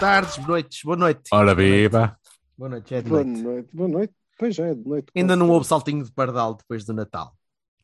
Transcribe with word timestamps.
Tardes, 0.00 0.36
boas 0.36 0.48
noites, 0.48 0.82
boa 0.82 0.96
noite. 0.96 1.20
Ora 1.32 1.54
viva. 1.54 2.16
Boa 2.56 2.70
noite, 2.70 2.94
é 2.94 3.02
de 3.02 3.08
Boa 3.08 3.22
noite. 3.24 3.42
noite, 3.42 3.68
boa 3.76 3.88
noite. 3.88 4.14
Pois 4.38 4.58
é, 4.58 4.74
de 4.74 4.88
noite. 4.88 5.06
Ainda 5.14 5.36
não 5.36 5.48
houve 5.50 5.66
saltinho 5.66 6.02
de 6.04 6.10
pardal 6.12 6.54
depois 6.54 6.84
do 6.84 6.92
Natal. 6.94 7.34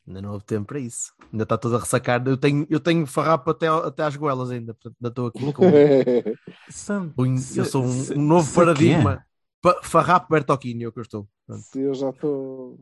Ainda 0.07 0.23
não 0.23 0.33
houve 0.33 0.45
tempo 0.45 0.67
para 0.69 0.79
isso. 0.79 1.13
Ainda 1.33 1.43
está 1.43 1.59
tudo 1.59 1.77
a 1.77 1.81
ressacar. 1.81 2.23
Eu 2.27 2.37
tenho, 2.37 2.67
eu 2.71 2.81
tenho 2.81 3.07
farrapo 3.07 3.51
até, 3.51 3.67
até 3.69 4.03
às 4.05 4.17
goelas 4.17 4.51
ainda. 4.51 4.73
Portanto, 4.73 4.97
ainda 5.01 5.09
estou 5.09 5.27
aqui 5.27 5.53
com. 5.53 5.65
um- 7.23 7.37
eu 7.57 7.65
sou 7.65 7.85
um, 7.85 8.13
um 8.17 8.23
novo 8.23 8.55
paradigma. 8.55 9.25
Pa- 9.61 9.81
Farrapo 9.83 10.29
Bertocchini 10.31 10.85
é 10.85 10.89
o 10.89 10.93
que 10.93 11.01
eu 11.01 11.03
estou. 11.03 11.29
Se 11.51 11.81
eu 11.81 11.95
já 11.95 12.11
estou 12.11 12.79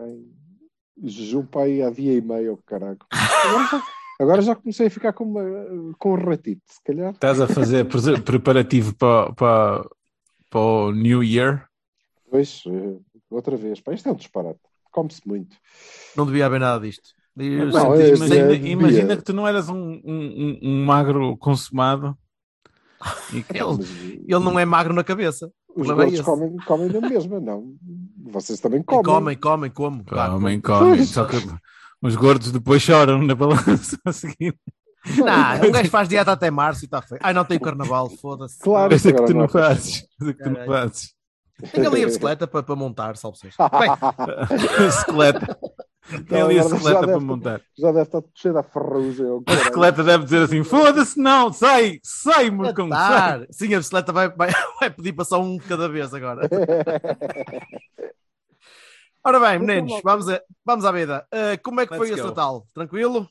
em 0.00 1.08
jejum 1.08 1.44
para 1.46 1.62
aí 1.62 1.82
há 1.82 1.90
dia 1.90 2.14
e 2.14 2.20
meio, 2.20 2.58
caralho. 2.66 2.98
Agora 4.24 4.42
já, 4.42 4.54
comecei 4.54 4.86
a 4.86 4.90
ficar 4.90 5.12
com, 5.12 5.24
uma, 5.24 5.42
com 5.98 6.12
um 6.12 6.24
ratito, 6.24 6.62
se 6.66 6.82
calhar. 6.82 7.12
Estás 7.12 7.40
a 7.40 7.46
fazer 7.46 7.84
pre- 7.84 8.20
preparativo 8.22 8.94
para, 8.94 9.32
para, 9.34 9.88
para 10.50 10.60
o 10.60 10.92
New 10.92 11.22
Year? 11.22 11.68
Pois, 12.30 12.62
eh, 12.66 12.96
outra 13.30 13.56
vez. 13.56 13.80
Pá, 13.80 13.92
isto 13.92 14.08
é 14.08 14.12
um 14.12 14.16
disparate. 14.16 14.58
Come-se 14.90 15.20
muito. 15.26 15.56
Não 16.16 16.24
devia 16.24 16.46
haver 16.46 16.60
nada 16.60 16.84
disto. 16.86 17.10
Eu 17.36 17.66
Não, 17.66 17.96
senti- 17.96 18.02
é- 18.12 18.16
mas- 18.16 18.30
é- 18.30 18.36
Imagina, 18.54 18.68
imagina 18.68 19.16
que 19.16 19.22
tu 19.24 19.32
não 19.32 19.46
eras 19.46 19.68
um, 19.68 20.00
um, 20.04 20.58
um- 20.62 20.84
magro 20.84 21.36
consumado. 21.36 22.16
E 23.32 23.42
que- 23.42 23.52
ele, 23.58 24.22
ele 24.26 24.38
não 24.44 24.58
é 24.58 24.64
magro 24.64 24.94
na 24.94 25.04
cabeça. 25.04 25.50
os 25.76 25.86
gordos 25.86 26.14
esse. 26.14 26.22
comem, 26.22 26.56
comem 26.66 26.88
da 26.88 27.00
mesma, 27.00 27.38
não. 27.40 27.74
Vocês 28.26 28.58
também 28.60 28.82
comem. 28.82 29.02
Comem, 29.04 29.36
comem, 29.36 29.70
como. 29.70 30.04
Comem, 30.04 30.60
comem. 30.60 31.04
Só 31.04 31.24
que 31.26 31.36
os 32.04 32.14
gordos 32.16 32.52
depois 32.52 32.82
choram 32.82 33.22
na 33.22 33.34
balança 33.34 33.98
a 34.04 34.12
seguir. 34.12 34.56
Não, 35.18 35.68
um 35.68 35.72
gajo 35.72 35.90
faz 35.90 36.08
dieta 36.08 36.32
até 36.32 36.50
março 36.50 36.84
e 36.84 36.86
está 36.86 37.02
feio. 37.02 37.20
Ai, 37.22 37.32
não 37.34 37.44
tem 37.44 37.58
carnaval, 37.58 38.08
foda-se. 38.20 38.58
Claro. 38.60 38.88
Coisa 38.90 39.12
que 39.12 39.22
tu 39.24 39.34
não 39.34 39.48
fazes. 39.48 40.06
Coisa 40.18 40.34
que 40.34 40.42
tu 40.42 40.50
não 40.50 40.66
fazes. 40.66 41.14
Tenho 41.72 41.88
ali 41.88 42.02
a 42.02 42.06
bicicleta 42.06 42.46
para, 42.46 42.62
para 42.62 42.74
montar, 42.74 43.16
salve 43.16 43.38
seja. 43.38 43.54
Bem, 43.78 43.90
A 43.90 44.84
esqueleta. 44.86 45.58
Tem 46.28 46.42
ali 46.42 46.58
a 46.58 46.62
esqueleta 46.62 46.98
para 46.98 47.06
deve- 47.06 47.24
montar. 47.24 47.60
Já 47.78 47.86
deve 47.92 48.02
estar 48.02 48.22
cheio 48.34 48.52
da 48.54 48.62
ferrugem. 48.62 49.26
A 49.46 49.52
esqueleta 49.54 50.02
deve 50.04 50.24
dizer 50.24 50.42
assim: 50.42 50.62
foda-se, 50.64 51.18
não, 51.18 51.52
sai, 51.52 51.98
sai. 52.02 52.50
Tá. 52.90 53.40
Sim, 53.50 53.74
a 53.74 53.78
bicicleta 53.78 54.12
vai, 54.12 54.28
vai, 54.28 54.50
vai 54.80 54.90
pedir 54.90 55.12
para 55.14 55.24
só 55.24 55.40
um 55.40 55.56
de 55.56 55.64
cada 55.64 55.88
vez 55.88 56.12
agora. 56.12 56.48
Ora 59.26 59.40
bem, 59.40 59.58
meninos, 59.58 60.00
vamos, 60.04 60.28
a, 60.28 60.40
vamos 60.64 60.84
à 60.84 60.92
vida. 60.92 61.26
Uh, 61.32 61.60
como 61.62 61.80
é 61.80 61.86
que 61.86 61.96
foi 61.96 62.08
Let's 62.08 62.18
esse. 62.18 62.28
Natal? 62.28 62.66
Tranquilo? 62.74 63.28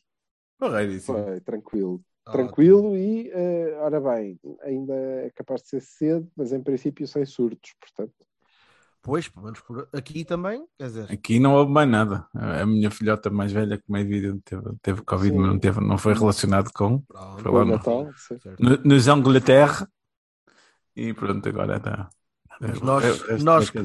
Foi, 1.01 1.39
tranquilo. 1.41 2.01
Tranquilo 2.25 2.95
e, 2.95 3.29
eh, 3.33 3.77
ora 3.81 3.99
bem, 3.99 4.39
ainda 4.61 4.93
é 4.93 5.29
capaz 5.35 5.61
de 5.63 5.67
ser 5.67 5.81
cedo, 5.81 6.31
mas 6.37 6.53
em 6.53 6.63
princípio 6.63 7.05
sem 7.05 7.25
surtos, 7.25 7.73
portanto. 7.81 8.13
Pois, 9.01 9.27
pelo 9.27 9.43
menos 9.43 9.59
por 9.59 9.89
aqui 9.91 10.23
também, 10.23 10.65
quer 10.77 10.85
dizer. 10.85 11.11
Aqui 11.11 11.37
não 11.37 11.53
houve 11.55 11.69
mais 11.69 11.89
nada. 11.89 12.25
A 12.33 12.65
minha 12.65 12.89
filhota 12.89 13.29
mais 13.29 13.51
velha, 13.51 13.77
como 13.85 13.97
é 13.97 14.01
evidente, 14.01 14.39
teve, 14.45 14.63
teve 14.81 15.01
Covid, 15.01 15.33
Sim. 15.33 15.37
mas 15.41 15.49
não, 15.51 15.59
teve, 15.59 15.81
não 15.81 15.97
foi 15.97 16.13
relacionado 16.13 16.71
com. 16.73 17.01
Pronto. 17.01 17.41
Foi 17.41 17.51
lá 17.51 17.65
no- 17.65 17.71
Natal, 17.73 18.09
no- 18.57 18.77
Nos 18.85 19.07
Angleterra. 19.09 19.89
E 20.95 21.13
pronto, 21.13 21.49
agora 21.49 21.75
está. 21.75 22.09
Mas 22.61 22.79
nós- 22.79 23.03
É 23.03 23.11
o 23.11 23.27
resto 23.27 23.43
nós 23.45 23.69
que-. 23.69 23.79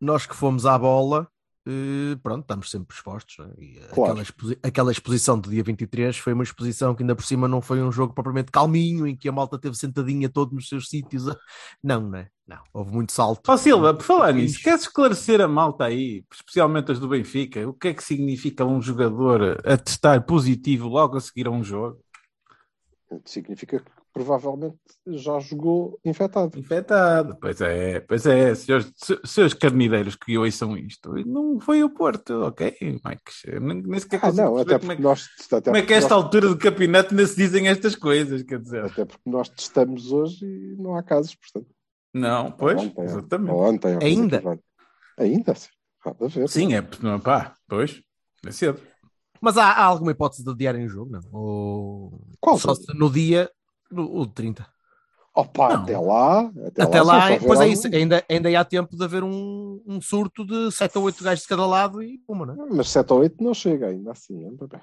Nós 0.00 0.24
que 0.24 0.34
fomos 0.34 0.64
à 0.64 0.78
bola, 0.78 1.28
eh, 1.66 2.16
pronto, 2.22 2.42
estamos 2.42 2.70
sempre 2.70 2.94
expostos. 2.94 3.36
não 3.38 3.46
é? 3.46 3.64
E 3.64 3.74
Claro. 3.88 4.02
aquela, 4.12 4.22
exposi- 4.22 4.58
aquela 4.62 4.92
exposição 4.92 5.38
do 5.38 5.48
dia 5.50 5.62
23 5.62 6.16
foi 6.18 6.32
uma 6.32 6.42
exposição 6.42 6.94
que 6.94 7.02
ainda 7.02 7.14
por 7.14 7.24
cima 7.24 7.46
não 7.46 7.60
foi 7.60 7.82
um 7.82 7.92
jogo 7.92 8.12
propriamente 8.14 8.50
calminho, 8.50 9.06
em 9.06 9.16
que 9.16 9.28
a 9.28 9.32
malta 9.32 9.58
teve 9.58 9.76
sentadinha 9.76 10.28
todo 10.28 10.54
nos 10.54 10.68
seus 10.68 10.88
sítios. 10.88 11.24
Não, 11.82 12.00
não 12.02 12.18
é? 12.18 12.28
Não, 12.46 12.58
houve 12.72 12.92
muito 12.92 13.12
salto. 13.12 13.48
Ó 13.48 13.56
Silva, 13.56 13.94
por 13.94 14.02
falar 14.02 14.32
nisso, 14.32 14.60
queres 14.62 14.82
esclarecer 14.82 15.40
a 15.40 15.48
malta 15.48 15.84
aí, 15.84 16.24
especialmente 16.32 16.92
as 16.92 16.98
do 17.00 17.08
Benfica, 17.08 17.66
o 17.68 17.72
que 17.72 17.88
é 17.88 17.94
que 17.94 18.02
significa 18.04 18.64
um 18.64 18.80
jogador 18.82 19.60
a 19.64 19.76
testar 19.76 20.20
positivo 20.22 20.88
logo 20.88 21.16
a 21.16 21.20
seguir 21.20 21.46
a 21.46 21.50
um 21.50 21.62
jogo? 21.64 21.98
Significa 23.24 23.78
que 23.80 23.90
provavelmente 24.12 24.76
já 25.06 25.38
jogou 25.40 25.98
infectado. 26.04 26.58
Infectado. 26.58 27.36
Pois 27.40 27.60
é, 27.60 28.00
pois 28.00 28.26
é, 28.26 28.54
senhores, 28.54 28.92
se- 28.96 29.18
seus 29.24 29.54
carnideiros 29.54 30.14
que 30.16 30.36
ouçam 30.36 30.76
isto, 30.76 31.12
não 31.26 31.58
foi 31.58 31.82
o 31.82 31.90
Porto, 31.90 32.42
ok, 32.44 32.76
Mike? 32.80 33.60
Nem, 33.60 33.82
nem 33.82 34.00
sequer 34.00 34.20
Ah, 34.22 34.32
não, 34.32 34.56
até 34.58 34.78
como 34.78 34.92
é, 34.92 34.94
porque 34.94 34.96
que- 34.96 35.02
nós. 35.02 35.28
Até 35.50 35.60
como 35.62 35.76
é 35.76 35.80
que 35.80 35.86
a 35.86 35.86
porque 35.86 35.94
esta 35.94 36.14
nós- 36.14 36.24
altura 36.24 36.48
do 36.48 36.58
campeonato 36.58 37.10
ainda 37.10 37.26
se 37.26 37.36
dizem 37.36 37.68
estas 37.68 37.94
coisas, 37.96 38.42
quer 38.42 38.60
dizer. 38.60 38.84
Até 38.84 39.04
porque 39.04 39.28
nós 39.30 39.48
testamos 39.48 40.12
hoje 40.12 40.44
e 40.46 40.76
não 40.80 40.94
há 40.96 41.02
casos, 41.02 41.34
portanto. 41.34 41.70
Não, 42.14 42.52
pois, 42.52 42.78
ontem, 42.80 43.04
exatamente. 43.04 43.50
Ou 43.52 43.62
ontem, 43.62 43.94
ou 43.96 44.02
Ainda? 44.02 44.60
Ainda, 45.18 45.54
sim. 45.54 45.68
Nada 46.04 46.24
a 46.24 46.28
ver. 46.28 46.48
Sim, 46.48 46.74
é, 46.74 46.86
não, 47.00 47.18
pá, 47.20 47.54
pois, 47.68 48.02
é 48.46 48.50
cedo. 48.50 48.80
Mas 49.40 49.56
há, 49.56 49.64
há 49.72 49.82
alguma 49.84 50.12
hipótese 50.12 50.44
de 50.44 50.50
adiarem 50.50 50.84
o 50.84 50.88
jogo, 50.88 51.10
não? 51.10 51.20
Ou 51.32 52.20
Qual 52.40 52.58
só 52.58 52.74
se 52.74 52.92
no 52.94 53.10
dia, 53.10 53.50
no, 53.92 54.20
o 54.20 54.26
de 54.26 54.32
30. 54.32 54.66
Opa, 55.34 55.68
Não. 55.76 55.82
até 55.82 55.98
lá. 55.98 56.40
Até, 56.66 56.82
Até 56.82 57.02
lá, 57.02 57.30
lá, 57.30 57.38
pois 57.38 57.60
é 57.60 57.68
isso, 57.68 57.86
ainda, 57.86 58.22
ainda 58.28 58.60
há 58.60 58.64
tempo 58.64 58.94
de 58.96 59.02
haver 59.02 59.24
um, 59.24 59.82
um 59.86 59.98
surto 60.00 60.44
de 60.44 60.70
7 60.70 60.98
ou 60.98 61.04
8 61.04 61.24
gajos 61.24 61.42
de 61.42 61.48
cada 61.48 61.64
lado 61.66 62.02
e 62.02 62.20
uma, 62.28 62.44
não 62.44 62.66
é? 62.66 62.68
Mas 62.70 62.90
7 62.90 63.12
ou 63.14 63.20
8 63.20 63.42
não 63.42 63.54
chega 63.54 63.86
ainda 63.86 64.12
assim. 64.12 64.46
anda 64.46 64.66
bem. 64.66 64.80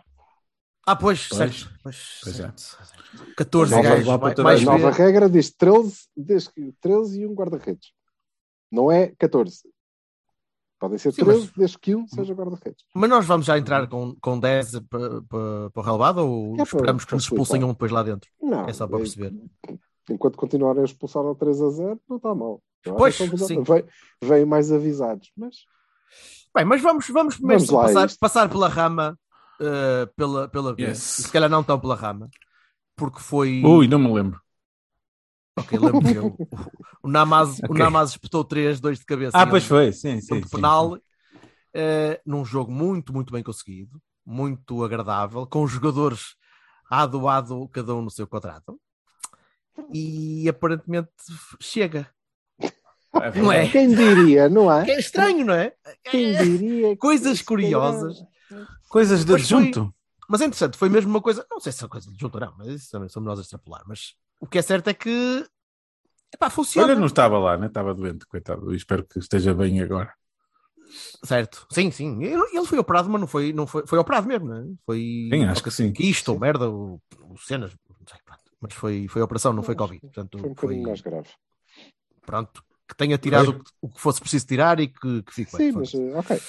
Ah, 0.87 0.95
pois, 0.95 1.27
Pois. 1.27 1.37
certo. 1.37 1.71
Pois, 1.83 2.19
Pois 2.23 2.39
é. 2.39 2.51
certo. 2.55 3.33
14 3.37 3.71
Nova- 3.75 3.83
gajos, 3.89 4.05
vai- 4.41 4.57
a 4.57 4.61
nova 4.61 4.89
regra 4.91 5.29
diz 5.29 5.51
13, 5.51 6.07
diz 6.17 6.47
que 6.47 6.73
13 6.81 7.21
e 7.21 7.27
um 7.27 7.33
guarda-redes. 7.35 7.91
Não 8.71 8.91
é 8.91 9.13
14. 9.19 9.61
Podem 10.79 10.97
ser 10.97 11.11
Sim, 11.11 11.25
13, 11.25 11.39
mas- 11.41 11.51
desde 11.57 11.77
que 11.79 11.93
um 11.95 12.07
seja 12.07 12.33
guarda-redes. 12.33 12.85
Mas 12.95 13.09
nós 13.09 13.25
vamos 13.25 13.45
já 13.45 13.57
entrar 13.57 13.85
com, 13.87 14.15
com 14.21 14.39
10 14.39 14.79
para, 14.89 15.69
o 15.75 15.81
relevado 15.81 16.19
ou 16.25 16.53
É 16.53 16.55
para- 16.57 16.63
esperamos 16.63 17.03
que 17.05 17.13
nos 17.13 17.23
expulsem 17.23 17.63
um 17.63 17.69
depois 17.69 17.91
lá 17.91 18.01
dentro? 18.01 18.29
Não, 18.41 18.61
É 18.67 18.71
só 18.73 18.87
para 18.87 18.97
é- 18.97 18.99
perceber. 19.01 19.33
Enquanto 20.09 20.37
continuarem 20.37 20.81
a 20.81 20.85
expulsar 20.85 21.23
ao 21.23 21.35
3 21.35 21.61
a 21.61 21.69
0, 21.69 21.99
não 22.09 22.17
está 22.17 22.33
mal. 22.33 22.61
Pois, 22.97 23.15
sim. 23.15 23.61
vem- 23.61 23.85
Vêm 24.23 24.45
mais 24.45 24.71
avisados. 24.71 25.31
Mas 25.35 25.55
Bem, 26.55 26.65
mas 26.65 26.81
vamos, 26.81 27.07
vamos 27.09 27.35
primeiro 27.35 27.63
Vamos 27.65 27.85
passar, 27.93 28.05
isto. 28.07 28.19
passar 28.19 28.49
pela 28.49 28.67
rama, 28.67 29.19
eh, 29.61 30.09
pela, 30.15 30.47
pela. 30.47 30.75
Yes. 30.79 30.97
Se 30.97 31.31
calhar 31.31 31.47
não 31.49 31.61
tão 31.63 31.79
pela 31.79 31.93
rama, 31.93 32.27
porque 32.95 33.19
foi. 33.19 33.61
Ui, 33.63 33.87
não 33.87 33.99
me 33.99 34.11
lembro. 34.11 34.41
Ok, 35.59 35.77
lembro-me 35.79 36.15
eu. 36.15 36.27
O, 36.27 36.47
o 37.03 37.09
Namaz, 37.09 37.59
o 37.59 37.65
Ok. 37.65 37.77
Namaz 37.77 38.11
espetou 38.11 38.43
3, 38.43 38.79
2 38.79 38.99
de 38.99 39.05
cabeça. 39.05 39.37
Ah, 39.37 39.47
pois 39.47 39.63
um- 39.63 39.67
foi, 39.67 39.91
sim, 39.91 40.19
sim. 40.21 40.41
sim, 40.41 40.49
penal, 40.49 40.97
eh, 41.73 42.21
num 42.25 42.43
jogo 42.45 42.71
muito, 42.71 43.13
muito 43.13 43.31
bem 43.31 43.43
conseguido, 43.43 44.01
muito 44.25 44.83
agradável, 44.83 45.45
com 45.47 45.63
os 45.63 45.71
jogadores 45.71 46.35
lado 46.89 47.19
a 47.19 47.23
lado, 47.23 47.67
cada 47.69 47.95
um 47.95 48.01
no 48.01 48.09
seu 48.09 48.27
quadrado. 48.27 48.79
E 49.93 50.47
aparentemente 50.49 51.09
chega. 51.59 52.09
sim. 53.33 53.41
Não 53.41 53.51
é? 53.51 53.67
quem 53.67 53.93
diria, 53.93 54.49
não 54.49 54.71
é? 54.71 54.85
Que 54.85 54.91
é 54.91 54.99
estranho, 54.99 55.45
não 55.45 55.53
é? 55.53 55.73
Quem 56.03 56.35
diria? 56.35 56.89
que 56.89 56.97
Coisas 56.97 57.41
curiosas. 57.41 58.23
Coisas 58.87 59.25
de 59.25 59.33
adjunto. 59.33 59.93
Mas 60.27 60.41
é 60.41 60.45
interessante, 60.45 60.77
foi 60.77 60.89
mesmo 60.89 61.09
uma 61.09 61.21
coisa, 61.21 61.45
não 61.49 61.59
sei 61.59 61.71
se 61.71 61.83
é 61.83 61.87
coisa 61.87 62.11
de 62.11 62.19
junto 62.19 62.35
ou 62.35 62.41
não, 62.41 62.55
mas 62.55 62.67
isso 62.67 62.91
também 62.91 63.09
somos 63.09 63.25
nós 63.27 63.39
a 63.39 63.41
extrapolar. 63.41 63.81
Mas 63.87 64.13
o 64.39 64.47
que 64.47 64.57
é 64.57 64.61
certo 64.61 64.89
é 64.89 64.93
que 64.93 65.45
epá, 66.33 66.49
funciona. 66.49 66.87
Olha, 66.87 66.99
não 66.99 67.07
estava 67.07 67.37
lá, 67.37 67.57
né? 67.57 67.67
Estava 67.67 67.93
doente, 67.93 68.25
coitado. 68.25 68.71
Eu 68.71 68.75
espero 68.75 69.05
que 69.05 69.19
esteja 69.19 69.53
bem 69.53 69.81
agora. 69.81 70.13
Certo, 71.23 71.67
sim, 71.71 71.91
sim. 71.91 72.23
Ele, 72.23 72.41
ele 72.51 72.65
foi 72.65 72.79
operado, 72.79 73.09
mas 73.09 73.21
não 73.21 73.27
foi, 73.27 73.53
não 73.53 73.67
foi, 73.67 73.85
foi 73.85 73.99
operado 73.99 74.27
mesmo, 74.27 74.47
não 74.47 74.57
é? 74.57 74.65
Foi 74.85 75.29
Sim, 75.31 75.45
acho 75.45 75.63
que 75.63 75.69
sim. 75.69 75.93
isto, 75.99 76.31
ou 76.33 76.39
merda, 76.39 76.69
o, 76.69 76.99
o 77.29 77.37
cenas, 77.37 77.71
não 77.87 78.07
sei, 78.07 78.19
pronto. 78.25 78.41
Mas 78.59 78.73
foi, 78.73 79.07
foi 79.07 79.21
operação, 79.21 79.53
não 79.53 79.61
foi 79.61 79.75
Covid. 79.75 80.01
Portanto, 80.01 80.37
Foi 80.39 80.49
um 80.49 80.55
foi, 80.55 80.55
bocadinho 80.55 80.87
mais 80.87 81.01
grave. 81.01 81.29
pronto, 82.25 82.63
que 82.87 82.95
tenha 82.95 83.17
tirado 83.17 83.49
o 83.51 83.63
que, 83.63 83.71
o 83.81 83.89
que 83.89 84.01
fosse 84.01 84.19
preciso 84.19 84.47
tirar 84.47 84.79
e 84.79 84.87
que, 84.87 85.23
que 85.23 85.33
fique 85.33 85.51
Sim, 85.51 85.71
bem. 85.71 85.73
mas 85.73 85.93
eh, 85.93 86.17
ok. 86.17 86.41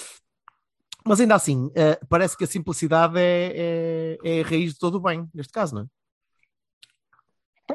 Mas 1.05 1.21
ainda 1.21 1.35
assim, 1.35 1.71
eh, 1.75 2.01
parece 2.09 2.37
que 2.37 2.45
a 2.45 2.47
simplicidade 2.47 3.19
é, 3.19 4.17
é, 4.25 4.39
é 4.39 4.41
a 4.41 4.47
raiz 4.47 4.73
de 4.73 4.79
todo 4.79 4.97
o 4.97 5.01
bem, 5.01 5.29
neste 5.35 5.53
caso, 5.53 5.75
não 5.75 5.83
é? 5.83 5.87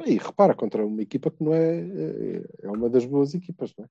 E 0.05 0.17
repara, 0.17 0.53
contra 0.55 0.85
uma 0.85 1.01
equipa 1.01 1.29
que 1.31 1.43
não 1.43 1.53
é. 1.53 1.79
é- 1.79 2.43
É 2.63 2.69
uma 2.69 2.89
das 2.89 3.05
boas 3.05 3.33
equipas, 3.33 3.73
não 3.77 3.85
é? 3.85 3.87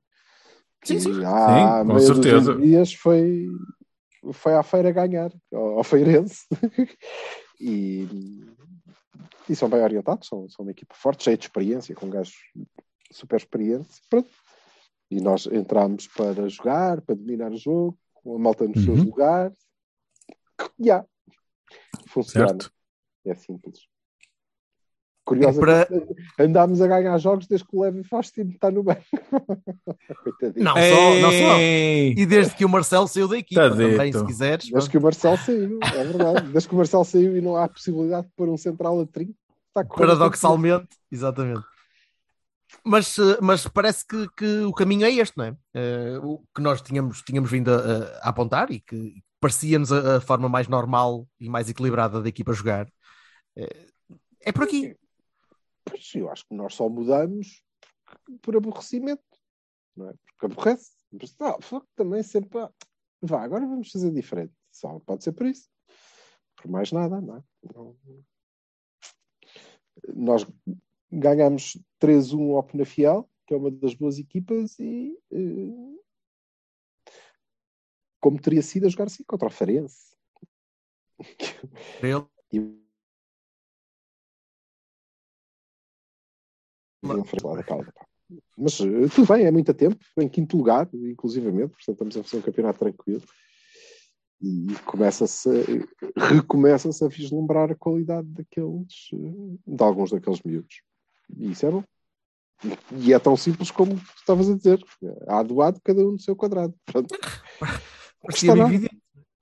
Sim, 0.85 0.99
sim. 1.01 1.25
Há 1.25 1.81
Sim, 1.83 1.89
com 1.89 1.99
certeza. 2.01 2.55
de 2.57 2.63
dias 2.63 2.93
foi, 2.93 3.47
foi 4.33 4.55
à 4.55 4.63
feira 4.63 4.91
ganhar, 4.93 5.33
ao, 5.53 5.79
ao 5.79 5.85
Feirense. 5.85 6.45
e, 7.61 8.45
e 9.49 9.57
são 9.57 9.69
bem 9.71 9.81
orientados, 9.83 10.29
são, 10.29 10.49
são 10.49 10.65
uma 10.65 10.73
equipa 10.73 10.95
forte, 10.95 11.25
cheia 11.25 11.37
de 11.39 11.45
experiência, 11.45 11.95
com 11.95 12.11
gajos 12.11 12.35
super 13.11 13.37
experientes. 13.37 14.01
Pronto. 14.11 14.29
E 15.11 15.21
nós 15.21 15.47
entramos 15.47 16.07
para 16.09 16.49
jogar, 16.49 17.01
para 17.01 17.15
dominar 17.15 17.53
o 17.53 17.57
jogo, 17.57 17.99
com 18.13 18.35
a 18.35 18.39
malta 18.39 18.67
nos 18.67 18.83
seus 18.85 18.99
Uhum. 19.01 19.07
lugares. 19.07 19.57
Já. 20.81 21.05
Funciona. 22.09 22.49
Certo. 22.49 22.73
É 23.27 23.35
simples. 23.35 23.87
Curiosamente, 25.25 25.89
andámos 26.39 26.83
a 26.83 26.87
ganhar 26.87 27.17
jogos 27.17 27.47
desde 27.47 27.67
que 27.67 27.75
o 27.75 27.83
Levi 27.83 28.05
Faustino 28.05 28.51
está 28.51 28.71
no 28.71 28.83
banco. 28.83 29.03
Não 30.55 30.75
só, 30.75 31.15
não 31.21 31.31
só. 31.31 31.59
E 31.59 32.27
desde 32.27 32.55
que 32.55 32.65
o 32.65 32.69
Marcelo 32.69 33.09
saiu 33.09 33.27
da 33.27 33.39
equipa, 33.39 33.63
Tá 33.63 33.71
também, 33.71 34.13
se 34.13 34.25
quiseres. 34.25 34.71
Desde 34.71 34.91
que 34.91 34.99
o 34.99 35.01
Marcel 35.01 35.37
saiu, 35.39 35.79
é 35.83 36.05
verdade. 36.05 36.49
Desde 36.53 36.69
que 36.69 36.75
o 36.75 36.79
Marcel 36.79 37.05
saiu 37.05 37.37
e 37.37 37.41
não 37.41 37.57
há 37.57 37.69
possibilidade 37.69 38.27
de 38.27 38.33
pôr 38.37 38.49
um 38.49 38.57
central 38.57 39.01
a 39.01 39.07
30, 39.07 39.33
está 39.69 39.85
Paradoxalmente, 39.85 40.89
exatamente. 41.11 41.65
Mas, 42.85 43.19
eh, 43.19 43.39
mas 43.41 43.67
parece 43.67 44.07
que, 44.07 44.29
que 44.37 44.61
o 44.61 44.73
caminho 44.73 45.07
é 45.07 45.11
este, 45.11 45.39
não 45.39 45.45
é? 45.47 45.57
Eh, 45.75 46.19
o 46.23 46.43
que 46.55 46.61
nós 46.61 46.83
tínhamos, 46.83 47.23
tínhamos 47.23 47.51
vindo 47.51 47.73
a, 47.73 48.19
a 48.23 48.29
apontar 48.29 48.71
e 48.71 48.81
que 48.81 49.23
parecia-nos 49.41 49.91
a, 49.91 50.17
a 50.17 50.21
forma 50.21 50.49
mais 50.49 50.69
normal 50.69 51.27
e 51.41 51.49
mais 51.49 51.69
equilibrada 51.69 52.21
da 52.21 52.29
equipa 52.29 52.53
jogar. 52.53 52.87
Eh, 53.57 53.87
é 54.41 54.53
por 54.53 54.65
aqui. 54.65 54.95
Pois, 55.95 56.13
eu 56.17 56.29
acho 56.29 56.45
que 56.49 56.55
nós 56.55 56.75
só 56.75 56.89
mudamos 56.89 57.63
por 58.43 58.57
aborrecimento, 58.57 59.23
não 59.97 60.11
é? 60.11 60.15
Porque 60.27 60.47
aborrece. 60.47 60.93
Mas, 61.13 61.37
fuck, 61.65 61.87
também 61.95 62.21
sempre. 62.25 62.59
ah, 62.59 62.73
Vá, 63.23 63.45
agora 63.45 63.65
vamos 63.65 63.93
fazer 63.93 64.11
diferente. 64.11 64.53
Só 64.73 64.99
pode 64.99 65.23
ser 65.23 65.31
por 65.33 65.47
isso. 65.47 65.71
Por 66.57 66.69
mais 66.69 66.91
nada, 66.91 67.21
não 67.21 67.37
é? 67.37 67.45
Não- 67.73 67.97
Nós 70.13 70.45
ganhamos 71.13 71.79
3-1 72.01 72.57
ao 72.57 72.65
Penafiel, 72.65 73.31
que 73.47 73.55
é 73.55 73.57
uma 73.57 73.71
das 73.71 73.95
boas 73.95 74.19
equipas, 74.19 74.77
e 74.81 75.17
eh, 75.31 76.01
como 78.21 78.41
teria 78.43 78.63
sido 78.63 78.87
a 78.87 78.89
jogar 78.89 79.05
assim 79.05 79.23
contra 79.23 79.47
o 79.47 79.51
Farense. 79.51 80.17
Ele. 82.03 82.27
E- 82.53 82.84
Iam 87.05 87.25
fazer 87.25 87.47
lá 87.47 87.57
da 87.57 87.63
calda, 87.63 87.93
pá. 87.93 88.07
Mas 88.57 88.81
eh, 88.81 89.09
tudo 89.15 89.33
bem, 89.33 89.45
é 89.45 89.51
muito 89.51 89.73
tempo, 89.75 89.97
em 90.19 90.29
quinto 90.29 90.57
lugar, 90.57 90.89
inclusivamente, 90.93 91.75
portanto 91.75 91.91
estamos 91.91 92.17
a 92.17 92.23
fazer 92.23 92.37
um 92.39 92.43
campeonato 92.43 92.79
tranquilo 92.79 93.23
e 94.41 94.67
começa-se, 94.87 95.49
a- 95.49 96.29
recomeça-se 96.29 97.05
a 97.05 97.09
vislumbrar 97.09 97.71
a 97.71 97.75
qualidade 97.75 98.27
daqueles, 98.29 99.11
eh, 99.13 99.77
de 99.77 99.83
alguns 99.83 100.11
daqueles 100.11 100.41
miúdos. 100.43 100.81
E 101.37 101.51
isso 101.53 101.67
é 101.67 101.71
bom. 101.71 101.85
E 102.93 103.13
é 103.13 103.19
tão 103.19 103.37
simples 103.37 103.71
como 103.71 103.95
tu 103.95 104.13
estavas 104.19 104.49
a 104.49 104.57
dizer. 104.57 104.83
Há 105.29 105.43
do 105.43 105.55
lado, 105.55 105.79
cada 105.85 106.01
um 106.07 106.13
no 106.13 106.19
seu 106.19 106.35
quadrado. 106.35 106.75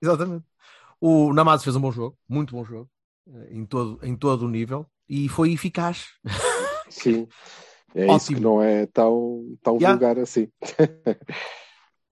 Exatamente. 0.01 0.45
O 0.99 1.33
Namazo 1.33 1.63
fez 1.63 1.75
um 1.75 1.81
bom 1.81 1.91
jogo, 1.91 2.17
muito 2.27 2.53
bom 2.53 2.65
jogo, 2.65 2.89
eh, 3.27 3.47
em 3.51 3.65
todo, 3.65 3.99
em 4.03 4.15
todo 4.15 4.45
o 4.45 4.49
nível, 4.49 4.85
e 5.07 5.29
foi 5.29 5.53
eficaz. 5.53 6.07
sim, 6.93 7.27
é 7.95 8.05
isso 8.05 8.13
Ótimo. 8.15 8.37
que 8.37 8.43
não 8.43 8.61
é 8.61 8.85
tão, 8.87 9.57
tão 9.61 9.75
Yeah. 9.77 9.93
vulgar 9.97 10.19
assim. 10.19 10.47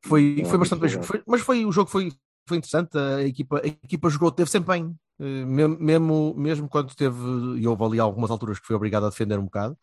Foi, 0.03 0.37
Não, 0.39 0.45
foi 0.49 0.57
bastante 0.57 0.79
bem. 0.81 1.03
Foi, 1.03 1.23
mas 1.27 1.41
foi, 1.41 1.63
o 1.63 1.71
jogo 1.71 1.87
foi, 1.89 2.11
foi 2.47 2.57
interessante. 2.57 2.97
A 2.97 3.21
equipa, 3.21 3.61
a 3.63 3.67
equipa 3.67 4.09
jogou, 4.09 4.31
teve 4.31 4.49
sempre 4.49 4.73
bem. 4.73 4.95
Eh, 5.19 5.45
Mesmo, 5.45 6.33
mesmo, 6.35 6.67
quando 6.67 6.95
teve, 6.95 7.15
e 7.59 7.67
houve 7.67 7.83
ali 7.83 7.99
algumas 7.99 8.31
alturas 8.31 8.59
que 8.59 8.65
foi 8.65 8.75
obrigado 8.75 9.05
a 9.05 9.09
defender 9.09 9.37
um 9.37 9.43
bocado. 9.45 9.77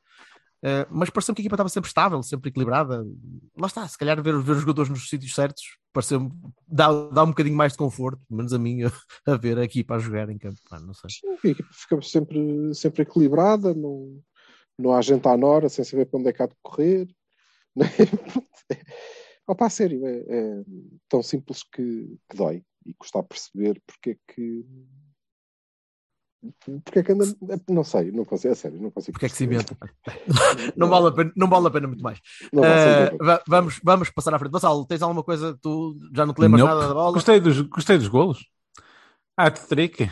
Eh, 0.60 0.86
mas 0.90 1.08
pareceu 1.08 1.32
que 1.34 1.40
a 1.40 1.44
equipa 1.44 1.54
estava 1.54 1.68
sempre 1.68 1.86
estável, 1.88 2.20
sempre 2.24 2.50
equilibrada. 2.50 3.06
Lá 3.56 3.68
está, 3.68 3.86
se 3.86 3.96
calhar 3.96 4.20
ver, 4.20 4.36
ver 4.42 4.52
os 4.52 4.60
jogadores 4.60 4.90
nos 4.90 5.08
sítios 5.08 5.32
certos 5.34 5.62
pareceu 5.92 6.30
dá, 6.66 6.88
dá 7.10 7.22
um 7.24 7.28
bocadinho 7.28 7.56
mais 7.56 7.72
de 7.72 7.78
conforto, 7.78 8.20
menos 8.28 8.52
a 8.52 8.58
mim, 8.58 8.80
a 9.26 9.36
ver 9.36 9.56
a 9.58 9.64
equipa 9.64 9.94
a 9.94 9.98
jogar 9.98 10.28
em 10.30 10.38
campo. 10.38 10.58
Não 10.84 10.94
sei. 10.94 11.10
Sim, 11.10 11.28
a 11.28 11.48
equipa 11.48 11.68
fica 11.72 12.02
sempre, 12.02 12.74
sempre 12.74 13.02
equilibrada, 13.02 13.72
não, 13.72 14.20
não 14.78 14.92
há 14.94 15.02
gente 15.02 15.26
à 15.28 15.36
nora 15.36 15.68
sem 15.68 15.84
saber 15.84 16.06
para 16.06 16.20
onde 16.20 16.28
é 16.30 16.32
que 16.32 16.42
há 16.42 16.46
de 16.46 16.56
correr. 16.62 17.08
Opa, 19.46 19.66
a 19.66 19.70
sério, 19.70 20.06
é, 20.06 20.18
é 20.18 20.64
tão 21.08 21.22
simples 21.22 21.62
que, 21.62 22.18
que 22.28 22.36
dói 22.36 22.62
e 22.84 22.94
custa 22.94 23.18
a 23.20 23.22
perceber 23.22 23.80
porque 23.86 24.10
é 24.10 24.16
que. 24.34 24.64
Porque 26.84 27.00
é 27.00 27.02
que 27.02 27.12
anda. 27.12 27.24
Não 27.68 27.82
sei, 27.82 28.12
não 28.12 28.24
consigo, 28.24 28.52
é 28.52 28.56
sério, 28.56 28.80
não 28.80 28.90
consigo. 28.90 29.12
Porque 29.12 29.26
é 29.26 29.28
que 29.28 29.34
se 29.36 29.44
inventa? 29.44 29.76
Não 30.76 30.88
vale 30.88 31.08
a 31.08 31.12
pena, 31.12 31.32
não 31.36 31.48
vale 31.48 31.66
a 31.66 31.70
pena 31.70 31.88
muito 31.88 32.02
mais. 32.02 32.20
Va- 33.20 33.42
vamos, 33.46 33.80
vamos 33.82 34.10
passar 34.10 34.34
à 34.34 34.38
frente. 34.38 34.52
Vassalo, 34.52 34.86
tens 34.86 35.02
alguma 35.02 35.22
coisa? 35.24 35.58
Tu 35.60 35.98
já 36.14 36.24
não 36.24 36.32
te 36.34 36.40
lembras 36.40 36.60
Nope. 36.62 36.74
nada 36.74 36.88
da 36.88 36.94
bola? 36.94 37.12
Gostei 37.12 37.40
dos, 37.40 37.60
gostei 37.62 37.98
dos 37.98 38.08
golos. 38.08 38.46
Ah, 39.36 39.50
trick. 39.50 40.08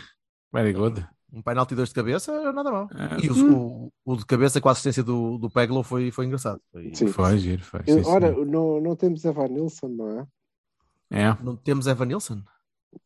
Very 0.52 0.72
good. 0.72 1.06
Um 1.36 1.42
penalti 1.42 1.74
dois 1.74 1.90
de 1.90 1.94
cabeça, 1.94 2.50
nada 2.50 2.70
mal. 2.72 2.88
Ah, 2.94 3.18
E 3.22 3.28
o, 3.28 3.52
o, 3.52 3.92
o 4.06 4.16
de 4.16 4.24
cabeça 4.24 4.58
com 4.58 4.70
a 4.70 4.72
assistência 4.72 5.02
do, 5.02 5.36
do 5.36 5.50
Peglo 5.50 5.82
foi, 5.82 6.10
foi 6.10 6.24
engraçado. 6.24 6.58
Foi- 6.72 6.90
Sim. 6.94 7.08
Foi, 7.08 7.36
giro, 7.38 7.62
foi. 7.62 7.80
Sim, 7.86 8.02
ora, 8.06 8.32
sim. 8.34 8.44
não, 8.46 8.80
não 8.80 8.96
temos 8.96 9.22
Evan 9.22 9.48
Nilsson, 9.48 9.88
não 9.88 10.20
é? 10.20 10.26
É. 11.10 11.36
Não 11.42 11.54
temos 11.54 11.86
Evan 11.86 12.06
Nilsson? 12.06 12.40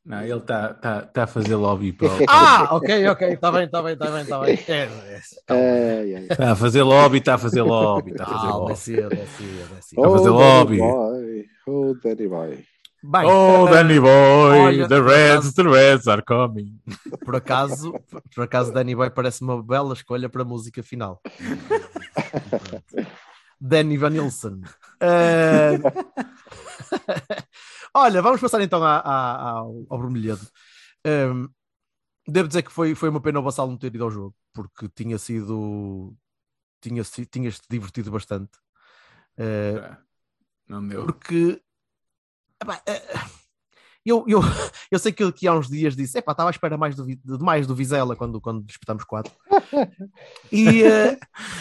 Não, 0.05 0.23
ele 0.23 0.37
está 0.37 0.73
tá, 0.75 1.03
tá 1.03 1.25
a 1.25 1.27
fazer 1.27 1.56
lobby 1.56 1.91
para 1.93 2.06
o- 2.06 2.25
Ah, 2.29 2.69
ok, 2.77 3.09
ok, 3.09 3.32
está 3.32 3.50
bem, 3.50 3.65
está 3.65 3.82
bem, 3.82 3.94
está 3.94 4.11
bem, 4.12 4.23
está 4.23 4.38
bem. 4.41 4.59
É, 4.69 4.82
é, 4.85 5.21
Ai, 5.49 6.15
ai. 6.15 6.27
Está 6.31 6.53
a 6.53 6.56
fazer 6.56 6.82
lobby, 6.85 7.19
está 7.19 7.35
a 7.35 7.38
fazer 7.38 7.62
lobby, 7.62 8.12
está 8.12 8.25
a 8.25 8.27
fazer 8.29 8.47
Ah, 8.47 8.50
é 8.50 8.53
lobby. 8.53 8.71
é 8.71 8.75
é 8.75 9.27
cedo. 9.27 10.05
a 10.05 10.09
fazer 10.09 10.29
Oh, 10.31 10.32
lobby. 10.32 10.79
Danny 10.79 10.93
Boy. 10.93 11.47
Oh, 11.67 11.94
Danny 11.94 12.29
Boy. 12.29 12.65
Bem, 13.02 13.25
Oh, 13.25 13.67
Danny 13.70 13.99
Boy, 13.99 14.58
olha, 14.58 14.87
the 14.88 15.00
Reds, 15.00 15.47
acaso- 15.49 15.55
the 15.55 15.62
Reds 15.62 16.06
are 16.08 16.23
coming. 16.23 16.79
por 17.25 17.35
acaso, 17.37 17.93
por 18.34 18.44
acaso, 18.44 18.72
Danny 18.72 18.94
Boy 18.94 19.08
parece 19.10 19.41
uma 19.43 19.63
bela 19.63 19.94
escolha 19.94 20.29
para 20.29 20.43
a 20.43 20.44
música 20.44 20.82
final. 20.82 21.20
Danny 23.60 23.96
Van. 23.96 24.13
Eh, 25.01 25.79
Olha, 27.94 28.22
vamos 28.22 28.41
passar 28.41 28.60
então 28.60 28.82
à- 28.84 28.98
à- 28.98 29.51
ao, 29.58 29.84
ao 29.89 29.98
Vermelhedo. 30.01 30.46
Ehm, 31.05 31.46
devo 32.27 32.48
dizer 32.48 32.63
que 32.63 32.70
foi, 32.72 32.94
foi 32.94 33.08
uma 33.08 33.20
pena 33.20 33.41
o 33.41 33.43
Vassal 33.43 33.67
não 33.69 33.77
ter 33.77 33.89
ido 33.94 34.05
ao 34.05 34.10
jogo, 34.10 34.34
porque 34.53 34.89
tinha 34.94 35.19
sido. 35.19 36.15
Tinha, 36.82 37.05
si- 37.05 37.27
tinhas-te 37.27 37.67
divertido 37.69 38.10
bastante. 38.10 38.53
Eh, 39.36 39.96
Não 40.69 40.86
deu. 40.86 41.05
porque 41.05 41.60
epá, 42.62 42.82
eh, 42.86 43.02
eu, 44.05 44.24
eu, 44.26 44.40
eu 44.90 44.98
sei 44.98 45.12
que 45.12 45.22
aqui 45.22 45.46
há 45.46 45.55
uns 45.55 45.69
dias 45.69 45.94
disse 45.96 46.19
epá, 46.19 46.32
estava 46.32 46.50
à 46.50 46.52
espera 46.52 46.76
mais 46.76 46.94
do, 46.94 47.06
de 47.06 47.44
mais 47.44 47.67
do 47.67 47.74
Vizela 47.74 48.17
quando, 48.17 48.40
quando 48.40 48.64
disputamos 48.64 49.05
4 49.05 49.32
e, 50.52 50.82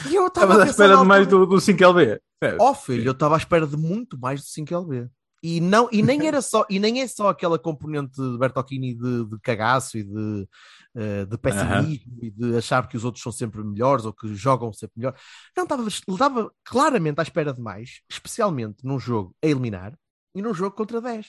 e 0.09 0.15
eu 0.15 0.27
estava 0.27 0.63
à 0.63 0.65
espera 0.65 0.97
de 0.97 1.05
mais 1.05 1.27
do, 1.27 1.45
do 1.45 1.57
5LB. 1.57 2.19
Sério. 2.41 2.57
oh 2.61 2.73
filho, 2.73 3.07
eu 3.07 3.11
estava 3.11 3.35
à 3.35 3.37
espera 3.37 3.67
de 3.67 3.75
muito 3.75 4.17
mais 4.17 4.41
do 4.41 4.47
5LB 4.47 5.09
e, 5.41 5.61
não, 5.61 5.87
e 5.91 6.01
nem 6.01 6.27
era 6.27 6.41
só 6.41 6.65
e 6.69 6.79
nem 6.79 7.01
é 7.01 7.07
só 7.07 7.29
aquela 7.29 7.57
componente 7.57 8.21
de 8.21 8.37
Bertocchini 8.37 8.93
de, 8.93 9.25
de 9.25 9.39
cagaço 9.41 9.97
e 9.97 10.03
de, 10.03 10.47
eh, 10.95 11.25
de 11.25 11.37
pessimismo 11.37 12.17
e 12.21 12.29
de 12.29 12.57
achar 12.57 12.87
que 12.87 12.97
os 12.97 13.05
outros 13.05 13.23
são 13.23 13.31
sempre 13.31 13.63
melhores 13.63 14.05
ou 14.05 14.13
que 14.13 14.33
jogam 14.35 14.73
sempre 14.73 14.95
melhor 14.97 15.15
não, 15.55 15.63
estava, 15.63 15.87
estava 15.87 16.51
claramente 16.63 17.19
à 17.19 17.23
espera 17.23 17.53
de 17.53 17.61
mais, 17.61 18.01
especialmente 18.09 18.85
num 18.85 18.99
jogo 18.99 19.33
a 19.41 19.47
eliminar 19.47 19.93
e 20.35 20.41
num 20.41 20.53
jogo 20.53 20.75
contra 20.75 21.01
10. 21.01 21.27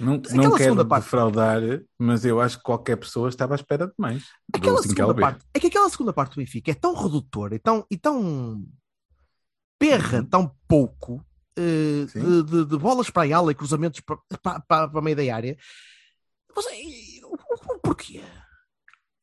Não, 0.00 0.20
não 0.32 0.54
quero 0.56 0.86
parte- 0.86 1.04
defraudar, 1.04 1.60
mas 1.98 2.24
eu 2.24 2.40
acho 2.40 2.58
que 2.58 2.62
qualquer 2.64 2.96
pessoa 2.96 3.28
estava 3.28 3.54
à 3.54 3.56
espera 3.56 3.86
de 3.86 3.92
mais. 3.98 4.24
Aquela 4.54 4.80
segunda 4.82 5.02
5LB. 5.14 5.20
parte, 5.20 5.44
é 5.52 5.60
que 5.60 5.66
aquela 5.66 5.88
segunda 5.90 6.12
parte 6.12 6.34
do 6.34 6.36
Benfica 6.36 6.70
é 6.70 6.74
tão 6.74 6.94
redutora 6.94 7.54
e 7.54 7.58
tão, 7.58 7.84
e 7.90 7.96
tão 7.96 8.64
perra, 9.78 10.24
tão 10.28 10.54
pouco 10.68 11.24
Sim. 11.56 12.06
de, 12.20 12.42
de- 12.44 12.64
de 12.66 12.76
bolas 12.78 13.10
para 13.10 13.32
a 13.32 13.36
ala 13.38 13.50
e 13.52 13.54
cruzamentos 13.54 14.00
para, 14.00 14.18
para, 14.42 14.60
para, 14.60 14.98
a 14.98 15.02
meio 15.02 15.16
da 15.16 15.34
área. 15.34 15.56
Você, 16.54 17.20
o, 17.24 17.34
o- 17.34 17.78
porquê? 17.80 18.22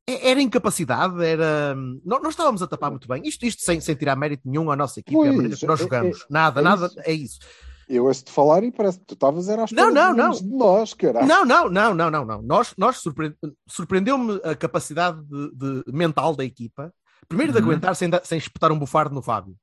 É- 0.07 0.29
Era 0.31 0.41
incapacidade, 0.41 1.23
era. 1.23 1.73
Nós, 2.05 2.21
nós 2.21 2.29
estávamos 2.33 2.61
a 2.61 2.67
tapar 2.67 2.91
muito 2.91 3.07
bem. 3.07 3.21
Isto, 3.25 3.45
isto 3.45 3.61
sem, 3.63 3.79
sem 3.81 3.95
tirar 3.95 4.15
mérito 4.15 4.47
nenhum 4.47 4.69
à 4.69 4.75
nossa 4.75 4.99
equipe, 4.99 5.15
à 5.17 5.19
Pois, 5.21 5.35
maneira 5.35 5.57
que 5.57 5.65
nós 5.65 5.79
é- 5.79 5.83
jogamos. 5.83 6.21
é- 6.21 6.25
nada, 6.29 6.59
é 6.59 6.63
nada, 6.63 6.85
isso. 6.87 6.99
é 6.99 7.11
isso. 7.13 7.39
Eu 7.87 8.05
ouço-te 8.05 8.31
falar 8.31 8.63
e 8.63 8.71
parece 8.71 8.99
que 8.99 9.05
tu 9.05 9.13
estavas 9.13 9.47
era 9.47 9.65
Não, 9.71 9.91
não, 9.91 10.13
não. 10.13 10.31
de 10.31 10.43
nós, 10.45 10.93
caralho. 10.93 11.27
Não, 11.27 11.45
não, 11.45 11.69
não, 11.69 11.93
não, 11.93 12.09
não, 12.11 12.25
não. 12.25 12.41
Nós, 12.41 12.73
nós 12.77 12.97
surpre... 12.97 13.35
surpreendeu-me 13.67 14.39
a 14.43 14.55
capacidade 14.55 15.21
de, 15.23 15.51
de- 15.83 15.83
mental 15.91 16.35
da 16.35 16.43
equipa. 16.43 16.93
Primeiro 17.27 17.51
de 17.53 17.59
Uhum. 17.59 17.65
aguentar 17.65 17.95
sem, 17.95 18.09
sem 18.23 18.37
espetar 18.37 18.71
um 18.71 18.79
bufardo 18.79 19.13
no 19.13 19.21
Fábio. 19.21 19.55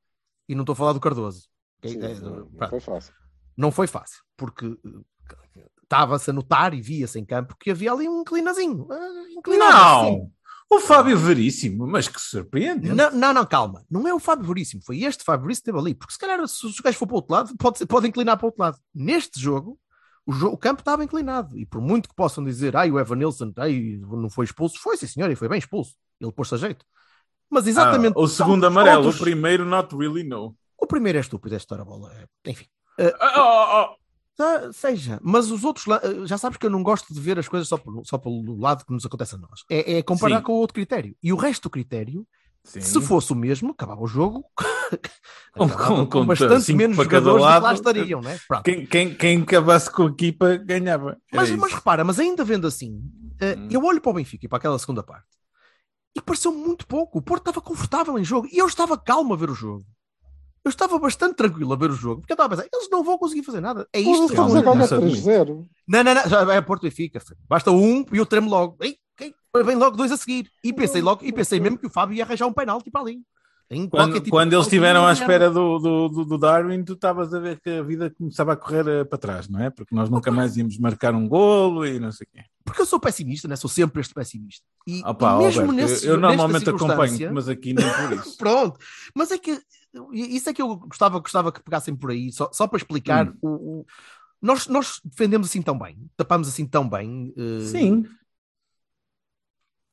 E 0.49 0.55
não 0.55 0.63
estou 0.63 0.73
a 0.73 0.77
falar 0.77 0.93
do 0.93 1.01
Cardoso. 1.01 1.49
Sim, 1.85 2.01
É, 2.03 2.15
não, 2.15 2.37
não 2.37 2.47
pronto. 2.47 2.71
foi 2.71 2.81
fácil. 2.81 3.15
não 3.57 3.73
foi 3.73 3.87
fácil, 3.87 4.21
porque 4.37 4.67
eh, 4.67 5.61
estava-se 5.83 6.31
a 6.31 6.33
notar 6.33 6.75
e 6.75 6.81
via-se 6.81 7.19
em 7.19 7.25
campo 7.25 7.57
que 7.59 7.71
havia 7.71 7.93
ali 7.93 8.09
um 8.09 8.21
inclinazinho. 8.21 8.87
ah, 8.91 9.25
inclinado, 9.37 10.07
assim. 10.07 10.33
O 10.75 10.81
Fábio 10.81 11.19
Veríssimo, 11.19 11.87
mas 11.87 12.09
que 12.09 12.21
surpreende. 12.21 12.89
Não, 12.93 13.11
não, 13.11 13.33
não, 13.35 13.45
calma. 13.47 13.85
Não 13.91 14.07
é 14.09 14.15
o 14.15 14.19
Fábio 14.19 14.47
Veríssimo. 14.47 14.83
Foi 14.85 15.03
este 15.03 15.23
Fábio 15.25 15.45
Veríssimo 15.47 15.65
que 15.65 15.71
esteve 15.71 15.79
ali. 15.79 15.95
Porque 15.95 16.13
se 16.15 16.19
calhar, 16.19 16.47
se 16.49 16.67
os 16.67 16.79
gajos 16.81 16.99
for 16.99 17.07
para 17.07 17.13
o 17.15 17.17
outro 17.17 17.33
lado, 17.35 17.57
pode, 17.57 17.85
pode 17.87 18.09
inclinar 18.09 18.37
para 18.37 18.47
o 18.47 18.49
outro 18.49 18.63
lado. 18.63 18.79
Neste 18.95 19.39
jogo, 19.41 19.79
o, 20.25 20.33
jo- 20.33 20.49
o 20.49 20.57
campo 20.57 20.81
estava 20.81 21.05
inclinado. 21.05 21.59
E 21.59 21.67
por 21.67 21.81
muito 21.81 22.09
que 22.09 22.15
possam 22.15 22.43
dizer, 22.45 22.77
ai, 22.77 22.91
o 22.91 22.99
Evan 22.99 23.17
Nilsson 23.17 23.53
ai, 23.59 23.99
não 24.03 24.31
foi 24.31 24.45
expulso, 24.47 24.79
foi 24.81 24.97
sim, 24.97 25.07
senhor, 25.07 25.31
e 25.31 25.37
foi 25.37 25.49
bem 25.49 25.59
expulso. 25.59 25.95
Ele 26.21 26.33
pôs-se 26.33 26.55
a 26.55 26.59
jeito. 26.59 26.85
Mas 27.51 27.67
exatamente. 27.67 28.15
Ah, 28.17 28.21
o 28.21 28.27
segundo 28.29 28.65
amarelo, 28.67 29.11
o 29.11 29.13
primeiro, 29.19 29.65
not 29.67 29.95
really, 29.95 30.25
no. 30.25 30.57
O 30.79 30.87
primeiro 30.87 31.19
é 31.19 31.21
estúpido, 31.21 31.55
esta 31.55 31.75
hora 31.75 31.85
bola. 31.85 32.13
é- 32.15 32.51
Enfim. 32.51 32.67
Ah, 32.99 33.35
oh, 33.37 33.83
oh, 33.83 33.85
Tá, 33.85 34.02
seja, 34.73 35.21
mas 35.23 35.51
os 35.51 35.63
outros 35.65 35.87
la- 35.87 36.01
já 36.25 36.39
sabes 36.39 36.59
que 36.59 36.67
eu 36.67 36.71
não 36.71 36.83
gosto 36.83 37.13
de 37.13 37.21
ver 37.21 37.39
as 37.39 37.49
coisas 37.49 37.69
só, 37.69 37.77
por- 37.77 38.03
só 38.05 38.17
pelo 38.19 38.59
lado 38.59 38.85
que 38.85 38.93
nos 38.93 39.05
acontece 39.05 39.35
a 39.35 39.39
nós. 39.39 39.61
É, 39.71 39.99
é 39.99 40.03
comparar 40.03 40.39
Sim. 40.39 40.43
com 40.45 40.53
o 40.53 40.57
outro 40.57 40.75
critério. 40.75 41.15
E 41.23 41.33
o 41.33 41.37
resto 41.37 41.65
do 41.65 41.71
critério, 41.71 42.27
Sim. 42.65 42.81
se 42.81 43.01
fosse 43.03 43.33
o 43.33 43.37
mesmo, 43.37 43.71
acabava 43.73 44.01
o 44.03 44.07
jogo 44.07 44.45
Com- 45.55 45.69
com- 45.69 46.07
com 46.07 46.27
bastante 46.27 46.73
menos 46.73 46.97
jogadores 46.97 47.35
do 47.43 47.47
que 47.47 47.51
lá 47.53 47.59
lado. 47.59 47.75
estariam, 47.75 48.21
né? 48.21 48.39
Pronto. 48.49 48.63
Quem, 48.65 48.87
quem, 48.87 49.15
quem 49.15 49.43
acabasse 49.43 49.91
com 49.91 50.05
a 50.05 50.11
equipa 50.11 50.57
ganhava. 50.57 51.11
Era 51.31 51.43
Mas, 51.43 51.51
mas 51.53 51.73
repara, 51.73 52.05
mas 52.05 52.19
ainda 52.19 52.45
vendo 52.45 52.67
assim, 52.67 53.03
eh, 53.41 53.55
Hum. 53.59 53.69
eu 53.71 53.83
olho 53.85 54.01
para 54.01 54.11
o 54.11 54.15
Benfica 54.15 54.47
e 54.47 54.49
para 54.49 54.59
aquela 54.59 54.79
segunda 54.79 55.03
parte 55.03 55.27
e 56.17 56.21
pareceu 56.21 56.53
muito 56.53 56.87
pouco. 56.87 57.19
O 57.19 57.23
Porto 57.23 57.43
estava 57.49 57.61
confortável 57.61 58.19
em 58.19 58.25
jogo 58.25 58.47
e 58.53 58.59
eu 58.59 58.67
estava 58.67 58.97
calmo 58.99 59.33
a 59.33 59.37
ver 59.37 59.51
o 59.51 59.55
jogo. 59.55 59.85
Eu 60.65 60.69
estava 60.69 60.99
bastante 60.99 61.35
tranquilo 61.35 61.73
a 61.73 61.77
ver 61.77 61.91
o 61.91 61.95
jogo, 61.95 62.21
porque 62.21 62.33
eu 62.33 62.35
estava 62.35 62.55
a 62.55 62.57
pensar, 62.57 62.69
eles 62.73 62.89
não 62.91 63.03
vão 63.03 63.19
conseguir 63.19 63.43
fazer 63.43 63.61
nada. 63.61 63.87
É 63.93 64.01
isto 64.01 64.27
que 64.27 64.33
Estamos 64.33 64.55
a 64.55 64.59
admite. 64.59 65.23
3-0. 65.23 65.67
Não, 65.89 66.05
não, 66.05 66.15
não, 66.15 66.29
já 66.29 66.55
é 66.55 66.61
Porto 66.61 66.87
e 66.87 66.91
filho. 66.91 67.11
Basta 67.49 67.71
um 67.73 68.05
e 68.13 68.19
eu 68.19 68.27
tremo 68.27 68.49
logo. 68.49 68.77
Ei, 68.81 68.97
quem? 69.17 69.35
Vem 69.65 69.77
logo 69.77 69.97
dois 69.97 70.13
a 70.13 70.17
seguir. 70.17 70.49
E 70.63 70.73
pensei 70.73 71.03
logo, 71.03 71.25
e 71.25 71.33
pensei 71.33 71.59
mesmo 71.59 71.79
que 71.79 71.87
o 71.87 71.91
Fábio 71.91 72.15
ia 72.15 72.25
arranjar 72.25 72.47
um 72.47 72.53
penalti 72.53 72.91
para 72.91 73.01
ali. 73.01 73.21
Quando, 73.91 74.15
tipo 74.15 74.31
quando 74.31 74.53
eles 74.53 74.67
estiveram 74.67 75.07
à 75.07 75.13
espera 75.13 75.51
do, 75.51 75.79
do, 75.79 76.09
do, 76.09 76.25
do 76.27 76.39
Darwin, 76.39 76.85
tu 76.85 76.93
estavas 76.93 77.33
a 77.33 77.41
ver 77.41 77.59
que 77.59 77.71
a 77.71 77.83
vida 77.83 78.11
começava 78.11 78.53
a 78.53 78.57
correr 78.57 78.87
eh, 78.87 79.05
para 79.05 79.17
trás, 79.17 79.49
não 79.49 79.61
é? 79.61 79.71
Porque 79.71 79.95
nós 79.95 80.11
nunca 80.11 80.31
mais 80.31 80.57
íamos 80.59 80.79
marcar 80.79 81.15
um 81.15 81.27
golo 81.27 81.87
e 81.87 81.99
não 81.99 82.13
sei 82.13 82.27
o 82.27 82.37
quê. 82.37 82.45
Porque 82.65 82.83
eu 82.83 82.87
sou 82.87 83.01
pessimista, 83.01 83.49
né? 83.49 83.57
Sou 83.57 83.71
sempre 83.71 84.03
este 84.03 84.13
pessimista. 84.13 84.65
E, 84.87 85.03
Opa, 85.05 85.37
e 85.37 85.45
mesmo 85.45 85.63
Alberto, 85.63 85.73
nesse, 85.73 86.07
eu 86.07 86.19
nesta 86.19 86.37
normalmente 86.37 86.69
acompanho, 86.69 87.33
mas 87.33 87.49
aqui 87.49 87.73
nem 87.73 87.87
por 87.87 88.13
isso. 88.13 88.37
Pronto, 88.39 88.79
mas 89.15 89.31
é 89.31 89.39
que 89.39 89.59
isso 90.13 90.49
é 90.51 90.55
que 90.55 90.63
eu 90.63 90.77
gostava, 90.77 91.19
gostava 91.19 91.53
que 91.53 91.63
pegassem 91.63 91.95
por 91.95 92.11
aí, 92.11 92.33
só, 92.33 92.51
só 92.53 92.67
para 92.67 92.79
explicar 92.79 93.29
Hum. 93.29 93.39
o, 93.43 93.49
o- 93.81 93.87
Nós, 94.41 94.67
nós 94.69 95.01
defendemos 95.05 95.49
assim 95.49 95.63
tão 95.63 95.79
bem, 95.79 96.11
tapamos 96.17 96.49
assim 96.49 96.67
tão 96.67 96.89
bem. 96.89 97.33
eh, 97.37 97.61
Sim. 97.61 98.05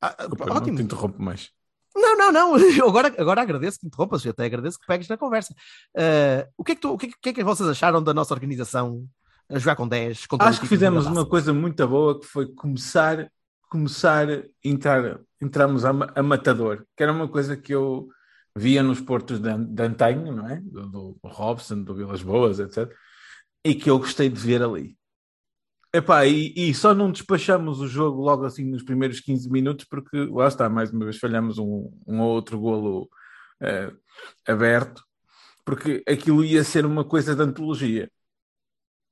ah, 0.00 0.08
ah, 0.08 0.26
Desculpa, 0.26 0.46
não 0.46 0.56
ótimo. 0.56 0.76
te 0.76 0.82
interrompo 0.82 1.22
mais. 1.22 1.50
Não, 1.94 2.16
não, 2.16 2.32
não. 2.32 2.58
Eu 2.78 2.88
agora, 2.88 3.08
agora 3.18 3.42
agradeço 3.42 3.78
que 3.80 3.86
interrompas, 3.86 4.24
eu 4.24 4.30
até 4.30 4.44
agradeço 4.44 4.78
que 4.78 4.86
pegues 4.86 5.08
na 5.08 5.16
conversa. 5.16 5.54
Eh, 5.96 6.48
o, 6.56 6.64
que 6.64 6.72
é 6.72 6.74
que 6.74 6.80
tu- 6.80 6.92
o, 6.92 6.98
que 6.98 7.06
é 7.06 7.08
que, 7.10 7.14
o 7.16 7.20
que 7.20 7.28
é 7.30 7.32
que 7.32 7.44
vocês 7.44 7.68
acharam 7.68 8.02
da 8.02 8.14
nossa 8.14 8.32
organização 8.34 9.06
a 9.48 9.58
jogar 9.58 9.76
com 9.76 9.88
10? 9.88 10.26
contra 10.26 10.48
Acho 10.48 10.60
que 10.60 10.66
fizemos 10.68 11.06
uma 11.06 11.26
coisa 11.26 11.52
muito 11.52 11.86
boa 11.88 12.18
que 12.18 12.26
foi 12.26 12.46
começar, 12.54 13.30
começar 13.68 14.28
a 14.30 14.42
entrar, 14.64 15.20
entramos 15.40 15.84
a, 15.84 15.90
a 15.90 16.22
matador, 16.22 16.84
que 16.96 17.02
era 17.02 17.12
uma 17.12 17.28
coisa 17.28 17.56
que 17.56 17.72
eu 17.74 18.08
via 18.56 18.82
nos 18.82 19.00
portos 19.00 19.40
de, 19.40 19.64
de 19.64 19.82
antanho, 19.82 20.32
não 20.34 20.48
é? 20.48 20.60
Do, 20.60 20.88
do 20.88 21.18
Robson, 21.24 21.82
do 21.82 21.94
Vilas 21.94 22.22
Boas, 22.22 22.58
etc. 22.58 22.92
E 23.64 23.74
que 23.74 23.90
eu 23.90 23.98
gostei 23.98 24.28
de 24.28 24.40
ver 24.40 24.62
ali. 24.62 24.96
Epá, 25.92 26.24
e, 26.24 26.52
e 26.56 26.72
só 26.72 26.94
não 26.94 27.10
despachamos 27.10 27.80
o 27.80 27.88
jogo 27.88 28.22
logo 28.22 28.44
assim 28.44 28.64
nos 28.64 28.82
primeiros 28.82 29.20
15 29.20 29.50
minutos, 29.50 29.84
porque 29.86 30.24
lá 30.26 30.46
está, 30.46 30.68
mais 30.68 30.92
uma 30.92 31.04
vez 31.04 31.18
falhamos 31.18 31.58
um, 31.58 31.90
um 32.06 32.20
ou 32.20 32.28
outro 32.30 32.60
golo 32.60 33.08
eh, 33.60 33.92
aberto, 34.46 35.04
porque 35.64 36.02
aquilo 36.06 36.44
ia 36.44 36.64
ser 36.64 36.86
uma 36.86 37.04
coisa 37.04 37.34
de 37.34 37.42
antologia. 37.42 38.10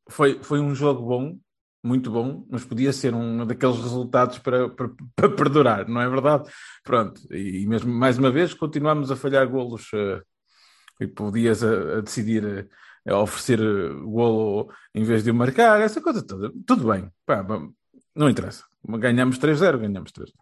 Foi, 0.09 0.42
foi 0.42 0.61
um 0.61 0.75
jogo 0.75 1.07
bom, 1.07 1.38
muito 1.82 2.11
bom, 2.11 2.47
mas 2.50 2.64
podia 2.64 2.92
ser 2.92 3.14
um 3.14 3.47
daqueles 3.47 3.76
resultados 3.78 4.38
para, 4.38 4.68
para, 4.68 4.90
para 5.14 5.30
perdurar, 5.30 5.88
não 5.88 6.00
é 6.00 6.08
verdade? 6.08 6.50
Pronto, 6.82 7.20
e 7.32 7.66
mesmo 7.66 7.92
mais 7.92 8.18
uma 8.18 8.30
vez 8.30 8.52
continuamos 8.52 9.11
a 9.11 9.16
falhar 9.16 9.49
golos 9.49 9.88
eh, 9.94 10.23
e 11.00 11.06
podias 11.06 11.62
a, 11.62 11.99
a 11.99 12.00
decidir 12.00 12.44
eh, 12.44 13.12
a 13.12 13.18
oferecer 13.20 13.61
eh, 13.61 13.88
golo 14.04 14.73
em 14.94 15.04
vez 15.04 15.23
de 15.23 15.30
o 15.30 15.35
marcar, 15.35 15.80
essa 15.80 16.00
coisa 16.00 16.23
toda. 16.26 16.52
Tudo 16.66 16.88
bem, 16.90 17.11
pá, 17.25 17.47
não 18.14 18.28
interessa. 18.28 18.64
Ganhamos 18.85 19.38
3-0, 19.38 19.78
ganhamos 19.78 20.12
3-0. 20.12 20.32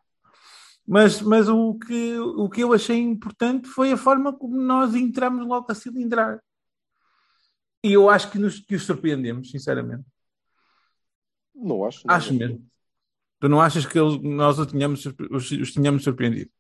Mas, 0.87 1.21
mas 1.21 1.49
o, 1.49 1.75
que, 1.75 2.19
o 2.19 2.49
que 2.49 2.63
eu 2.63 2.73
achei 2.73 2.97
importante 2.97 3.69
foi 3.69 3.93
a 3.93 3.97
forma 3.97 4.33
como 4.33 4.57
nós 4.57 4.95
entramos 4.95 5.47
logo 5.47 5.67
a 5.71 5.75
cilindrar. 5.75 6.41
E 7.83 7.93
eu 7.93 8.09
acho 8.09 8.31
que, 8.31 8.39
nos, 8.39 8.61
que 8.61 8.75
os 8.77 8.85
surpreendemos, 8.85 9.51
sinceramente. 9.51 10.05
Não 11.57 11.85
acho. 11.85 12.07
não. 12.07 12.15
Acho 12.15 12.35
mesmo. 12.35 12.67
Tu 13.41 13.49
não 13.49 13.61
achas 13.61 13.85
que 13.87 13.99
eles- 13.99 14.21
nós 14.23 14.59
os 14.59 14.67
tínhamos, 14.67 15.05
os, 15.07 15.51
os 15.51 15.73
tínhamos 15.73 16.05
surpreendido? 16.05 16.51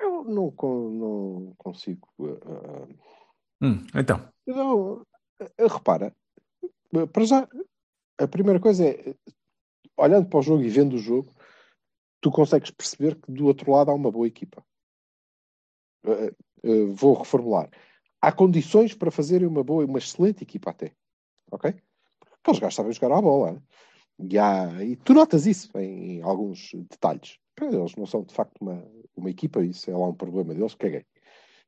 Eu 0.00 0.24
não, 0.24 0.52
não 0.90 1.54
consigo. 1.56 2.08
ah, 2.20 2.86
Hum, 3.62 3.86
então, 3.94 4.26
Não, 4.46 5.06
eh, 5.38 5.66
repara, 5.68 6.14
eh, 6.94 7.06
para 7.06 7.24
já, 7.24 7.48
a 8.18 8.26
primeira 8.26 8.58
coisa 8.58 8.86
é, 8.86 9.14
olhando 9.98 10.28
para 10.30 10.38
o 10.38 10.42
jogo 10.42 10.62
e 10.62 10.68
vendo 10.70 10.94
o 10.94 10.98
jogo, 10.98 11.30
tu 12.22 12.30
consegues 12.30 12.70
perceber 12.70 13.16
que 13.20 13.30
do 13.30 13.46
outro 13.46 13.70
lado 13.70 13.90
há 13.90 13.94
uma 13.94 14.10
boa 14.10 14.26
equipa. 14.26 14.64
Eh, 16.04 16.32
eh, 16.62 16.84
vou 16.94 17.14
reformular. 17.14 17.68
Há 18.22 18.32
condições 18.32 18.94
para 18.94 19.10
fazerem 19.10 19.46
uma 19.46 19.62
boa, 19.64 19.84
uma 19.84 19.98
excelente 19.98 20.42
equipa 20.42 20.70
até. 20.70 20.94
Ok? 21.50 21.74
Aqueles 22.42 22.60
gajos 22.60 22.74
sabem 22.76 22.92
jogar 22.92 23.16
à 23.16 23.20
bola. 23.20 23.52
né? 23.52 23.62
E, 24.28 24.38
há, 24.38 24.84
e 24.84 24.96
tu 24.96 25.14
notas 25.14 25.46
isso 25.46 25.70
em, 25.78 26.20
alguns 26.22 26.72
detalhes. 26.90 27.38
Eles 27.60 27.94
não 27.96 28.06
são 28.06 28.22
de 28.22 28.34
facto 28.34 28.58
uma, 28.60 28.82
uma 29.16 29.30
equipa, 29.30 29.64
isso 29.64 29.90
é 29.90 29.96
lá 29.96 30.08
um 30.08 30.14
problema 30.14 30.54
deles, 30.54 30.74
caguei. 30.74 31.04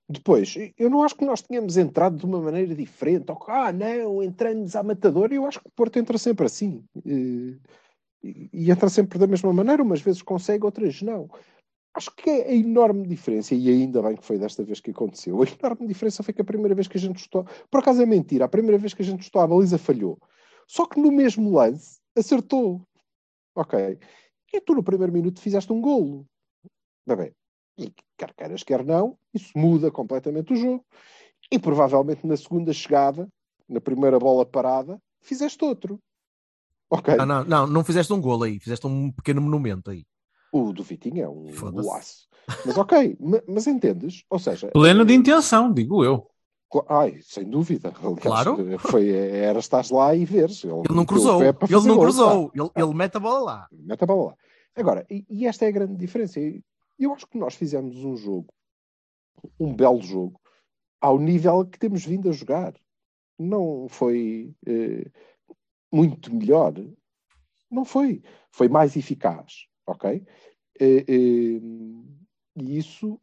Depois, 0.08 0.54
eu 0.78 0.90
não 0.90 1.02
acho 1.02 1.16
que 1.16 1.24
nós 1.24 1.42
tenhamos 1.42 1.76
entrado 1.76 2.16
de 2.16 2.24
uma 2.26 2.40
maneira 2.40 2.74
diferente. 2.74 3.30
Ou, 3.30 3.36
que, 3.36 3.50
ah, 3.50 3.72
não, 3.72 4.22
entramos 4.22 4.74
à 4.76 4.82
matadora. 4.82 5.34
Eu 5.34 5.46
acho 5.46 5.60
que 5.60 5.68
o 5.68 5.72
Porto 5.72 5.98
entra 5.98 6.18
sempre 6.18 6.46
assim. 6.46 6.84
Eh, 7.06 7.56
E, 8.24 8.48
e 8.52 8.70
entra 8.70 8.88
sempre 8.88 9.18
da 9.18 9.26
mesma 9.26 9.52
maneira. 9.52 9.82
Umas 9.82 10.00
vezes 10.00 10.22
consegue, 10.22 10.64
outras 10.64 11.02
não. 11.02 11.28
Acho 11.94 12.14
que 12.14 12.30
é 12.30 12.48
a 12.48 12.54
enorme 12.54 13.06
diferença, 13.06 13.54
e 13.54 13.68
ainda 13.68 14.00
bem 14.02 14.16
que 14.16 14.24
foi 14.24 14.38
desta 14.38 14.62
vez 14.64 14.80
que 14.80 14.92
aconteceu. 14.92 15.42
A 15.42 15.46
enorme 15.46 15.86
diferença 15.86 16.22
foi 16.22 16.32
que 16.32 16.40
a 16.40 16.44
primeira 16.44 16.74
vez 16.74 16.88
que 16.88 16.96
a 16.96 17.00
gente 17.00 17.18
estou. 17.18 17.44
Por 17.70 17.80
acaso 17.80 18.00
é 18.00 18.06
mentira, 18.06 18.44
a 18.44 18.48
primeira 18.48 18.78
vez 18.78 18.94
que 18.94 19.02
a 19.02 19.04
gente 19.04 19.22
estou, 19.22 19.42
a 19.42 19.46
baliza 19.46 19.76
falhou. 19.76 20.18
Só 20.66 20.86
que 20.86 21.00
no 21.00 21.10
mesmo 21.12 21.52
lance 21.52 22.01
acertou. 22.16 22.82
Ok. 23.54 23.98
E 24.52 24.60
tu 24.60 24.74
no 24.74 24.82
primeiro 24.82 25.12
minuto 25.12 25.40
fizeste 25.40 25.72
um 25.72 25.80
golo. 25.80 26.26
Está 27.00 27.16
bem. 27.16 27.32
E 27.78 27.92
quer 28.16 28.34
queiras, 28.34 28.62
quer 28.62 28.84
não, 28.84 29.18
isso 29.32 29.50
muda 29.56 29.90
completamente 29.90 30.52
o 30.52 30.56
jogo. 30.56 30.84
E 31.50 31.58
provavelmente 31.58 32.26
na 32.26 32.36
segunda 32.36 32.72
chegada, 32.72 33.28
na 33.68 33.80
primeira 33.80 34.18
bola 34.18 34.44
parada, 34.44 35.00
fizeste 35.20 35.64
outro. 35.64 35.98
Ok. 36.90 37.14
Ah, 37.18 37.24
não, 37.24 37.44
não, 37.44 37.66
não 37.66 37.84
fizeste 37.84 38.12
um 38.12 38.20
golo 38.20 38.44
aí, 38.44 38.60
fizeste 38.60 38.86
um 38.86 39.10
pequeno 39.10 39.40
monumento 39.40 39.90
aí. 39.90 40.04
O 40.52 40.72
do 40.72 40.82
Vitinho 40.82 41.22
é 41.22 41.28
um 41.28 41.46
golaço. 41.70 42.28
Mas 42.66 42.76
ok, 42.76 43.16
ma- 43.18 43.42
mas 43.48 43.66
entendes? 43.66 44.24
Ou 44.28 44.38
seja, 44.38 44.70
pleno 44.72 45.04
de 45.04 45.14
intenção, 45.14 45.72
digo 45.72 46.04
eu. 46.04 46.30
Ai, 46.88 47.20
sem 47.22 47.44
dúvida. 47.44 47.92
Aliás, 47.98 48.20
Claro. 48.20 48.78
Foi, 48.78 49.10
era 49.10 49.58
estás 49.58 49.90
lá 49.90 50.14
e 50.14 50.24
veres. 50.24 50.64
Ele, 50.64 50.72
Ele 50.72 50.94
não 50.94 51.04
cruzou, 51.04 51.42
ele 51.42 51.52
não 51.86 51.98
cruzou, 51.98 52.48
pá. 52.50 52.52
ele, 52.54 52.70
ele 52.74 52.94
mete 52.94 53.16
a 53.16 53.20
bola 53.20 53.40
lá. 53.40 53.68
Mete 53.72 54.02
a 54.02 54.06
bola 54.06 54.30
lá. 54.30 54.36
Agora, 54.74 55.06
e, 55.10 55.24
e 55.28 55.46
esta 55.46 55.64
é 55.64 55.68
a 55.68 55.72
grande 55.72 55.96
diferença. 55.96 56.40
Eu 56.98 57.12
acho 57.12 57.26
que 57.26 57.38
nós 57.38 57.54
fizemos 57.54 57.96
um 58.04 58.16
jogo, 58.16 58.52
um 59.58 59.74
belo 59.74 60.00
jogo, 60.00 60.40
ao 61.00 61.18
nível 61.18 61.66
que 61.66 61.78
temos 61.78 62.04
vindo 62.04 62.28
a 62.28 62.32
jogar. 62.32 62.74
Não 63.38 63.88
foi 63.88 64.54
eh, 64.66 65.10
muito 65.92 66.34
melhor. 66.34 66.72
Não 67.70 67.84
foi. 67.84 68.22
Foi 68.50 68.68
mais 68.68 68.96
eficaz, 68.96 69.66
ok? 69.86 70.24
Eh, 70.80 71.04
eh, 71.08 71.60
e 72.56 72.78
isso 72.78 73.14
eh, 73.14 73.21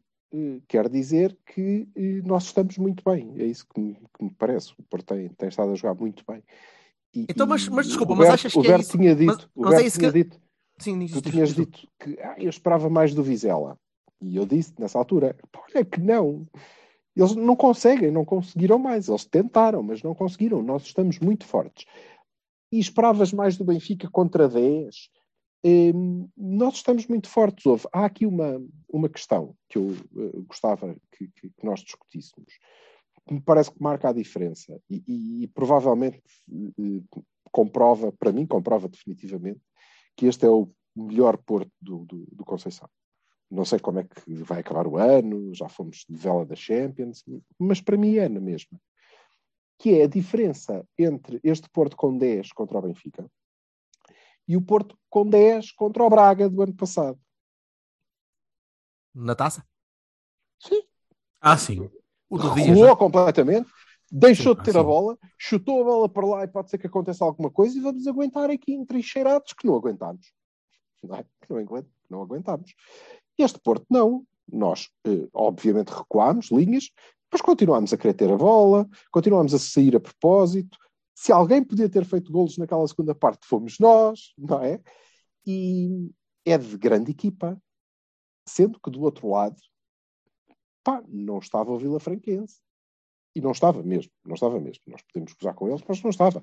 quer 0.68 0.88
dizer 0.90 1.38
que 1.46 1.88
eh, 1.96 2.22
nós 2.26 2.46
estamos 2.46 2.78
muito 2.78 3.04
bem. 3.04 3.34
É 3.38 3.46
isso 3.46 3.66
que 3.68 3.80
me, 3.80 3.96
que 3.96 4.24
me 4.24 4.30
parece. 4.32 4.74
O 4.78 4.84
Porto 4.84 5.14
tem, 5.14 5.30
tem, 5.30 5.50
estado 5.50 5.72
a 5.72 5.76
jogar 5.76 5.96
muito 5.96 6.24
bem. 6.28 6.44
E, 7.14 7.26
então, 7.30 7.48
mas, 7.48 7.68
mas 7.68 7.88
desculpa, 7.88 8.14
Berto, 8.14 8.28
mas 8.28 8.34
achas 8.34 8.52
que 8.52 8.60
o 8.60 8.62
Berto 8.62 8.78
é 8.78 8.82
isso? 8.82 8.98
tinha 8.98 9.16
dito, 9.16 9.28
mas, 9.28 9.44
o 9.44 9.50
mas 9.62 9.70
Berto 9.72 9.88
é 9.88 9.90
tinha 9.90 10.12
que... 10.12 10.24
dito, 10.24 10.42
Sim, 10.78 11.08
tu 11.08 11.22
tinhas 11.22 11.54
dito 11.54 11.88
que 12.00 12.20
ah, 12.22 12.36
eu 12.38 12.50
esperava 12.50 12.90
mais 12.90 13.14
do 13.14 13.24
Vizela. 13.24 13.78
E 14.22 14.36
eu 14.36 14.46
disse 14.46 14.74
nessa 14.80 14.98
altura, 14.98 15.36
olha 15.56 15.84
que 15.84 16.00
não. 16.00 16.48
Eles 17.16 17.36
não 17.36 17.56
conseguem, 17.56 18.12
não 18.12 18.24
conseguiram 18.24 18.78
mais. 18.78 19.10
Eles 19.10 19.26
tentaram, 19.26 19.82
mas 19.82 20.04
não 20.04 20.14
conseguiram. 20.14 20.62
Nós 20.62 20.84
estamos 20.84 21.20
muito 21.20 21.46
fortes. 21.46 21.86
E 22.72 22.80
esperavas 22.80 23.34
mais 23.34 23.58
do 23.58 23.66
Benfica 23.66 24.10
contra 24.10 24.48
10? 24.48 25.10
Hum, 25.64 26.30
nós 26.38 26.76
estamos 26.76 27.06
muito 27.08 27.28
fortes. 27.28 27.66
Houve, 27.66 27.86
há 27.92 28.06
aqui 28.06 28.26
uma, 28.26 28.62
uma 28.88 29.10
questão 29.10 29.56
que 29.68 29.78
eu 29.78 29.92
uh, 29.92 30.44
gostava 30.44 30.96
que, 31.12 31.28
que, 31.28 31.50
que, 31.50 31.66
nós 31.66 31.82
discutíssemos, 31.82 32.54
que 33.28 33.34
me 33.34 33.42
parece 33.42 33.72
que 33.72 33.82
marca 33.82 34.10
a 34.10 34.14
diferença 34.14 34.80
e, 34.90 35.04
e, 35.06 35.44
e 35.44 35.48
provavelmente 35.48 36.22
uh, 36.50 37.06
comprova, 37.52 38.12
para 38.14 38.32
mim, 38.32 38.46
comprova 38.46 38.88
definitivamente 38.88 39.62
que 40.16 40.28
este 40.28 40.46
é 40.46 40.50
o 40.50 40.72
melhor 40.96 41.38
Porto 41.38 41.72
do, 41.82 42.06
do, 42.06 42.26
do 42.32 42.46
Conceição. 42.46 42.90
Não 43.52 43.66
sei 43.66 43.80
como 43.80 44.00
é 44.00 44.04
que 44.04 44.34
vai 44.44 44.60
acabar 44.60 44.86
o 44.86 44.98
ano, 44.98 45.54
já 45.54 45.68
fomos 45.68 46.06
de 46.08 46.16
vela 46.16 46.46
da 46.46 46.56
Champions, 46.56 47.24
mas 47.58 47.82
para 47.82 47.98
mim 47.98 48.16
é 48.18 48.30
na 48.30 48.40
mesma. 48.40 48.80
Que 49.78 50.00
é 50.00 50.04
a 50.04 50.08
diferença 50.08 50.86
entre 50.98 51.40
este 51.44 51.68
Porto 51.70 51.98
com 51.98 52.16
10 52.18 52.52
contra 52.52 52.78
o 52.78 52.82
Benfica 52.82 53.30
e 54.50 54.58
o 54.58 54.62
Porto 54.62 54.98
com 55.12 55.30
10 55.30 55.72
contra 55.74 56.04
o 56.04 56.10
Braga 56.10 56.50
do 56.50 56.64
ano 56.64 56.76
passado. 56.76 57.20
Na 59.14 59.36
taça? 59.36 59.64
Sim. 60.60 60.82
Ah, 61.40 61.56
sim. 61.56 61.88
O 62.28 62.38
do 62.38 62.50
Recuou 62.50 62.98
completamente, 62.98 63.70
deixou 64.12 64.54
sim, 64.56 64.60
de 64.60 64.66
ter 64.66 64.78
ah, 64.78 64.82
a 64.82 64.84
bola, 64.84 65.18
chutou 65.38 65.82
a 65.82 65.84
bola 65.84 66.10
para 66.10 66.26
lá 66.26 66.44
e 66.44 66.48
pode 66.48 66.70
ser 66.72 66.80
que 66.80 66.88
aconteça 66.88 67.24
alguma 67.24 67.52
coisa 67.52 67.78
e 67.78 67.82
vamos 67.82 68.08
aguentar 68.08 68.50
aqui 68.50 68.74
entrincheirados 68.74 69.54
que 69.54 69.68
não 69.68 69.76
aguentamos. 69.76 70.34
Não 71.04 71.16
é? 71.16 71.26
Não, 71.48 71.86
não 72.10 72.22
aguentamos. 72.24 72.74
Este 73.38 73.60
Porto 73.60 73.86
não. 73.90 74.26
Nós, 74.52 74.90
eh, 75.06 75.28
obviamente, 75.32 75.90
recuámos 75.90 76.50
linhas, 76.50 76.90
mas 77.32 77.40
continuámos 77.40 77.94
a 77.94 77.98
querer 77.98 78.16
ter 78.16 78.32
a 78.32 78.36
bola, 78.36 78.90
continuámos 79.12 79.54
a 79.54 79.60
sair 79.60 79.96
a 79.96 80.00
propósito. 80.00 80.76
Se 81.20 81.34
alguém 81.34 81.62
podia 81.62 81.90
ter 81.90 82.06
feito 82.06 82.32
golos 82.32 82.58
naquela 82.58 82.88
segunda 82.88 83.14
parte, 83.14 83.46
fomos 83.46 83.78
nós, 83.78 84.34
não 84.38 84.64
é? 84.64 84.82
E 85.46 86.10
é 86.46 86.58
de 86.58 86.78
grande 86.78 87.12
equipa. 87.12 87.62
Sendo 88.48 88.80
que 88.80 88.90
do 88.90 89.02
outro 89.02 89.28
lado, 89.28 89.58
pá, 90.82 91.04
não 91.10 91.40
estava 91.40 91.74
o 91.74 91.78
Vila 91.78 92.00
Franquense. 92.00 92.62
E 93.36 93.42
não 93.42 93.52
estava 93.52 93.84
mesmo, 93.84 94.10
não 94.24 94.36
estava 94.36 94.62
mesmo. 94.62 94.82
Nós 94.88 95.02
podemos 95.02 95.34
gozar 95.34 95.54
com 95.56 95.68
eles, 95.68 95.84
mas 95.86 96.02
não 96.02 96.10
estava. 96.10 96.42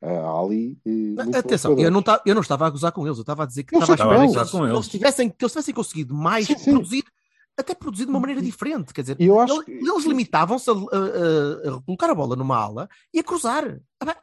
Uh, 0.00 0.38
ali. 0.40 0.78
Uh, 0.86 1.36
Atenção, 1.36 1.78
eu 1.78 1.90
não, 1.90 2.02
ta, 2.02 2.22
eu 2.24 2.34
não 2.34 2.42
estava 2.42 2.66
a 2.66 2.70
gozar 2.70 2.92
com 2.92 3.06
eles, 3.06 3.18
eu 3.18 3.22
estava 3.22 3.42
a 3.42 3.46
dizer 3.46 3.64
que 3.64 3.76
eu 3.76 3.80
estava 3.80 4.14
a 4.14 4.26
gozar 4.26 4.50
com 4.50 4.64
eles. 4.64 4.72
eles 4.72 4.88
tivessem, 4.88 5.28
que 5.28 5.44
eles 5.44 5.52
tivessem 5.52 5.74
conseguido 5.74 6.14
mais 6.14 6.46
sim, 6.46 6.56
sim. 6.56 6.72
produzir, 6.72 7.04
até 7.56 7.74
produzir 7.74 8.04
de 8.04 8.10
uma 8.10 8.20
maneira 8.20 8.42
diferente. 8.42 8.92
Quer 8.92 9.02
dizer, 9.02 9.16
eles, 9.20 9.62
que... 9.64 9.72
eles 9.72 10.04
limitavam-se 10.04 10.68
a, 10.70 10.72
a, 10.72 10.76
a, 10.76 11.82
colocar 11.82 12.10
a 12.10 12.14
bola 12.14 12.36
numa 12.36 12.56
ala 12.56 12.88
e 13.12 13.18
a 13.18 13.24
cruzar. 13.24 13.80
Ah, 14.00 14.16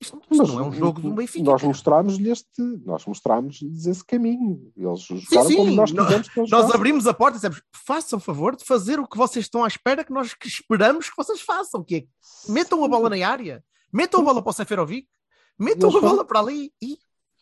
isto, 0.00 0.20
isto 0.30 0.46
não 0.46 0.60
é 0.60 0.62
um 0.62 0.72
jogo 0.72 1.00
do 1.00 1.10
Benfica. 1.12 1.44
Nós 1.44 1.62
mostrámos-lhe 1.62 2.30
este, 2.30 2.62
nós 2.84 3.04
mostrámos-lhes 3.04 3.84
esse 3.84 4.04
caminho. 4.04 4.72
Eles 4.76 5.00
jogaram 5.02 5.48
sim, 5.48 5.54
sim. 5.54 5.56
como 5.56 5.72
nós 5.72 5.90
quisemos 5.90 6.28
eles 6.36 6.50
Nós 6.50 6.70
abrimos 6.70 7.06
a 7.06 7.14
porta 7.14 7.36
e 7.36 7.40
dissemos: 7.40 7.60
façam 7.84 8.20
favor 8.20 8.54
de 8.54 8.64
fazer 8.64 9.00
o 9.00 9.08
que 9.08 9.16
vocês 9.16 9.44
estão 9.44 9.64
à 9.64 9.66
espera 9.66 10.04
que 10.04 10.12
nós 10.12 10.34
que 10.34 10.46
esperamos 10.46 11.10
que 11.10 11.16
vocês 11.16 11.40
façam, 11.40 11.82
que 11.82 11.96
é 11.96 12.04
metam 12.48 12.84
a 12.84 12.88
bola 12.88 13.10
na 13.10 13.26
área, 13.26 13.64
metam 13.92 14.20
a 14.20 14.24
bola 14.24 14.40
para 14.40 14.50
o 14.50 14.52
Seferovic, 14.52 15.08
metam 15.58 15.94
a 15.96 16.00
bola 16.00 16.24
para 16.24 16.38
ali 16.38 16.72
e 16.80 16.96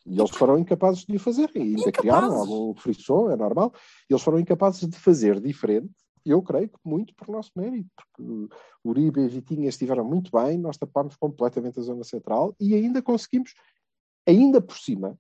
e 0.06 0.18
eles 0.18 0.30
foram 0.30 0.58
incapazes 0.58 1.04
de 1.04 1.16
o 1.16 1.20
fazer, 1.20 1.50
e 1.54 1.60
ainda 1.60 1.80
incapazes. 1.80 2.00
criaram 2.00 2.34
algum 2.34 2.75
frisson, 2.75 3.30
é 3.30 3.36
normal. 3.36 3.75
Eles 4.08 4.22
foram 4.22 4.38
incapazes 4.38 4.88
de 4.88 4.96
fazer 4.96 5.40
diferente, 5.40 5.92
eu 6.25 6.42
creio 6.42 6.68
que 6.68 6.78
muito 6.84 7.14
por 7.14 7.28
nosso 7.28 7.52
mérito, 7.54 7.88
porque 7.95 8.54
Uribe 8.84 9.21
e 9.21 9.28
Vitinha 9.28 9.69
estiveram 9.69 10.04
muito 10.04 10.30
bem, 10.32 10.58
nós 10.58 10.76
tapámos 10.76 11.16
completamente 11.16 11.78
a 11.78 11.82
zona 11.82 12.02
central 12.02 12.54
e 12.58 12.75
ainda 12.75 13.00
conseguimos, 13.00 13.54
ainda 14.26 14.60
por 14.60 14.76
cima, 14.76 15.16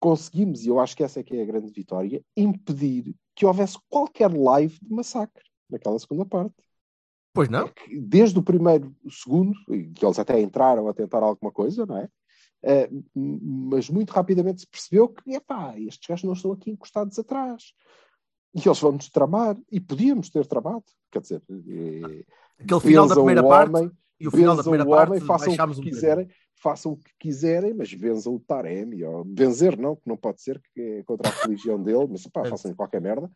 conseguimos, 0.00 0.64
e 0.64 0.68
eu 0.68 0.80
acho 0.80 0.96
que 0.96 1.04
essa 1.04 1.20
é 1.20 1.22
que 1.22 1.36
é 1.36 1.42
a 1.42 1.46
grande 1.46 1.70
vitória, 1.72 2.22
impedir 2.36 3.14
que 3.36 3.46
houvesse 3.46 3.78
qualquer 3.88 4.32
live 4.32 4.76
de 4.82 4.92
massacre 4.92 5.44
naquela 5.70 5.98
segunda 5.98 6.26
parte. 6.26 6.54
Pois 7.32 7.48
não? 7.48 7.70
Desde 8.02 8.38
o 8.38 8.42
primeiro 8.42 8.94
segundo, 9.08 9.54
que 9.94 10.04
eles 10.04 10.18
até 10.18 10.40
entraram 10.40 10.88
a 10.88 10.94
tentar 10.94 11.22
alguma 11.22 11.50
coisa, 11.50 11.86
não 11.86 11.98
é? 11.98 12.08
Uh, 12.64 13.04
mas 13.70 13.90
muito 13.90 14.10
rapidamente 14.10 14.62
se 14.62 14.66
percebeu 14.66 15.08
que, 15.08 15.34
epá, 15.34 15.78
estes 15.78 16.08
gajos 16.08 16.24
não 16.24 16.32
estão 16.32 16.52
aqui 16.52 16.70
encostados 16.70 17.18
atrás. 17.18 17.74
E 18.54 18.66
eles 18.66 18.80
vão-nos 18.80 19.10
tramar, 19.10 19.56
e 19.70 19.80
podíamos 19.80 20.30
ter 20.30 20.46
tramado, 20.46 20.84
quer 21.10 21.20
dizer... 21.20 21.42
É, 21.50 22.24
Aquele 22.62 22.80
final 22.80 23.08
da 23.08 23.14
primeira 23.16 23.42
parte 23.42 23.74
homem, 23.74 23.90
e 24.18 24.28
o 24.28 24.30
final 24.30 24.56
da 24.56 24.62
primeira 24.62 24.86
parte, 24.86 25.10
homem, 25.10 25.20
façam 25.20 25.52
o 25.52 25.74
que 25.74 25.82
quiserem, 25.82 26.28
façam 26.54 26.92
o 26.92 26.96
que 26.96 27.10
quiserem, 27.18 27.74
mas 27.74 27.92
venzam 27.92 28.34
o 28.34 28.40
Taremi, 28.40 29.02
ou 29.04 29.24
venzer 29.24 29.76
não, 29.76 29.96
que 29.96 30.08
não 30.08 30.16
pode 30.16 30.40
ser, 30.40 30.62
que 30.72 30.80
é 30.80 31.02
contra 31.02 31.28
a 31.28 31.42
religião 31.42 31.82
dele, 31.82 32.06
mas 32.08 32.26
pá, 32.28 32.44
façam 32.48 32.72
qualquer 32.74 33.00
merda, 33.00 33.30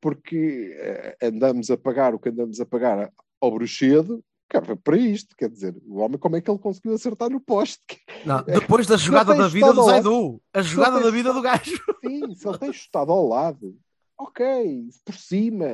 porque 0.00 0.76
uh, 0.76 1.26
andamos 1.26 1.70
a 1.70 1.76
pagar 1.76 2.14
o 2.14 2.18
que 2.18 2.28
andamos 2.28 2.60
a 2.60 2.66
pagar 2.66 3.10
ao 3.40 3.50
bruxedo, 3.52 4.22
Cara, 4.60 4.74
para 4.74 4.96
isto, 4.96 5.36
quer 5.36 5.50
dizer, 5.50 5.76
o 5.86 5.98
homem 5.98 6.18
como 6.18 6.36
é 6.36 6.40
que 6.40 6.50
ele 6.50 6.58
conseguiu 6.58 6.94
acertar 6.94 7.28
no 7.28 7.38
poste? 7.38 8.00
Não, 8.24 8.42
depois 8.42 8.86
da 8.86 8.96
jogada 8.96 9.34
da 9.34 9.48
vida 9.48 9.70
do 9.70 9.82
Zaidu, 9.82 10.40
a 10.54 10.62
jogada 10.62 10.98
da 10.98 11.10
vida 11.10 11.30
do 11.32 11.42
gajo. 11.42 11.76
Sim, 12.00 12.34
se 12.34 12.48
ele 12.48 12.58
tem 12.58 12.72
chutado 12.72 13.12
ao 13.12 13.28
lado, 13.28 13.76
ok, 14.18 14.88
por 15.04 15.14
cima, 15.14 15.66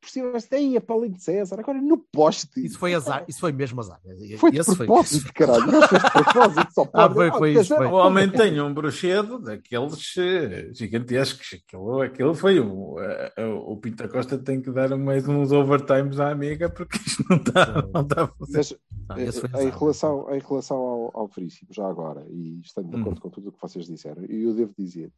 por 0.00 0.08
cima, 0.08 0.32
aí 0.52 0.76
a 0.76 0.80
Paulinho 0.80 1.14
de 1.14 1.22
César, 1.22 1.58
agora 1.58 1.80
no 1.80 1.98
poste. 1.98 2.64
Isso 2.64 2.78
foi 2.78 2.94
azar, 2.94 3.24
isso 3.28 3.40
foi 3.40 3.52
mesmo 3.52 3.80
azar. 3.80 4.00
Foi 4.38 4.50
de 4.52 4.58
Esse 4.58 4.76
propósito, 4.76 5.22
foi... 5.22 5.32
caralho, 5.32 5.66
não 5.66 5.88
foi 5.88 5.98
de 5.98 6.10
propósito, 6.10 6.72
só 6.72 6.84
pode. 6.86 7.04
Ah, 7.04 7.14
foi, 7.14 7.30
foi 7.30 7.52
isso, 7.54 7.74
foi. 7.74 7.86
O 7.86 7.94
homem 7.94 8.30
tem 8.30 8.60
um 8.60 8.72
bruxedo 8.72 9.40
daqueles 9.40 10.16
eh, 10.16 10.70
gigantescos, 10.72 11.54
aquilo, 11.54 12.00
aquilo 12.00 12.34
foi 12.34 12.60
o, 12.60 12.96
o 13.66 13.76
Pinta 13.78 14.08
Costa 14.08 14.38
tem 14.38 14.60
que 14.60 14.70
dar 14.70 14.96
mais 14.96 15.26
uns 15.26 15.50
overtimes 15.50 16.20
à 16.20 16.30
amiga, 16.30 16.70
porque 16.70 16.96
isto 16.98 17.24
não 17.28 17.36
está, 17.38 17.82
não 17.92 18.02
está 18.02 18.24
a 18.24 18.28
fazer. 18.28 18.78
Mas, 19.08 19.42
não, 19.42 19.60
em, 19.60 19.70
relação, 19.70 20.34
em 20.34 20.38
relação 20.38 20.76
ao, 20.76 21.10
ao 21.14 21.28
Veríssimo, 21.28 21.72
já 21.72 21.88
agora, 21.88 22.24
e 22.28 22.60
estando 22.60 22.88
de 22.88 23.00
acordo 23.00 23.18
hum. 23.18 23.20
com 23.20 23.30
tudo 23.30 23.48
o 23.48 23.52
que 23.52 23.60
vocês 23.60 23.86
disseram, 23.86 24.24
eu 24.24 24.54
devo 24.54 24.72
dizer 24.78 25.12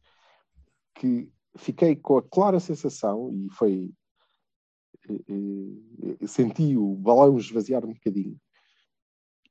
que 0.95 1.29
fiquei 1.57 1.95
com 1.95 2.17
a 2.17 2.23
clara 2.23 2.59
sensação, 2.59 3.31
e 3.33 3.49
foi. 3.51 3.91
E, 5.07 6.17
e, 6.21 6.27
senti 6.27 6.75
o 6.75 6.95
balão 6.95 7.37
esvaziar 7.37 7.85
um 7.85 7.93
bocadinho. 7.93 8.37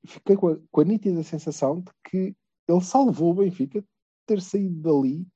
Fiquei 0.07 0.37
com 0.37 0.49
a, 0.49 0.59
com 0.71 0.81
a 0.81 0.85
nítida 0.85 1.23
sensação 1.23 1.81
de 1.81 1.93
que 2.11 2.35
ele 2.69 2.81
salvou 2.81 3.31
o 3.31 3.35
Benfica 3.35 3.81
de 3.81 3.87
ter 4.27 4.41
saído 4.41 4.81
dali. 4.81 5.27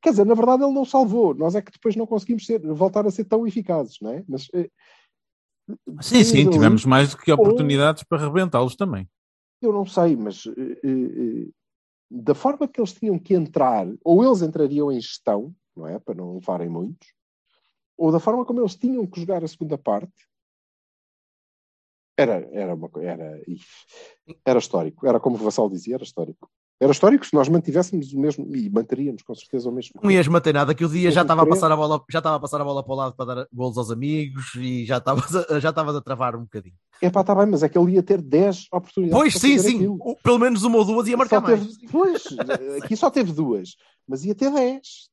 Quer 0.00 0.10
dizer, 0.10 0.24
na 0.24 0.34
verdade 0.34 0.62
ele 0.62 0.72
não 0.72 0.84
salvou. 0.84 1.34
Nós 1.34 1.54
é 1.54 1.62
que 1.62 1.72
depois 1.72 1.96
não 1.96 2.06
conseguimos 2.06 2.46
ser, 2.46 2.60
voltar 2.60 3.06
a 3.06 3.10
ser 3.10 3.24
tão 3.24 3.46
eficazes, 3.46 3.98
não 4.00 4.12
é? 4.12 4.24
Mas, 4.28 4.48
eh, 4.54 4.70
sim, 6.00 6.24
sim, 6.24 6.50
tivemos 6.50 6.84
mais 6.84 7.10
do 7.10 7.18
que 7.18 7.32
oportunidades 7.32 8.02
ou, 8.02 8.06
para 8.08 8.24
rebentá-los 8.24 8.76
também. 8.76 9.08
Eu 9.60 9.72
não 9.72 9.86
sei, 9.86 10.16
mas 10.16 10.46
eh, 10.46 10.80
eh, 10.84 11.48
da 12.10 12.34
forma 12.34 12.68
que 12.68 12.80
eles 12.80 12.92
tinham 12.92 13.18
que 13.18 13.34
entrar, 13.34 13.86
ou 14.04 14.24
eles 14.24 14.42
entrariam 14.42 14.90
em 14.92 15.00
gestão, 15.00 15.54
não 15.76 15.86
é? 15.86 15.98
Para 15.98 16.14
não 16.14 16.34
levarem 16.34 16.68
muitos, 16.68 17.08
ou 17.96 18.10
da 18.10 18.20
forma 18.20 18.44
como 18.44 18.60
eles 18.60 18.76
tinham 18.76 19.06
que 19.06 19.20
jogar 19.20 19.44
a 19.44 19.48
segunda 19.48 19.76
parte, 19.78 20.12
era, 22.16 22.46
era, 22.52 22.74
uma, 22.74 22.90
era, 23.00 23.40
era 24.44 24.58
histórico. 24.58 25.06
Era 25.06 25.18
como 25.18 25.36
o 25.36 25.38
Vassal 25.38 25.68
dizia, 25.68 25.94
era 25.94 26.04
histórico. 26.04 26.50
Era 26.80 26.90
histórico 26.90 27.24
se 27.24 27.32
nós 27.32 27.48
mantivéssemos 27.48 28.12
o 28.12 28.18
mesmo 28.18 28.56
e 28.56 28.68
manteríamos 28.68 29.22
com 29.22 29.34
certeza 29.36 29.68
o 29.68 29.72
mesmo. 29.72 29.92
Não 30.02 30.10
ias 30.10 30.26
manter 30.26 30.52
nada, 30.52 30.74
que 30.74 30.84
o 30.84 30.88
dia 30.88 31.12
já 31.12 31.22
estava 31.22 31.42
a 31.42 31.46
passar 31.46 31.70
a 31.70 31.76
bola, 31.76 32.02
já 32.10 32.18
estava 32.18 32.36
a 32.36 32.40
passar 32.40 32.60
a 32.60 32.64
bola 32.64 32.82
para 32.82 32.92
o 32.92 32.96
lado 32.96 33.14
para 33.14 33.34
dar 33.34 33.46
golos 33.52 33.78
aos 33.78 33.90
amigos 33.92 34.52
e 34.56 34.84
já 34.84 34.98
estavas 34.98 35.34
a, 35.34 35.60
já 35.60 35.68
estavas 35.68 35.94
a 35.94 36.00
travar 36.00 36.34
um 36.34 36.42
bocadinho. 36.42 36.74
É 37.00 37.08
pá, 37.08 37.20
está 37.20 37.36
bem, 37.36 37.46
mas 37.46 37.62
é 37.62 37.68
que 37.68 37.78
ele 37.78 37.92
ia 37.92 38.02
ter 38.02 38.20
10 38.20 38.66
oportunidades. 38.72 39.16
Pois, 39.16 39.34
sim, 39.34 39.58
sim. 39.58 39.76
aquilo. 39.76 40.16
Pelo 40.24 40.38
menos 40.40 40.64
uma 40.64 40.78
ou 40.78 40.84
duas 40.84 41.06
ia 41.06 41.16
marcar 41.16 41.40
Só 41.40 41.42
mais. 41.42 41.76
teve- 41.76 41.88
Pois, 41.88 42.24
aqui 42.82 42.96
só 42.96 43.10
teve 43.10 43.32
duas, 43.32 43.76
mas 44.06 44.24
ia 44.24 44.34
ter 44.34 44.50
10. 44.50 45.08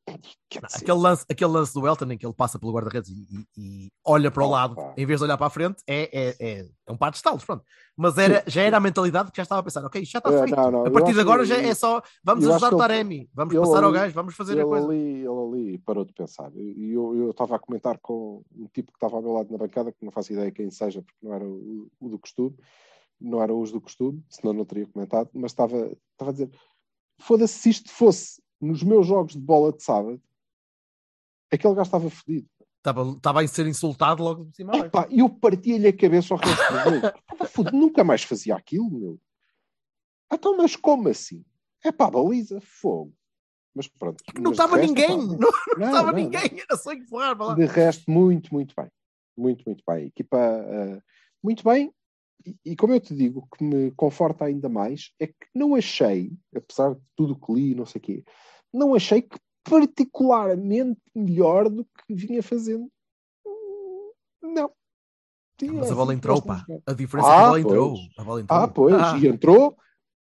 Quer 0.50 0.62
dizer, 0.66 0.78
Aquele 0.82 0.98
lance, 0.98 1.26
aquele 1.30 1.52
lance 1.52 1.74
do 1.74 1.88
Elton 1.88 2.12
em 2.12 2.18
que 2.18 2.26
ele 2.26 2.34
passa 2.34 2.58
pelo 2.60 2.72
guarda-redes 2.74 3.10
e, 3.10 3.14
e- 3.32 3.48
e 3.58 3.88
olha 4.06 4.32
para 4.32 4.44
o 4.44 4.50
lado, 4.50 4.76
em 4.98 5.06
vez 5.06 5.20
de 5.20 5.26
olhar 5.26 5.38
para 5.38 5.48
a 5.48 5.50
frente, 5.50 5.84
é, 5.88 6.10
é, 6.12 6.36
é, 6.40 6.70
é 6.88 6.92
um 6.92 6.98
par 6.98 7.12
de 7.12 7.18
estalos, 7.18 7.46
pronto. 7.46 7.64
Mas 7.96 8.18
era, 8.18 8.44
já 8.48 8.62
era 8.64 8.78
a 8.78 8.80
mentalidade 8.80 9.30
que 9.32 9.38
já 9.38 9.44
estava 9.44 9.62
a 9.62 9.64
pensar, 9.64 9.86
ok, 9.86 10.04
já 10.06 10.18
está 10.20 10.34
É, 10.34 10.40
feito. 10.44 10.56
não, 10.56 10.72
não, 10.72 10.84
a 10.84 10.88
eu 10.88 10.92
partir 10.92 11.14
de 11.14 11.20
agora 11.20 11.44
que- 11.44 11.50
já 11.50 11.58
é 11.58 11.74
só, 11.74 12.02
vamos 12.24 12.44
eu 12.44 12.52
ajudar 12.54 12.74
o 12.74 12.78
Taremi, 12.78 13.30
vamos 13.34 13.54
ele 13.54 13.64
passar 13.64 13.84
ao 13.84 13.90
ali- 13.90 14.00
gajo, 14.00 14.14
vamos 14.16 14.36
fazer 14.36 14.54
ele 14.54 14.62
a 14.62 14.66
coisa. 14.66 14.88
ali, 14.88 14.98
ele 14.98 15.28
ali 15.28 15.78
parou 15.80 16.04
de 16.06 16.14
pensar. 16.14 16.52
E 16.56 16.92
eu, 16.92 17.16
eu 17.16 17.30
estava 17.32 17.56
a 17.56 17.60
comentar 17.60 18.00
com 18.00 18.44
um 18.56 18.68
tipo 18.74 18.92
que 18.92 18.98
estava 18.98 19.16
ao 19.18 19.22
meu 19.22 19.34
lado 19.34 19.52
na 19.52 19.58
bancada, 19.58 19.92
que 19.92 20.04
não 20.04 20.12
faço 20.12 20.34
ideia 20.34 20.52
quem 20.52 20.70
seja, 20.72 21.02
porque 21.04 21.18
não 21.22 21.34
era 21.34 21.46
o, 21.46 21.88
o 22.00 22.10
do 22.10 22.18
costume, 22.18 22.56
não 23.22 23.42
eram 23.44 23.62
os 23.62 23.72
do 23.72 23.80
costume, 23.82 24.24
senão 24.30 24.54
não 24.54 24.66
teria 24.66 24.88
comentado, 24.88 25.30
mas 25.34 25.52
estava, 25.52 25.76
estava 26.14 26.30
a 26.30 26.34
dizer: 26.34 26.50
foda-se, 27.20 27.54
se 27.60 27.70
isto 27.70 27.92
fosse 27.92 28.42
nos 28.60 28.84
meus 28.84 29.08
jogos 29.08 29.34
de 29.34 29.42
bola 29.42 29.72
de 29.72 29.84
sábado, 29.84 30.22
aquele 31.52 31.76
gajo 31.76 31.88
estava 31.88 32.10
fodido. 32.10 32.48
Estava, 32.78 33.10
estava 33.12 33.42
a 33.42 33.48
ser 33.48 33.68
insultado 33.68 34.24
logo 34.24 34.46
de 34.46 34.56
cima. 34.56 34.78
Epá, 34.78 35.08
eu 35.12 35.30
partia-lhe 35.30 35.88
a 35.88 35.96
cabeça 35.96 36.34
ao 36.34 36.40
resto 36.40 36.74
do 36.74 36.80
jogo. 36.80 37.72
Nunca 37.76 38.04
mais 38.04 38.24
fazia 38.24 38.56
aquilo, 38.56 38.90
meu. 38.90 39.20
Então, 40.32 40.56
mas 40.56 40.76
como 40.76 41.10
assim? 41.10 41.44
É 41.84 41.92
pá, 41.92 42.10
baliza, 42.10 42.62
fogo. 42.62 43.14
Mas 43.76 43.88
pronto. 43.88 44.24
Que 44.24 44.42
não 44.42 44.52
estava 44.52 44.78
ninguém, 44.78 45.18
não, 45.18 45.50
estava 45.88 46.12
ninguém, 46.12 46.60
era 46.60 46.78
só 46.78 46.92
empurrar 46.92 47.36
para 47.36 47.48
lá. 47.48 47.54
De 47.54 47.66
resto, 47.66 48.10
muito, 48.10 48.54
muito 48.54 48.74
bem. 48.76 48.90
Muito, 49.38 49.64
muito 49.66 49.84
bem. 49.88 50.08
Equipa, 50.08 50.38
eh, 50.38 51.02
muito 51.42 51.64
bem. 51.64 51.94
E, 52.46 52.56
e 52.66 52.76
como 52.76 52.94
eu 52.94 53.00
te 53.00 53.14
digo, 53.14 53.42
o 53.42 53.56
que 53.58 53.64
me 53.64 53.92
conforta 53.92 54.46
ainda 54.46 54.70
mais 54.70 55.12
é 55.20 55.28
que 55.28 55.36
não 55.54 55.76
achei, 55.76 56.32
apesar 56.56 56.96
de 56.96 57.02
tudo 57.16 57.34
o 57.34 57.40
que 57.40 57.54
li, 57.54 57.72
e 57.72 57.76
não 57.76 57.86
sei 57.86 58.00
o 58.00 58.02
quê, 58.02 58.24
não 58.74 58.96
achei 58.96 59.22
que 59.22 59.38
particularmente 59.64 61.00
melhor 61.14 61.70
do 61.70 61.84
que 61.86 62.14
vinha 62.16 62.42
fazendo. 62.42 62.90
Não. 64.42 64.72
Sim, 65.60 65.72
Mas 65.74 65.90
é 65.90 65.92
a 65.92 65.96
bola 65.96 66.12
assim 66.12 66.18
entrou, 66.18 66.42
pá. 66.42 66.66
jogar. 66.68 66.82
A 66.88 66.94
diferença 66.94 67.28
é 67.28 67.32
que 67.32 67.38
a 67.38 67.42
Ah, 67.42 67.46
bola 67.46 67.60
entrou. 67.60 67.96
A 68.18 68.24
bola 68.24 68.42
entrou. 68.42 68.60
Ah, 68.60 68.68
pois, 68.68 68.96
Ah, 68.96 69.18
e 69.18 69.28
entrou 69.28 69.78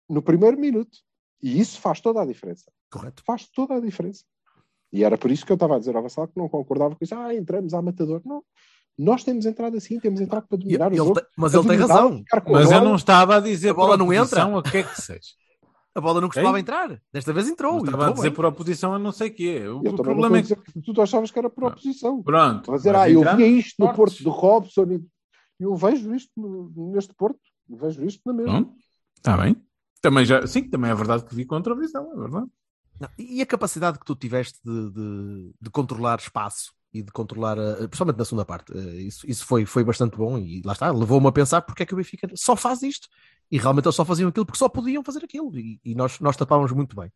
no 0.09 0.23
primeiro 0.23 0.59
minuto. 0.59 0.99
E 1.43 1.61
isso 1.61 1.81
faz 1.81 2.01
toda 2.01 2.23
a 2.23 2.27
diferença. 2.27 2.71
correto. 2.91 3.23
Faz 3.25 3.47
toda 3.49 3.75
a 3.75 3.81
diferença. 3.81 4.25
E 4.91 5.05
era 5.05 5.19
por 5.19 5.31
isso 5.31 5.45
que 5.45 5.53
eu 5.53 5.55
estava 5.55 5.77
a 5.77 5.79
dizer 5.79 5.95
ao 5.95 6.03
Vassal 6.03 6.27
que 6.27 6.39
não 6.39 6.49
concordava 6.49 6.97
com 6.97 7.05
isso. 7.05 7.15
Ah, 7.15 7.35
entramos 7.35 7.75
à 7.75 7.83
matador. 7.83 8.23
Não. 8.25 8.43
Nós 8.99 9.23
temos 9.23 9.47
entrado 9.47 9.77
assim, 9.77 10.01
temos 10.01 10.21
entrado 10.21 10.47
para 10.49 10.59
dominar 10.59 10.87
o 10.91 10.95
ele 10.95 10.97
jogo. 10.97 11.15
tem- 11.15 11.25
mas 11.37 11.55
ele 11.55 11.63
tem 11.69 11.77
dominar, 11.79 11.95
razão. 11.95 12.25
com 12.45 12.57
a 12.57 12.59
Mas 12.61 12.71
eu 12.71 12.81
não 12.83 12.97
estava 12.97 13.37
a 13.37 13.41
dizer 13.41 13.71
A 13.71 13.75
bola 13.75 13.97
não 13.97 14.13
entra. 14.13 14.43
a 14.45 14.63
que 14.63 14.79
é 14.79 14.83
que 14.83 15.01
seja. 15.01 15.21
A 15.95 16.01
bola 16.01 16.21
não 16.21 16.29
costumava 16.29 16.59
Ei? 16.59 16.63
entrar. 16.63 17.01
Desta 17.13 17.33
vez 17.33 17.49
entrou. 17.49 17.73
Não 17.77 17.79
estava 17.85 17.97
entrou 17.97 18.11
a 18.11 18.15
dizer 18.17 18.29
bem. 18.31 18.37
por 18.37 18.45
oposição 18.45 18.95
a 18.95 18.99
não 18.99 19.11
sei 19.13 19.29
o 19.31 19.35
quê. 19.35 19.59
O, 19.69 19.83
Eu 19.85 19.93
o 19.93 19.97
problema 19.97 20.39
é 20.39 20.43
que. 20.43 20.55
que 20.55 20.93
tu 20.93 21.01
achavas 21.03 21.31
que 21.31 21.39
era 21.39 21.49
por 21.51 21.65
oposição. 21.65 22.23
Pronto. 22.23 22.59
Estava 22.61 22.75
a 22.75 22.79
dizer, 22.79 22.93
mas 22.93 23.01
ah, 23.03 23.11
eu 23.11 23.37
via 23.37 23.47
isto 23.47 23.75
no. 23.85 23.93
Porto 23.95 24.23
do 24.23 24.31
Robson 24.31 24.83
e 24.93 25.01
eu 25.61 25.75
vejo 25.77 26.15
isto 26.15 26.31
no- 26.37 26.93
neste 26.93 27.15
Porto. 27.15 27.41
Vejo 27.69 28.05
isto 28.05 28.21
na 28.27 28.33
mesma. 28.33 28.73
Está 29.17 29.37
bem. 29.37 29.57
Também 30.01 30.25
já, 30.25 30.47
sim, 30.47 30.63
também 30.69 30.91
é 30.91 30.95
verdade 30.95 31.25
que 31.25 31.35
vi 31.35 31.45
contra 31.45 31.73
a 31.75 31.77
visão, 31.77 32.13
é 32.13 32.17
verdade. 32.17 32.47
Não, 33.01 33.09
E 33.19 33.43
a 33.43 33.47
capacidade 33.47 33.99
que 33.99 34.05
tu 34.05 34.15
tiveste 34.15 34.59
de, 34.65 34.91
de- 34.93 35.53
de 35.61 35.71
controlar 35.71 36.19
espaço 36.21 36.73
e 36.93 37.03
de 37.03 37.13
controlar, 37.13 37.59
a- 37.59 37.77
principalmente 37.89 38.19
na 38.19 38.25
segunda 38.25 38.45
parte, 38.45 38.73
eh, 38.77 39.03
isso, 39.03 39.29
isso 39.29 39.45
foi, 39.45 39.67
foi 39.67 39.85
bastante 39.85 40.17
bom 40.17 40.39
e 40.39 40.63
lá 40.65 40.73
está, 40.73 40.91
levou-me 40.91 41.27
a 41.29 41.33
pensar 41.33 41.63
porque 41.63 41.83
é 41.83 41.87
que 41.87 41.95
o 41.95 41.97
Benfica 41.97 42.29
só 42.35 42.57
faz 42.57 42.83
isto. 42.83 43.09
E 43.51 43.59
realmente 43.59 43.87
eles 43.87 43.97
só 43.97 44.05
faziam 44.05 44.29
aquilo 44.29 44.45
porque 44.47 44.59
só 44.59 44.69
podiam 44.69 45.03
fazer 45.03 45.25
aquilo 45.25 45.57
e, 45.59 45.81
e 45.85 45.95
nós, 45.95 46.21
nós 46.21 46.37
tapávamos 46.37 46.73
muito 46.73 46.95
bem. 46.97 47.11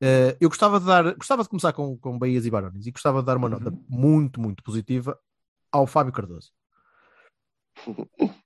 Eh, 0.00 0.36
eu 0.40 0.48
gostava 0.48 0.78
de 0.80 0.86
dar, 0.86 1.14
gostava 1.14 1.42
de 1.42 1.48
começar 1.48 1.72
com, 1.72 1.96
com 1.98 2.18
Bahias 2.18 2.46
e 2.46 2.50
Barões 2.50 2.86
e 2.86 2.90
gostava 2.90 3.20
de 3.20 3.26
dar 3.26 3.36
uma 3.36 3.48
nota 3.48 3.72
muito, 3.88 4.40
muito 4.40 4.62
positiva 4.62 5.18
ao 5.72 5.86
Fábio 5.86 6.12
Cardoso. 6.12 6.52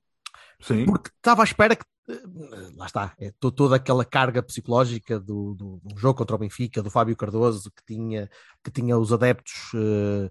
Sim. 0.61 0.85
Porque 0.87 1.11
estava 1.17 1.43
à 1.43 1.45
espera 1.45 1.75
que. 1.77 1.85
eh, 2.09 2.21
Lá 2.77 2.87
está, 2.87 3.13
é 3.19 3.33
to- 3.39 3.51
toda 3.53 3.77
aquela 3.77 4.05
carga 4.05 4.43
psicológica 4.43 5.19
do, 5.19 5.55
do, 5.55 5.81
do 5.83 5.99
jogo 5.99 6.19
contra 6.19 6.37
o 6.37 6.39
Benfica, 6.39 6.83
do 6.83 6.91
Fábio 6.91 7.17
Cardoso, 7.17 7.71
que 7.71 7.83
tinha, 7.87 8.29
que 8.65 8.71
tinha 8.71 8.97
os 8.99 9.13
adeptos 9.13 9.55
eh, 9.75 10.31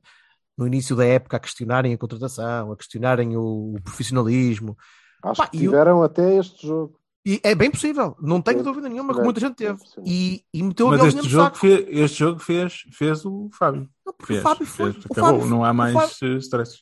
no 0.58 0.68
início 0.68 0.96
da 0.96 1.06
época 1.06 1.38
a 1.38 1.40
questionarem 1.40 1.94
a 1.94 1.98
contratação, 1.98 2.72
a 2.72 2.76
questionarem 2.78 3.38
o, 3.38 3.76
o 3.76 3.82
profissionalismo. 3.84 4.78
Acho 5.24 5.42
Pá, 5.42 5.48
que 5.48 5.58
e 5.58 5.66
eu- 5.66 5.72
tiveram 5.72 6.04
até 6.04 6.38
este 6.38 6.68
jogo. 6.68 6.98
E 7.26 7.40
é 7.44 7.54
bem 7.54 7.70
possível, 7.70 8.16
não 8.22 8.42
tenho 8.42 8.60
Sim. 8.60 8.64
dúvida 8.64 8.88
nenhuma 8.90 9.14
que 9.14 9.20
É, 9.20 9.24
muita 9.24 9.40
gente 9.42 9.56
teve. 9.56 9.78
E, 10.06 10.42
e 10.54 10.64
meteu 10.64 10.88
a 10.88 10.92
Mas 10.92 11.04
este 11.14 11.28
jogo, 11.28 11.44
saco. 11.46 11.58
fez, 11.58 11.86
este 11.90 12.20
jogo 12.20 12.40
fez, 12.40 12.74
fez 12.94 13.26
o 13.26 13.50
Fábio. 13.54 13.90
Não, 14.06 14.14
porque 14.14 14.34
Fez, 14.34 14.40
o 14.40 14.44
Fábio 14.44 14.66
foi. 14.66 14.94
fez, 14.94 15.06
o 15.06 15.12
acabou. 15.12 15.32
Fábio- 15.42 15.50
não 15.50 15.64
há 15.66 15.74
mais 15.74 15.94
Fábio- 15.94 16.36
eh, 16.36 16.38
stress. 16.40 16.80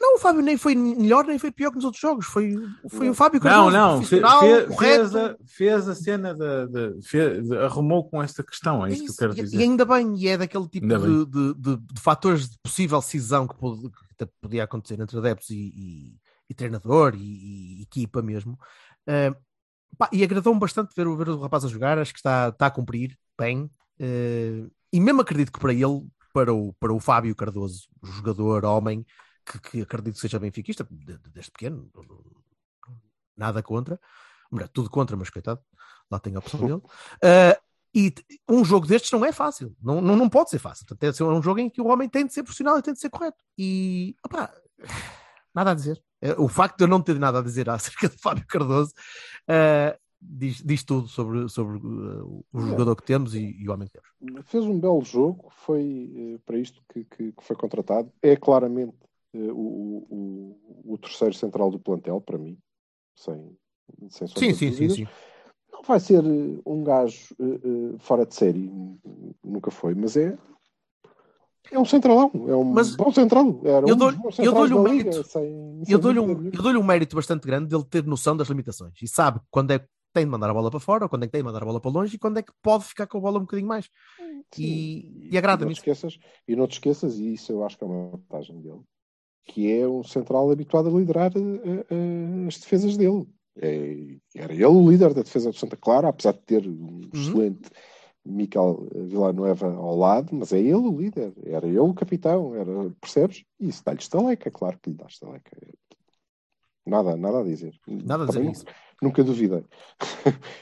Não, 0.00 0.16
o 0.16 0.18
Fábio 0.18 0.40
nem 0.42 0.56
foi 0.56 0.74
melhor, 0.74 1.26
nem 1.26 1.38
foi 1.38 1.52
pior 1.52 1.70
que 1.70 1.76
nos 1.76 1.84
outros 1.84 2.00
jogos. 2.00 2.26
Foi, 2.26 2.54
foi 2.88 3.06
Não. 3.06 3.12
o 3.12 3.14
Fábio 3.14 3.38
Não, 3.38 3.70
Cardoso. 3.70 3.76
não, 3.76 4.02
fe- 4.02 4.20
profissional, 4.20 4.40
fe- 4.40 4.66
correto. 4.74 4.76
fez, 5.10 5.14
a, 5.16 5.36
fez 5.46 5.88
a 5.88 5.94
cena 5.94 6.34
de- 6.34 7.56
arrumou 7.58 8.08
com 8.08 8.22
esta 8.22 8.42
questão, 8.42 8.84
é 8.86 8.92
isso, 8.92 9.04
que 9.04 9.10
eu 9.10 9.14
quero 9.16 9.32
e- 9.38 9.42
dizer. 9.42 9.58
E 9.58 9.62
ainda 9.62 9.84
bem, 9.84 10.14
e 10.16 10.26
é 10.28 10.38
daquele 10.38 10.66
tipo 10.68 10.86
de, 10.86 11.24
de, 11.26 11.54
de- 11.54 11.76
de 11.94 12.00
fatores 12.00 12.48
de 12.48 12.56
possível 12.62 13.00
cisão 13.02 13.46
que, 13.46 13.54
pode- 13.56 13.90
que 14.18 14.26
podia 14.40 14.64
acontecer 14.64 14.98
entre 15.00 15.18
adeptos 15.18 15.50
e, 15.50 15.54
e- 15.54 16.16
e 16.48 16.54
treinador 16.54 17.14
e, 17.14 17.78
e 17.78 17.82
equipa 17.82 18.22
mesmo. 18.22 18.58
Ah, 19.06 19.34
pá, 19.98 20.08
e 20.12 20.22
agradou-me 20.24 20.58
bastante 20.60 20.94
ver, 20.96 21.06
o- 21.06 21.16
ver 21.16 21.28
o 21.28 21.40
rapaz 21.40 21.64
a 21.64 21.68
jogar, 21.68 21.98
acho 21.98 22.12
que 22.14 22.18
está, 22.18 22.48
está 22.48 22.66
a 22.66 22.70
cumprir 22.70 23.16
bem. 23.38 23.70
Ah, 24.00 24.66
e 24.92 24.98
mesmo 24.98 25.20
acredito 25.20 25.52
que 25.52 25.60
para 25.60 25.72
ele, 25.74 26.06
para 26.32 26.52
o, 26.54 26.72
para 26.80 26.92
o 26.92 26.98
Fábio 27.00 27.34
Cardoso, 27.36 27.82
jogador, 28.02 28.64
homem, 28.64 29.04
que, 29.44 29.58
que 29.60 29.80
acredito 29.82 30.14
que 30.14 30.20
seja 30.20 30.38
benfiquista, 30.38 30.84
de- 30.90 31.16
de- 31.18 31.30
desde 31.30 31.50
pequeno, 31.50 31.90
nada 33.36 33.62
contra, 33.62 33.98
Melhor, 34.52 34.68
tudo 34.68 34.90
contra, 34.90 35.16
mas 35.16 35.30
coitado, 35.30 35.60
lá 36.10 36.18
tem 36.18 36.34
a 36.34 36.38
opção 36.40 36.60
dele. 36.66 36.82
Ah, 37.22 37.56
e 37.94 38.12
um 38.48 38.64
jogo 38.64 38.86
destes 38.86 39.10
não 39.12 39.24
é 39.24 39.32
fácil, 39.32 39.74
não, 39.82 40.00
não, 40.00 40.16
não 40.16 40.28
pode 40.28 40.50
ser 40.50 40.58
fácil. 40.60 40.84
Portanto, 40.86 41.20
é 41.20 41.24
um 41.24 41.42
jogo 41.42 41.58
em 41.60 41.68
que 41.70 41.80
o 41.80 41.86
homem 41.88 42.08
tem 42.08 42.24
de 42.26 42.32
ser 42.32 42.42
profissional 42.44 42.78
e 42.78 42.82
tem 42.82 42.92
de 42.94 43.00
ser 43.00 43.10
correto. 43.10 43.38
E 43.58 44.14
opá, 44.24 44.52
nada 45.54 45.70
a 45.72 45.74
dizer. 45.74 46.00
Eh, 46.20 46.34
O 46.38 46.46
facto 46.48 46.78
de 46.78 46.84
eu 46.84 46.88
não 46.88 47.00
ter 47.02 47.18
nada 47.18 47.38
a 47.40 47.42
dizer 47.42 47.68
acerca 47.70 48.08
de 48.08 48.16
Fábio 48.18 48.44
Cardoso 48.46 48.92
eh, 49.48 49.98
diz, 50.20 50.62
diz 50.64 50.84
tudo 50.84 51.06
sobre, 51.08 51.48
sobre 51.48 51.78
eh, 51.78 52.22
o 52.52 52.60
jogador 52.60 52.94
que 52.96 53.02
temos 53.04 53.34
e, 53.34 53.56
e 53.60 53.68
o 53.68 53.72
homem 53.72 53.88
que 53.88 53.94
temos. 54.00 54.46
Fez 54.48 54.64
um 54.64 54.78
belo 54.78 55.04
jogo, 55.04 55.48
foi 55.50 56.12
eh, 56.36 56.38
para 56.46 56.58
isto 56.58 56.80
que, 56.92 57.04
que- 57.04 57.32
que 57.32 57.44
foi 57.44 57.56
contratado. 57.56 58.12
É 58.22 58.36
claramente 58.36 58.96
o, 59.38 60.06
o- 60.10 60.92
o 60.94 60.98
terceiro 60.98 61.34
central 61.34 61.70
do 61.70 61.78
plantel, 61.78 62.20
para 62.20 62.38
mim, 62.38 62.58
sem, 63.14 63.56
sem 64.08 64.26
Sim, 64.26 64.52
sim, 64.54 64.72
sim, 64.72 64.88
sim. 64.88 65.06
Não 65.72 65.82
vai 65.82 66.00
ser 66.00 66.24
eh, 66.24 66.60
um 66.66 66.82
gajo 66.84 67.34
eh, 67.38 67.44
eh, 67.44 67.98
fora 67.98 68.26
de 68.26 68.34
série, 68.34 68.70
nunca 69.42 69.70
foi, 69.70 69.94
mas 69.94 70.16
é. 70.16 70.36
É 71.70 71.78
um 71.78 71.84
centralão, 71.84 72.30
é 72.48 72.56
um 72.56 72.72
Mas 72.72 72.96
bom 72.96 73.12
central. 73.12 73.60
Era 73.64 73.86
eu 73.88 73.94
um 73.94 73.98
dou- 73.98 74.08
dos 74.10 74.16
bons 74.20 74.38
eu 74.40 74.52
dou-lhe 74.52 74.74
um 74.74 74.82
mérito. 74.82 75.22
sem- 75.24 75.84
sem 75.84 75.92
Eu 75.94 75.98
dou-lhe 75.98 76.18
um, 76.18 76.50
dou-lhe 76.50 76.78
um 76.78 76.82
mérito 76.82 77.14
bastante 77.14 77.46
grande 77.46 77.68
dele 77.68 77.84
ter 77.84 78.04
noção 78.04 78.36
das 78.36 78.48
limitações 78.48 79.00
e 79.00 79.06
sabe 79.06 79.40
quando 79.50 79.70
é 79.70 79.78
que 79.78 79.86
tem 80.12 80.24
de 80.24 80.30
mandar 80.30 80.50
a 80.50 80.54
bola 80.54 80.70
para 80.70 80.80
fora, 80.80 81.04
ou 81.04 81.08
quando 81.08 81.22
é 81.22 81.26
que 81.26 81.32
tem 81.32 81.40
de 81.40 81.44
mandar 81.44 81.62
a 81.62 81.64
bola 81.64 81.80
para 81.80 81.90
longe 81.92 82.16
e 82.16 82.18
quando 82.18 82.38
é 82.38 82.42
que 82.42 82.52
pode 82.60 82.84
ficar 82.84 83.06
com 83.06 83.18
a 83.18 83.20
bola 83.20 83.38
um 83.38 83.42
bocadinho 83.42 83.68
mais. 83.68 83.88
E, 84.58 85.28
e 85.30 85.38
agrada-me 85.38 85.68
não 85.68 85.74
te 85.74 85.78
esqueças, 85.78 86.18
e 86.48 86.56
não 86.56 86.66
te 86.66 86.72
esqueças, 86.72 87.18
e 87.18 87.34
isso 87.34 87.52
eu 87.52 87.64
acho 87.64 87.78
que 87.78 87.84
é 87.84 87.86
uma 87.86 88.10
vantagem 88.10 88.60
dele, 88.60 88.80
que 89.44 89.70
é 89.70 89.86
um 89.86 90.02
central 90.02 90.50
habituado 90.50 90.88
a 90.88 90.98
liderar 90.98 91.32
eh, 91.36 91.86
eh, 91.90 92.46
as 92.46 92.58
defesas 92.58 92.96
dele. 92.96 93.26
É- 93.60 94.16
era 94.34 94.52
ele 94.52 94.64
o 94.66 94.88
líder 94.90 95.12
da 95.12 95.22
defesa 95.22 95.50
do 95.50 95.56
Santa 95.56 95.76
Clara, 95.76 96.08
apesar 96.08 96.32
de 96.32 96.40
ter 96.40 96.66
um 96.68 97.00
excelente 97.12 97.68
Miquel 98.24 98.86
Villanueva 98.94 99.72
ao 99.72 99.96
lado, 99.96 100.28
mas 100.34 100.52
é 100.52 100.58
ele 100.58 100.74
o 100.74 100.96
líder, 100.98 101.32
era 101.44 101.66
ele 101.66 101.78
o 101.78 101.94
capitão, 101.94 102.54
era, 102.54 102.70
percebes? 103.00 103.44
E 103.58 103.68
isso 103.68 103.82
dá-lhe 103.84 103.98
estaleca, 103.98 104.50
claro 104.50 104.78
que 104.80 104.90
lhe 104.90 104.96
dá 104.96 105.06
estaleca. 105.06 105.50
Nada, 106.86 107.16
nada 107.16 107.40
a 107.40 107.44
dizer. 107.44 107.74
Nada 107.86 108.24
a 108.24 108.26
dizer 108.26 108.38
Também 108.38 108.52
isso. 108.52 108.64
Nunca 109.02 109.24
duvidei. 109.24 109.64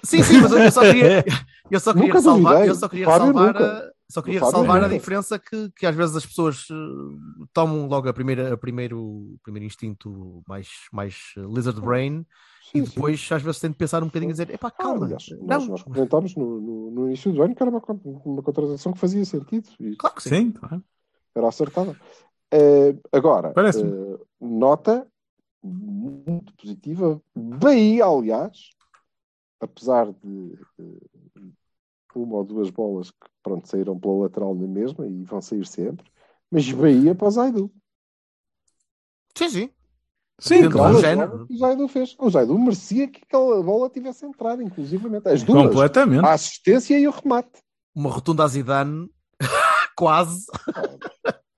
Sim, 0.02 0.22
sim, 0.22 0.40
mas 0.40 0.52
eu 0.52 0.70
só 0.70 0.82
queria, 0.82 1.24
eu 1.70 1.80
só 1.80 1.92
queria 1.92 2.06
Nunca 2.08 2.20
salvar, 2.20 2.52
duvidei. 2.52 2.70
eu 2.70 2.74
só 2.74 2.88
queria 2.88 3.06
Fábio 3.06 3.24
salvar, 3.26 3.92
só 4.10 4.22
queria 4.22 4.40
salvar 4.40 4.82
a 4.82 4.88
diferença 4.88 5.38
que, 5.38 5.70
que 5.70 5.84
às 5.86 5.94
vezes 5.94 6.16
as 6.16 6.24
pessoas 6.24 6.66
eh, 6.70 7.44
tomam 7.52 7.86
logo 7.86 8.08
a 8.08 8.12
primeira, 8.12 8.54
a 8.54 8.56
primeiro, 8.56 8.98
o 8.98 9.38
primeiro 9.42 9.66
instinto 9.66 10.42
mais, 10.48 10.68
mais 10.90 11.34
eh, 11.36 11.40
lizard 11.40 11.80
brain 11.80 12.24
Sim, 12.62 12.78
e 12.78 12.86
sim. 12.86 12.94
depois 12.94 13.28
às 13.30 13.42
vezes 13.42 13.60
tem 13.60 13.70
de 13.70 13.76
pensar 13.76 14.02
um 14.02 14.06
bocadinho 14.06 14.30
e 14.30 14.32
dizer, 14.32 14.50
epá, 14.50 14.68
Ah, 14.68 14.70
calma, 14.70 15.04
aliás, 15.04 15.28
não, 15.30 15.46
nós, 15.46 15.68
nós 15.68 15.82
comentámos 15.82 16.34
no, 16.36 16.60
no, 16.60 16.90
no 16.90 17.06
início 17.06 17.32
do 17.32 17.42
ano 17.42 17.54
que 17.54 17.62
era 17.62 17.70
uma, 17.70 17.82
uma 18.24 18.42
contratação 18.42 18.92
que 18.92 18.98
fazia 18.98 19.24
sentido 19.24 19.68
e 19.78 19.94
claro 19.96 20.16
que 20.16 20.22
sim. 20.22 20.52
Sim, 20.52 20.82
era 21.34 21.48
acertada. 21.48 21.96
Eh, 22.50 22.96
agora, 23.12 23.52
eh, 23.56 24.18
nota 24.40 25.06
muito 25.62 26.54
positiva. 26.54 27.20
Bahia, 27.34 28.06
aliás, 28.06 28.70
apesar 29.60 30.12
de 30.12 30.58
uh, 30.78 31.10
uma 32.22 32.36
ou 32.36 32.44
duas 32.44 32.70
bolas 32.70 33.10
que 33.10 33.26
pronto, 33.42 33.68
saíram 33.68 33.98
pela 33.98 34.22
lateral 34.22 34.54
na 34.54 34.66
mesma 34.66 35.06
e 35.06 35.24
vão 35.24 35.40
sair 35.40 35.66
sempre, 35.66 36.06
mas 36.50 36.70
Bahia 36.70 37.14
para 37.14 37.28
o 37.28 37.30
Zaidu. 37.30 37.72
Sim, 39.36 39.48
sim. 39.48 39.70
Sim, 40.40 40.68
claro. 40.70 40.96
O 41.48 41.56
Zaidu 41.56 41.88
fez. 41.88 42.16
O 42.18 42.30
Zaidu 42.30 42.58
merecia 42.58 43.08
que 43.08 43.22
aquela 43.24 43.62
bola 43.62 43.90
tivesse 43.90 44.24
entrado, 44.24 44.62
inclusivamente. 44.62 45.28
As 45.28 45.42
duas. 45.42 45.66
Completamente. 45.66 46.24
A 46.24 46.32
assistência 46.32 46.98
e 46.98 47.08
o 47.08 47.10
remate. 47.10 47.60
Uma 47.94 48.10
rotunda 48.10 48.44
a 48.44 48.48
Zidane, 48.48 49.10
quase. 49.96 50.46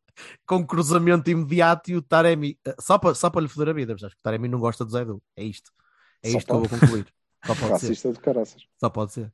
com 0.46 0.66
cruzamento 0.66 1.30
imediato 1.30 1.90
e 1.90 1.96
o 1.96 2.02
Taremi, 2.02 2.58
só 2.80 2.98
para, 2.98 3.14
só 3.14 3.30
para 3.30 3.42
lhe 3.42 3.48
foder 3.48 3.68
a 3.68 3.72
vida, 3.72 3.94
acho 3.94 4.08
que 4.08 4.14
o 4.14 4.22
Taremi 4.22 4.48
não 4.48 4.58
gosta 4.58 4.84
do 4.84 4.90
Zaidu. 4.90 5.22
É 5.36 5.44
isto. 5.44 5.70
É 6.22 6.30
Só 6.30 6.38
isto 6.38 6.46
que 6.46 6.52
eu 6.52 6.60
vou 6.60 6.68
concluir. 6.68 7.06
Só 7.46 7.54
pode 7.54 7.66
ser. 7.80 7.86
Racista 7.88 8.12
de 8.12 8.20
caraças. 8.20 8.62
Só 8.78 8.88
pode 8.90 9.12
ser. 9.12 9.32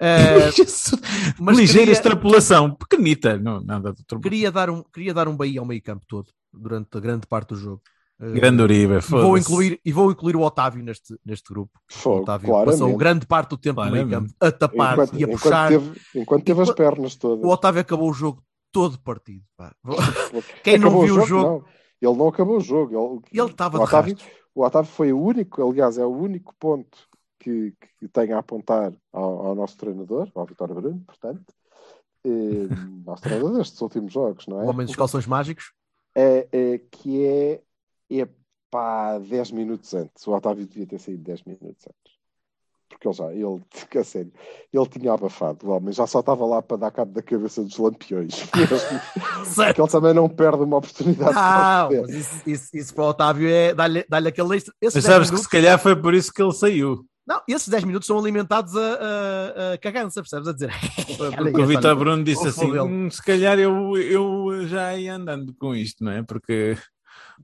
Mas 1.38 1.56
Ligeira 1.56 1.80
queria- 1.86 1.92
extrapolação, 1.92 2.74
pequenita, 2.74 3.38
não, 3.38 3.60
nada 3.60 3.92
de 3.92 4.04
queria, 4.20 4.50
dar 4.50 4.68
um, 4.70 4.82
queria 4.82 5.14
dar 5.14 5.28
um 5.28 5.36
Bahia 5.36 5.60
ao 5.60 5.66
meio 5.66 5.82
campo 5.82 6.04
todo, 6.08 6.28
durante 6.52 6.96
a 6.96 7.00
grande 7.00 7.26
parte 7.26 7.50
do 7.50 7.56
jogo. 7.56 7.82
Eh, 8.20 8.30
Grande 8.32 8.62
Uribe, 8.62 8.94
e 8.94 8.98
vou, 9.00 9.36
incluir, 9.36 9.80
e 9.84 9.92
vou 9.92 10.10
incluir 10.10 10.36
o 10.36 10.40
Otávio 10.40 10.82
neste, 10.82 11.18
neste 11.24 11.52
grupo. 11.52 11.78
O 11.90 11.94
Fogo, 11.94 12.22
Otávio 12.22 12.48
claramente. 12.48 12.72
passou 12.80 12.96
grande 12.96 13.26
parte 13.26 13.50
do 13.50 13.58
tempo 13.58 13.84
no 13.84 13.90
meio 13.90 14.06
Claramente. 14.08 14.34
campo 14.38 14.46
a 14.46 14.52
tapar 14.58 14.92
Enquanto, 14.94 15.12
e 15.12 15.16
a 15.16 15.20
enquanto 15.26 15.42
puxar. 15.42 15.68
teve, 15.68 16.00
enquanto 16.14 16.44
teve 16.44 16.60
as 16.62 16.68
Enquanto- 16.70 16.76
pernas 16.78 17.14
todas. 17.16 17.44
O 17.44 17.48
Otávio 17.48 17.80
acabou 17.82 18.10
o 18.10 18.14
jogo 18.14 18.42
todo 18.72 18.98
partido. 19.00 19.42
pá. 19.56 19.74
Quem 20.64 20.78
não 20.78 20.88
Acabou 20.88 21.04
viu 21.04 21.22
o 21.22 21.26
jogo, 21.26 21.64
não. 22.02 22.10
Ele 22.10 22.18
não 22.18 22.28
acabou 22.28 22.56
o 22.56 22.60
jogo. 22.60 23.22
Ele, 23.32 23.40
ele 23.42 23.50
estava 23.50 23.78
o 23.78 23.82
Otávio, 23.82 24.16
o 24.54 24.64
Otávio 24.64 24.90
foi 24.90 25.12
o 25.12 25.20
único, 25.20 25.66
aliás, 25.70 25.98
é 25.98 26.04
o 26.04 26.10
único 26.14 26.54
ponto 26.58 26.96
que, 27.46 27.72
que 28.00 28.08
tenho 28.08 28.34
a 28.34 28.40
apontar 28.40 28.92
ao, 29.12 29.46
ao 29.46 29.54
nosso 29.54 29.76
treinador, 29.76 30.28
ao 30.34 30.46
Vitório 30.46 30.74
Bruno, 30.74 31.00
portanto, 31.06 31.44
eh, 32.24 32.66
nosso 33.06 33.22
treinador 33.22 33.56
destes 33.56 33.80
últimos 33.80 34.12
jogos, 34.12 34.46
não 34.48 34.60
é? 34.60 34.64
O 34.64 34.68
homem 34.68 34.84
dos 34.84 34.96
calções 34.96 35.26
mágicos. 35.26 35.72
é, 36.14 36.48
é, 36.50 36.78
que 36.90 37.24
é, 37.24 37.62
é 38.10 38.28
pá, 38.68 39.18
10 39.18 39.52
minutos 39.52 39.94
antes. 39.94 40.26
O 40.26 40.32
Otávio 40.32 40.66
devia 40.66 40.86
ter 40.86 40.98
saído 40.98 41.22
10 41.22 41.44
minutos 41.44 41.86
antes. 41.86 42.16
Porque 42.88 43.06
ele 43.06 43.14
já, 43.14 43.32
ele, 43.32 43.62
a 44.00 44.04
sério, 44.04 44.32
ele 44.72 44.86
tinha 44.88 45.12
abafado 45.12 45.66
o 45.66 45.70
homem, 45.70 45.92
já 45.92 46.06
só 46.06 46.20
estava 46.20 46.44
lá 46.46 46.60
para 46.60 46.78
dar 46.78 46.90
cabo 46.90 47.12
da 47.12 47.22
cabeça 47.22 47.62
dos 47.62 47.78
lampiões. 47.78 48.42
Porque 49.54 49.80
ele 49.80 49.88
também 49.88 50.14
não 50.14 50.28
perde 50.28 50.64
uma 50.64 50.78
oportunidade 50.78 51.32
Não, 51.32 51.88
para 51.88 52.00
mas 52.02 52.10
isso, 52.10 52.42
isso, 52.44 52.76
isso 52.76 52.94
para 52.94 53.04
o 53.04 53.08
Otávio 53.08 53.48
é 53.48 53.72
dar-lhe 53.72 54.04
dar 54.08 54.26
aquele 54.26 54.56
extra. 54.56 54.74
Mas 54.82 54.94
10 54.94 55.04
sabes 55.04 55.30
que 55.30 55.36
se 55.36 55.48
calhar 55.48 55.78
foi 55.78 55.94
por 55.94 56.12
isso 56.12 56.32
que 56.32 56.42
ele 56.42 56.52
saiu. 56.52 57.06
Não, 57.26 57.42
esses 57.48 57.68
10 57.68 57.84
minutos 57.84 58.06
são 58.06 58.18
alimentados 58.18 58.74
a, 58.76 58.80
a, 58.80 59.72
a 59.74 59.78
cagança, 59.78 60.20
percebes? 60.22 60.48
A 60.48 60.52
dizer. 60.52 60.70
Porque 61.18 61.60
o 61.60 61.66
Vitor 61.66 61.96
Bruno 61.96 62.22
disse 62.22 62.44
o 62.44 62.48
assim. 62.48 62.78
"Hum, 62.78 63.10
se 63.10 63.22
calhar 63.22 63.58
eu, 63.58 63.96
eu 63.96 64.66
já 64.68 64.96
ia 64.96 65.14
andando 65.16 65.52
com 65.54 65.74
isto, 65.74 66.04
não 66.04 66.12
é? 66.12 66.22
Porque 66.22 66.76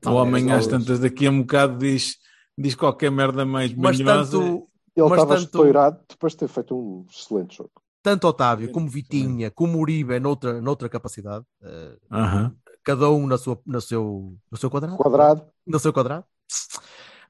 o 0.06 0.10
homem 0.10 0.50
é, 0.50 0.54
às 0.54 0.66
tantas 0.66 1.00
daqui 1.00 1.26
a 1.26 1.30
um 1.30 1.40
bocado 1.40 1.78
diz, 1.78 2.16
diz 2.56 2.74
qualquer 2.74 3.10
merda 3.10 3.44
mais 3.44 3.74
Mas 3.74 4.00
manhosa. 4.00 4.38
tanto, 4.38 4.68
Ele 4.96 5.08
Mas 5.08 5.18
estava 5.18 5.34
tanto- 5.34 5.44
estourado 5.46 6.00
depois 6.08 6.32
de 6.34 6.38
ter 6.38 6.48
feito 6.48 6.76
um 6.78 7.06
excelente 7.10 7.56
jogo. 7.56 7.72
tanto 8.02 8.26
Otávio 8.28 8.70
como 8.70 8.88
Vitinha, 8.88 9.50
como 9.50 9.78
Uribe 9.78 10.18
noutra, 10.20 10.60
noutra 10.60 10.88
capacidade, 10.88 11.44
eh, 11.62 11.96
Aham. 12.10 12.54
cada 12.84 13.08
um 13.10 13.26
na 13.26 13.38
sua, 13.38 13.58
no, 13.66 13.80
seu, 13.80 14.34
no 14.50 14.56
seu 14.58 14.68
quadrado. 14.70 14.96
Quadrado, 14.96 15.44
No 15.66 15.78
seu 15.78 15.92
quadrado. 15.92 16.24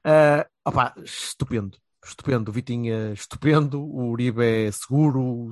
Eh, 0.03 0.45
opá, 0.65 0.93
estupendo. 1.03 1.77
Estupendo, 2.05 2.49
o 2.51 2.53
Vitinha 2.53 3.13
estupendo, 3.13 3.81
o 3.81 4.09
Uribe 4.09 4.43
é 4.43 4.71
seguro, 4.71 5.49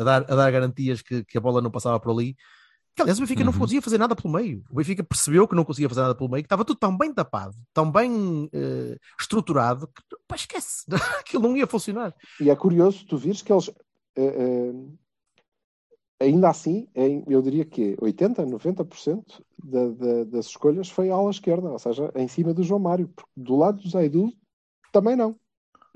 a 0.00 0.04
dar, 0.04 0.22
a 0.30 0.34
dar 0.34 0.50
garantias 0.50 1.00
que, 1.02 1.24
que 1.24 1.38
a 1.38 1.40
bola 1.40 1.62
não 1.62 1.70
passava 1.70 1.98
por 1.98 2.10
ali. 2.12 2.36
Que, 2.94 3.02
aliás, 3.02 3.18
o 3.18 3.22
Benfica 3.22 3.44
não 3.44 3.52
Uhum. 3.52 3.58
conseguia 3.58 3.82
fazer 3.82 3.98
nada 3.98 4.16
pelo 4.16 4.32
meio. 4.32 4.62
O 4.70 4.76
Benfica 4.76 5.02
percebeu 5.04 5.46
que 5.46 5.54
não 5.54 5.64
conseguia 5.64 5.88
fazer 5.88 6.00
nada 6.02 6.14
pelo 6.14 6.30
meio, 6.30 6.42
que 6.42 6.46
estava 6.46 6.64
tudo 6.64 6.78
tão 6.78 6.96
bem 6.96 7.12
tapado, 7.12 7.54
tão 7.74 7.90
bem 7.90 8.48
eh, 8.52 8.96
estruturado, 9.20 9.86
que 9.88 10.02
pá, 10.26 10.34
esquece, 10.36 10.84
aquilo 11.20 11.42
não 11.42 11.56
ia 11.56 11.66
funcionar. 11.66 12.14
E 12.40 12.48
é 12.50 12.56
curioso 12.56 13.04
tu 13.06 13.16
vires 13.18 13.42
que 13.42 13.52
eles, 13.52 13.70
eh, 14.16 14.72
eh, 16.20 16.24
ainda 16.26 16.48
assim, 16.48 16.88
em, 16.94 17.22
eu 17.28 17.42
diria 17.42 17.64
que 17.64 17.96
80%, 17.96 18.46
90% 18.46 19.42
da, 19.62 19.88
da, 19.90 20.24
das 20.24 20.46
escolhas 20.46 20.88
foi 20.88 21.10
à 21.10 21.14
ala 21.14 21.30
esquerda, 21.30 21.70
ou 21.70 21.78
seja, 21.78 22.10
em 22.16 22.28
cima 22.28 22.54
do 22.54 22.62
João 22.62 22.80
Mário, 22.80 23.08
porque 23.08 23.30
do 23.36 23.56
lado 23.56 23.82
do 23.82 23.88
Zaidu 23.90 24.32
também 24.92 25.16
não. 25.16 25.36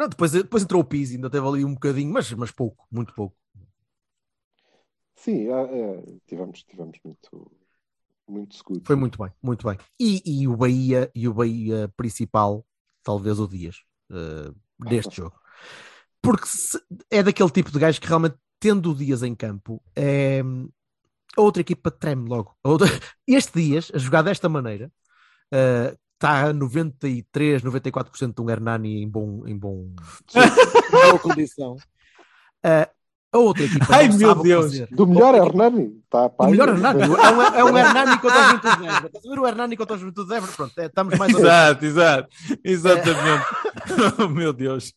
Não, 0.01 0.09
depois, 0.09 0.33
depois 0.33 0.65
entrou 0.65 0.83
o 0.83 0.87
Pizzi, 0.87 1.17
ainda 1.17 1.31
teve 1.31 1.47
ali 1.47 1.65
um 1.65 1.75
bocadinho, 1.75 2.13
mas, 2.13 2.33
mas 2.33 2.51
pouco, 2.51 2.87
muito 2.91 3.15
pouco. 3.15 3.37
Sim, 5.15 5.49
é, 5.49 5.53
é, 5.53 6.19
tivemos, 6.27 6.63
tivemos 6.65 6.99
muito, 7.05 7.53
muito 8.29 8.57
seguro. 8.57 8.85
Foi 8.85 8.97
muito 8.97 9.19
bem, 9.23 9.31
muito 9.43 9.67
bem. 9.67 9.79
E, 9.99 10.23
e 10.43 10.49
o 10.49 10.57
Bahia, 10.57 11.11
e 11.15 11.29
o 11.29 11.35
Bahia 11.35 11.93
principal, 11.97 12.67
talvez 13.03 13.39
o 13.39 13.47
Dias, 13.47 13.77
eh, 14.11 14.51
deste 14.79 15.17
jogo. 15.17 15.37
Porque 16.23 16.47
se- 16.47 16.81
é 17.11 17.23
daquele 17.23 17.51
tipo 17.51 17.71
de 17.73 17.79
gajo 17.79 18.01
que 18.01 18.09
realmente, 18.09 18.37
tendo 18.61 18.93
o 18.93 18.95
Dias 18.97 19.23
em 19.23 19.35
campo, 19.35 19.83
é, 19.97 20.43
a 21.37 21.41
outra 21.43 21.63
equipa 21.63 21.91
treme 21.91 22.29
logo. 22.29 22.57
Outra- 22.65 22.89
Este 23.27 23.61
Dias, 23.63 23.91
a 23.95 23.99
jogar 23.99 24.23
desta 24.23 24.49
maneira, 24.49 24.93
eh, 25.53 25.97
está 26.21 26.45
a 26.49 26.53
93, 26.53 27.63
94% 27.63 28.35
de 28.35 28.43
um 28.43 28.51
Hernani 28.51 29.03
em 29.03 29.09
bom, 29.09 29.43
em 29.47 29.57
bom 29.57 29.89
em 30.37 30.91
boa 30.91 31.19
condição. 31.19 31.77
Eh, 32.63 32.91
a 33.33 33.39
outra 33.39 33.65
equipa 33.65 33.87
Ai, 33.89 34.09
meu 34.09 34.33
o 34.33 34.43
Deus. 34.43 34.79
Do 34.91 35.07
melhor 35.07 35.35
outra 35.35 35.47
equipa- 35.47 35.65
Hernani, 35.65 36.03
está 36.05 36.19
a 36.39 36.47
o 36.47 36.51
melhor 36.51 36.69
Hernani. 36.69 37.03
É 37.03 37.07
um, 37.07 37.43
é 37.43 37.65
um 37.65 37.79
Hernani 37.79 38.19
contra 38.21 38.39
o 38.39 38.45
Juventude 38.45 38.77
de 38.77 38.87
Évora. 38.87 39.07
Estás 39.07 39.25
a 39.25 39.29
ver 39.31 39.39
o 39.39 39.47
Hernani 39.47 39.77
contra 39.77 39.97
o 39.97 39.99
Juventude 39.99 40.29
de 40.29 40.35
Évora? 40.35 40.53
Pronto, 40.53 40.79
é, 40.79 40.87
estamos 40.87 41.19
mais 41.19 41.35
ou 41.35 41.41
menos. 41.41 41.53
Exato, 41.55 41.85
exato. 41.87 42.29
Exatamente. 42.63 43.45
oh, 44.23 44.29
meu 44.29 44.53
Deus. 44.53 44.93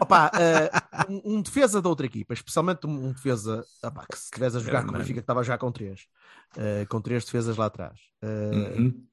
Opa, 0.00 0.30
eh, 0.38 0.70
um, 1.08 1.36
um 1.36 1.40
defesa 1.40 1.80
da 1.80 1.88
outra 1.88 2.04
equipa, 2.04 2.34
especialmente 2.34 2.86
um, 2.86 3.06
um 3.06 3.12
defesa 3.12 3.64
opá, 3.82 4.04
que 4.10 4.18
se 4.18 4.24
estivesse 4.24 4.58
a 4.58 4.60
jogar 4.60 4.80
com 4.82 4.88
o 4.88 4.90
Hernani. 4.90 4.98
Benfica, 4.98 5.20
que 5.20 5.22
estava 5.22 5.40
a 5.40 5.42
jogar 5.42 5.56
com 5.56 5.72
três, 5.72 6.06
eh, 6.58 6.84
com 6.90 7.00
três 7.00 7.24
defesas 7.24 7.56
lá 7.56 7.66
atrás. 7.66 7.98
Uhum. 8.22 9.07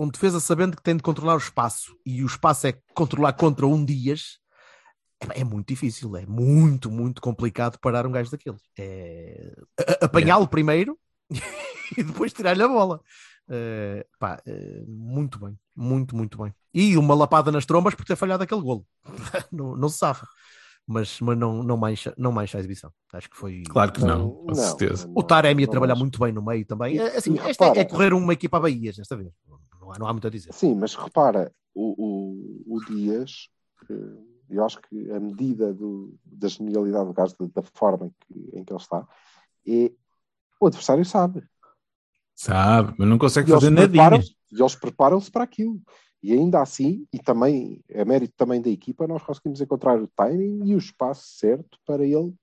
Um 0.00 0.08
defesa 0.08 0.40
sabendo 0.40 0.78
que 0.78 0.82
tem 0.82 0.96
de 0.96 1.02
controlar 1.02 1.34
o 1.34 1.38
espaço 1.38 1.94
e 2.06 2.22
o 2.22 2.26
espaço 2.26 2.66
é 2.66 2.72
controlar 2.94 3.34
contra 3.34 3.66
um 3.66 3.84
Dias. 3.84 4.38
É, 5.20 5.40
é 5.40 5.44
muito 5.44 5.68
difícil, 5.68 6.16
é 6.16 6.24
muito, 6.24 6.90
muito 6.90 7.20
complicado 7.20 7.78
parar 7.78 8.06
um 8.06 8.10
gajo 8.10 8.30
daqueles. 8.30 8.62
É 8.78 9.52
apanhá-lo 10.00 10.48
primeiro 10.48 10.98
e 11.98 12.02
depois 12.02 12.32
tirar-lhe 12.32 12.62
a 12.62 12.68
bola. 12.68 13.02
Eh, 13.50 14.06
pá, 14.18 14.40
eh, 14.46 14.82
muito 14.88 15.38
bem, 15.38 15.54
muito, 15.76 16.16
muito 16.16 16.38
bem. 16.42 16.54
E 16.72 16.96
uma 16.96 17.14
lapada 17.14 17.52
nas 17.52 17.66
trombas 17.66 17.94
por 17.94 18.06
ter 18.06 18.16
falhado 18.16 18.42
aquele 18.42 18.62
golo. 18.62 18.86
não, 19.52 19.76
não 19.76 19.88
se 19.90 19.98
safa. 19.98 20.26
Mas, 20.86 21.20
mas 21.20 21.36
não, 21.36 21.62
não, 21.62 21.76
mancha, 21.76 22.14
não 22.16 22.32
mancha 22.32 22.56
a 22.56 22.60
exibição. 22.60 22.90
Acho 23.12 23.28
que 23.28 23.36
foi. 23.36 23.62
Claro 23.68 23.92
que 23.92 24.00
não, 24.00 24.30
com 24.30 24.54
certeza. 24.54 25.06
O 25.14 25.22
Taremi 25.22 25.64
a 25.64 25.66
não 25.66 25.70
trabalhar 25.70 25.94
muito 25.94 26.18
bem 26.18 26.32
no 26.32 26.42
meio 26.42 26.64
também. 26.64 26.96
E- 26.96 26.98
É, 26.98 27.16
Assim, 27.18 27.34
e 27.34 27.38
esta 27.38 27.66
é- 27.66 27.80
é, 27.80 27.84
correr 27.84 28.14
uma 28.14 28.32
equipa 28.32 28.56
a 28.56 28.60
Bahias 28.60 28.96
desta 28.96 29.14
vez. 29.16 29.30
Não 29.90 29.94
há, 29.94 29.98
não 29.98 30.06
há 30.06 30.12
muito 30.12 30.26
a 30.26 30.30
dizer. 30.30 30.52
Sim, 30.52 30.74
mas 30.74 30.94
repara, 30.94 31.52
o, 31.74 32.64
o, 32.68 32.76
o 32.76 32.84
Dias, 32.84 33.48
eh, 33.90 34.22
eu 34.48 34.64
acho 34.64 34.80
que 34.82 35.10
a 35.10 35.18
medida 35.18 35.72
do, 35.72 36.14
da 36.24 36.48
genialidade 36.48 37.06
do 37.06 37.12
gajo, 37.12 37.34
da, 37.54 37.62
forma 37.62 38.06
em 38.06 38.10
que, 38.20 38.58
em 38.58 38.64
que 38.64 38.72
ele 38.72 38.80
está, 38.80 39.06
é 39.66 39.92
o 40.60 40.66
adversário 40.66 41.04
sabe. 41.04 41.42
Sabe, 42.34 42.94
mas 42.98 43.08
não 43.08 43.18
consegue 43.18 43.50
E 43.50 43.54
fazer 43.54 43.70
nadinha. 43.70 43.88
preparam-se 43.88 44.34
e 44.52 44.60
eles 44.60 44.74
preparam-se 44.74 45.30
para 45.30 45.44
aquilo. 45.44 45.80
E 46.22 46.32
ainda 46.32 46.60
assim, 46.60 47.06
e 47.12 47.18
também 47.18 47.82
é 47.88 48.04
mérito 48.04 48.34
também 48.36 48.60
da 48.60 48.68
equipa, 48.68 49.06
nós 49.06 49.22
conseguimos 49.22 49.60
encontrar 49.60 50.00
o 50.00 50.06
timing 50.08 50.68
e 50.68 50.74
o 50.74 50.78
espaço 50.78 51.22
certo 51.38 51.78
para 51.86 52.04
ele 52.04 52.34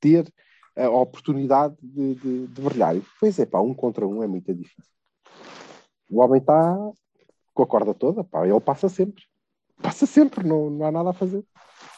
ter 0.00 0.32
a 0.74 0.88
oportunidade 0.88 1.76
de, 1.82 2.14
de, 2.14 2.46
de 2.46 2.62
brilhar. 2.62 2.96
E 2.96 3.00
depois 3.00 3.38
é 3.38 3.44
pá, 3.44 3.60
um 3.60 3.74
contra 3.74 4.06
um 4.06 4.22
é 4.22 4.26
muito 4.26 4.54
difícil. 4.54 4.97
O 6.10 6.20
homem 6.22 6.40
está 6.40 6.76
com 7.54 7.62
a 7.62 7.66
corda 7.66 7.92
toda, 7.94 8.22
pá, 8.24 8.46
ele 8.46 8.60
passa 8.60 8.88
sempre. 8.88 9.22
Passa 9.82 10.06
sempre, 10.06 10.46
não, 10.46 10.70
não 10.70 10.86
há 10.86 10.92
nada 10.92 11.10
a 11.10 11.12
fazer. 11.12 11.44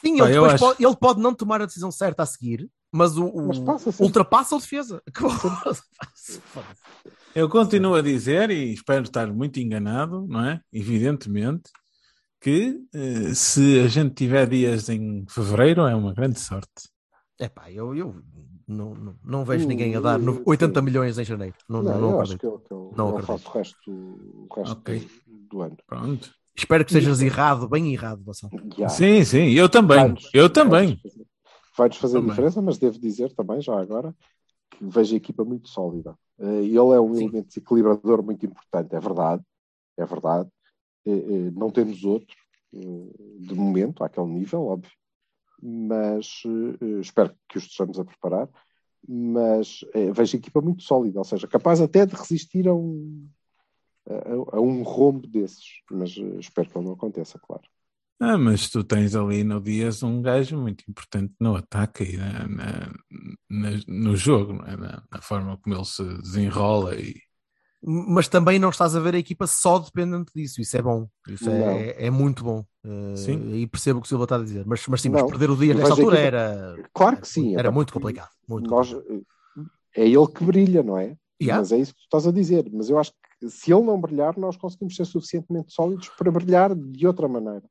Sim, 0.01 0.17
Pá, 0.17 0.29
ele, 0.29 0.37
acho- 0.45 0.57
pode, 0.59 0.83
ele 0.83 0.95
pode 0.95 1.21
não 1.21 1.33
tomar 1.33 1.61
a 1.61 1.65
decisão 1.65 1.91
certa 1.91 2.23
a 2.23 2.25
seguir, 2.25 2.69
mas 2.91 3.17
o, 3.17 3.25
o- 3.25 3.47
Mas 3.47 3.99
ultrapassa 3.99 4.55
o 4.55 4.59
defesa. 4.59 5.01
Eu 7.33 7.49
continuo 7.49 7.95
a 7.95 8.01
dizer, 8.01 8.49
e 8.51 8.73
espero 8.73 9.03
estar 9.03 9.31
muito 9.31 9.59
enganado, 9.59 10.27
não 10.27 10.43
é? 10.45 10.61
Evidentemente, 10.71 11.71
que 12.41 12.77
eh, 12.93 13.33
se 13.33 13.79
a 13.79 13.87
gente 13.87 14.13
tiver 14.15 14.47
dias 14.49 14.89
em 14.89 15.25
fevereiro 15.29 15.81
é 15.87 15.95
uma 15.95 16.13
grande 16.13 16.39
sorte. 16.39 16.89
Epá, 17.39 17.71
eu, 17.71 17.95
eu 17.95 18.21
não, 18.71 18.95
não, 18.95 19.15
não 19.23 19.45
vejo 19.45 19.65
Hum, 19.65 19.67
ninguém 19.67 19.95
a 19.95 19.99
dar 19.99 20.17
no- 20.19 20.35
sim. 20.35 20.43
80 20.45 20.81
milhões 20.81 21.17
em 21.19 21.23
janeiro. 21.23 21.55
Não, 21.69 21.81
não, 21.83 21.91
Não, 21.93 22.01
não 22.01 22.11
eu 22.11 22.21
acho 22.21 22.37
que 22.37 22.45
ele, 22.45 22.57
que 22.59 22.73
ele, 22.73 22.89
Não 22.97 23.09
acredito. 23.09 23.25
faz 23.27 23.45
o 23.45 23.49
resto, 23.49 23.91
o 23.91 24.47
resto 24.55 24.71
Ok. 24.73 24.99
do, 25.27 25.37
do 25.49 25.61
ano. 25.61 25.77
Pronto. 25.87 26.31
Espero 26.55 26.83
que 26.85 26.91
sejas 26.91 27.21
errado, 27.21 27.67
bem 27.67 27.93
errado. 27.93 28.23
Já. 28.77 28.89
Sim, 28.89 29.23
sim, 29.23 29.51
eu 29.51 29.69
também. 29.69 29.97
Vai-nos- 29.99 30.29
Eu 30.33 30.49
também. 30.49 30.99
vai-nos 31.77 31.97
fazer- 31.97 32.15
Também. 32.15 32.29
diferença, 32.29 32.61
mas 32.61 32.77
devo 32.77 32.99
dizer 32.99 33.33
também, 33.33 33.61
já 33.61 33.79
agora, 33.79 34.13
que 34.71 34.83
vejo 34.85 35.13
a 35.13 35.17
equipa 35.17 35.43
muito 35.45 35.69
sólida. 35.69 36.15
Eh, 36.39 36.63
Ele 36.63 36.77
é 36.77 36.99
um 36.99 37.13
Sim. 37.15 37.23
elemento 37.25 37.47
desequilibrador 37.47 38.23
muito 38.23 38.45
importante, 38.45 38.93
é 38.95 38.99
verdade. 38.99 39.41
É 39.97 40.05
verdade. 40.05 40.49
Eh, 41.05 41.11
eh, 41.11 41.51
Não 41.55 41.69
temos 41.71 42.03
outro, 42.03 42.35
de 42.73 43.53
momento, 43.55 44.03
àquele 44.03 44.27
nível, 44.27 44.65
óbvio. 44.65 44.91
Mas 45.61 46.43
eh, 46.45 46.85
eh, 46.85 46.99
espero 46.99 47.35
que 47.47 47.57
os 47.57 47.63
estejamos 47.65 47.99
a 47.99 48.05
preparar. 48.05 48.49
Mas 49.07 49.83
eh, 49.93 50.11
vejo 50.11 50.35
a 50.35 50.39
equipa 50.39 50.61
muito 50.61 50.83
sólida, 50.83 51.19
ou 51.19 51.25
seja, 51.25 51.47
capaz 51.47 51.81
até 51.81 52.05
de 52.05 52.15
resistir 52.15 52.67
a 52.67 52.73
um, 52.73 53.27
a, 54.07 54.57
a 54.57 54.61
um 54.61 54.83
rombo 54.83 55.27
desses. 55.27 55.81
Mas 55.89 56.11
espero 56.39 56.69
que 56.69 56.79
não 56.79 56.93
aconteça, 56.93 57.39
claro. 57.39 57.63
Ah, 58.19 58.37
mas 58.37 58.69
tu 58.69 58.83
tens 58.83 59.15
ali 59.15 59.43
no 59.43 59.59
Dias 59.59 60.03
um 60.03 60.21
gajo 60.21 60.55
muito 60.55 60.83
importante 60.87 61.33
no 61.39 61.55
ataque 61.55 62.03
e 62.03 62.17
na, 62.17 62.47
na- 62.47 62.93
na- 63.49 63.83
no 63.87 64.15
jogo, 64.15 64.63
é? 64.67 64.77
Na 64.77 65.21
forma 65.21 65.57
como 65.57 65.75
ele 65.75 65.85
se 65.85 66.03
desenrola 66.21 66.95
e 66.95 67.19
Mas 67.83 68.27
também 68.27 68.59
não 68.59 68.69
estás 68.69 68.95
a 68.95 68.99
ver 68.99 69.15
a 69.15 69.17
equipa 69.17 69.47
só 69.47 69.79
dependente 69.79 70.31
disso. 70.35 70.61
Isso 70.61 70.77
é 70.77 70.81
bom. 70.81 71.07
Isso 71.27 71.49
é, 71.49 72.05
é 72.05 72.09
muito 72.11 72.43
bom. 72.43 72.63
Uh, 72.85 73.17
Sim. 73.17 73.55
E 73.55 73.65
percebo 73.67 73.97
o 73.99 74.01
que 74.01 74.05
o 74.05 74.09
Silva 74.09 74.25
está 74.25 74.35
a 74.35 74.43
dizer. 74.43 74.63
Mas, 74.67 74.85
mas 74.87 75.01
sim, 75.01 75.09
mas 75.09 75.21
Não. 75.23 75.29
perder 75.29 75.49
o 75.49 75.55
dia 75.57 75.73
nesta 75.73 75.89
altura 75.91 76.15
equipa- 76.21 76.27
era. 76.37 76.75
Claro 76.93 77.17
que 77.17 77.27
sim. 77.27 77.53
Era 77.53 77.69
até 77.69 77.75
muito 77.75 77.91
porque 77.91 77.99
complicado. 78.05 78.29
Muito 78.47 78.69
nós, 78.69 78.93
complicado. 78.93 79.25
é 79.95 80.07
ele 80.07 80.27
que 80.27 80.43
brilha, 80.43 80.83
não 80.83 80.97
é? 80.97 81.15
Yeah. 81.41 81.59
Mas 81.59 81.71
é 81.71 81.77
isso 81.79 81.93
que 81.93 82.01
tu 82.01 82.03
estás 82.03 82.27
a 82.27 82.31
dizer. 82.31 82.69
Mas 82.71 82.89
eu 82.89 82.99
acho 82.99 83.11
que 83.39 83.49
se 83.49 83.73
ele 83.73 83.81
não 83.83 83.99
brilhar, 83.99 84.37
nós 84.37 84.55
conseguimos 84.57 84.95
ser 84.95 85.05
suficientemente 85.05 85.73
sólidos 85.73 86.07
para 86.09 86.29
brilhar 86.31 86.75
de 86.75 87.07
outra 87.07 87.27
maneira. 87.27 87.63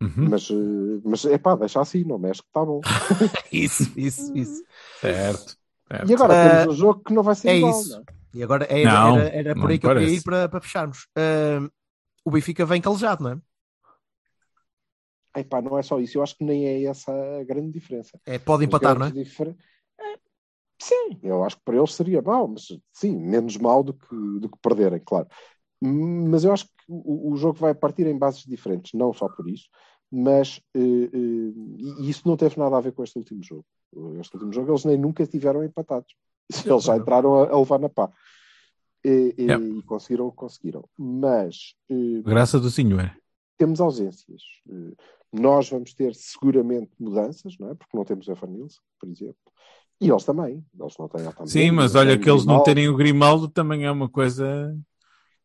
Uhum. 0.00 0.28
Mas, 0.30 0.48
eh, 0.50 1.00
mas 1.04 1.24
é 1.24 1.38
pá, 1.38 1.56
deixa 1.56 1.80
assim, 1.80 2.04
não 2.04 2.18
mexe 2.18 2.42
que 2.42 2.48
está 2.48 2.64
bom. 2.64 2.80
Isso, 3.50 3.90
isso, 3.96 4.36
isso. 4.36 4.62
certo. 5.00 5.56
certo. 5.90 6.10
E 6.10 6.14
agora 6.14 6.34
Eh, 6.34 6.60
temos 6.60 6.74
um 6.74 6.78
jogo 6.78 7.02
que 7.02 7.12
não 7.14 7.22
vai 7.22 7.34
ser 7.34 7.48
é 7.48 7.56
igual. 7.56 7.80
isso. 7.80 7.90
não 7.90 7.98
é? 8.00 8.02
E 8.34 8.42
agora 8.42 8.66
era, 8.70 8.96
Não, 8.96 9.08
era, 9.08 9.28
era 9.30 9.56
por 9.56 9.70
aí 9.70 9.78
que 9.78 9.86
eu 9.86 9.90
queria 9.90 10.10
ir 10.10 10.22
para, 10.22 10.48
para 10.48 10.60
fecharmos. 10.60 11.06
Uh, 11.16 11.70
o 12.24 12.30
Benfica 12.30 12.66
vem 12.66 12.80
calejado, 12.82 13.22
não 13.24 13.32
é? 13.32 13.40
Epá, 15.36 15.60
não 15.62 15.78
é 15.78 15.82
só 15.82 16.00
isso. 16.00 16.18
Eu 16.18 16.22
acho 16.22 16.36
que 16.36 16.44
nem 16.44 16.66
é 16.66 16.84
essa 16.84 17.12
a 17.40 17.44
grande 17.44 17.72
diferença. 17.72 18.20
é 18.26 18.38
pode 18.38 18.64
empatar, 18.64 18.98
não 18.98 19.06
é? 19.06 19.14
difer- 19.14 19.56
É, 20.00 20.18
Sim, 20.80 21.18
eu 21.22 21.44
acho 21.44 21.56
que 21.58 21.62
para 21.64 21.76
eles 21.76 21.94
seria 21.94 22.22
mau, 22.22 22.48
mas 22.48 22.68
sim, 22.92 23.16
menos 23.16 23.56
mau 23.56 23.82
do 23.84 23.94
que, 23.94 24.16
do 24.40 24.48
que 24.50 24.58
perderem, 24.62 25.00
claro. 25.00 25.28
Mas 25.82 26.44
eu 26.44 26.52
acho 26.52 26.66
que 26.66 26.72
o, 26.88 27.32
o 27.32 27.36
jogo 27.36 27.58
vai 27.58 27.74
partir 27.74 28.06
em 28.06 28.18
bases 28.18 28.44
diferentes, 28.44 28.92
não 28.94 29.12
só 29.14 29.28
por 29.28 29.48
isso, 29.50 29.68
mas 30.10 30.60
eh, 30.74 30.80
eh, 30.80 31.52
e 32.00 32.10
isso 32.10 32.28
não 32.28 32.36
teve 32.36 32.58
nada 32.58 32.76
a 32.78 32.80
ver 32.82 32.92
com 32.92 33.04
este 33.04 33.18
último 33.18 33.42
jogo. 33.42 33.66
Este 34.20 34.34
último 34.36 34.52
jogo 34.52 34.70
eles 34.72 34.84
nem 34.84 34.98
nunca 34.98 35.22
estiveram 35.24 35.64
empatados. 35.64 36.14
Eles 36.64 36.84
já 36.84 36.96
entraram 36.96 37.34
a, 37.34 37.48
a 37.50 37.58
levar 37.58 37.78
na 37.78 37.88
pá. 37.88 38.10
E, 39.04 39.34
e- 39.38 39.42
Yeah. 39.44 39.64
e 39.64 39.82
conseguiram 39.82 40.26
o 40.26 40.30
que 40.30 40.36
conseguiram. 40.38 40.84
Mas 40.98 41.74
eh, 41.90 42.22
Graça 42.22 42.58
do 42.58 42.70
Senhor. 42.70 43.10
temos 43.56 43.80
ausências. 43.80 44.42
Eh, 44.68 44.94
Nós 45.32 45.68
vamos 45.68 45.92
ter 45.94 46.14
seguramente 46.14 46.90
mudanças, 46.98 47.54
não 47.60 47.70
é? 47.70 47.74
Porque 47.74 47.96
não 47.96 48.04
temos 48.04 48.26
o 48.26 48.32
Evan 48.32 48.46
Nilsson, 48.48 48.80
por 48.98 49.08
exemplo. 49.08 49.36
E 50.00 50.08
eles 50.10 50.24
também. 50.24 50.64
Eles 50.78 50.94
não 50.98 51.08
têm 51.08 51.26
Otamendi, 51.26 51.50
Sim, 51.52 51.70
mas 51.72 51.92
não 51.94 52.00
olha 52.00 52.18
que 52.18 52.30
eles 52.30 52.44
não 52.44 52.62
terem 52.62 52.88
o 52.88 52.96
Grimaldo 52.96 53.48
também 53.48 53.84
é 53.84 53.90
uma 53.90 54.08
coisa. 54.08 54.74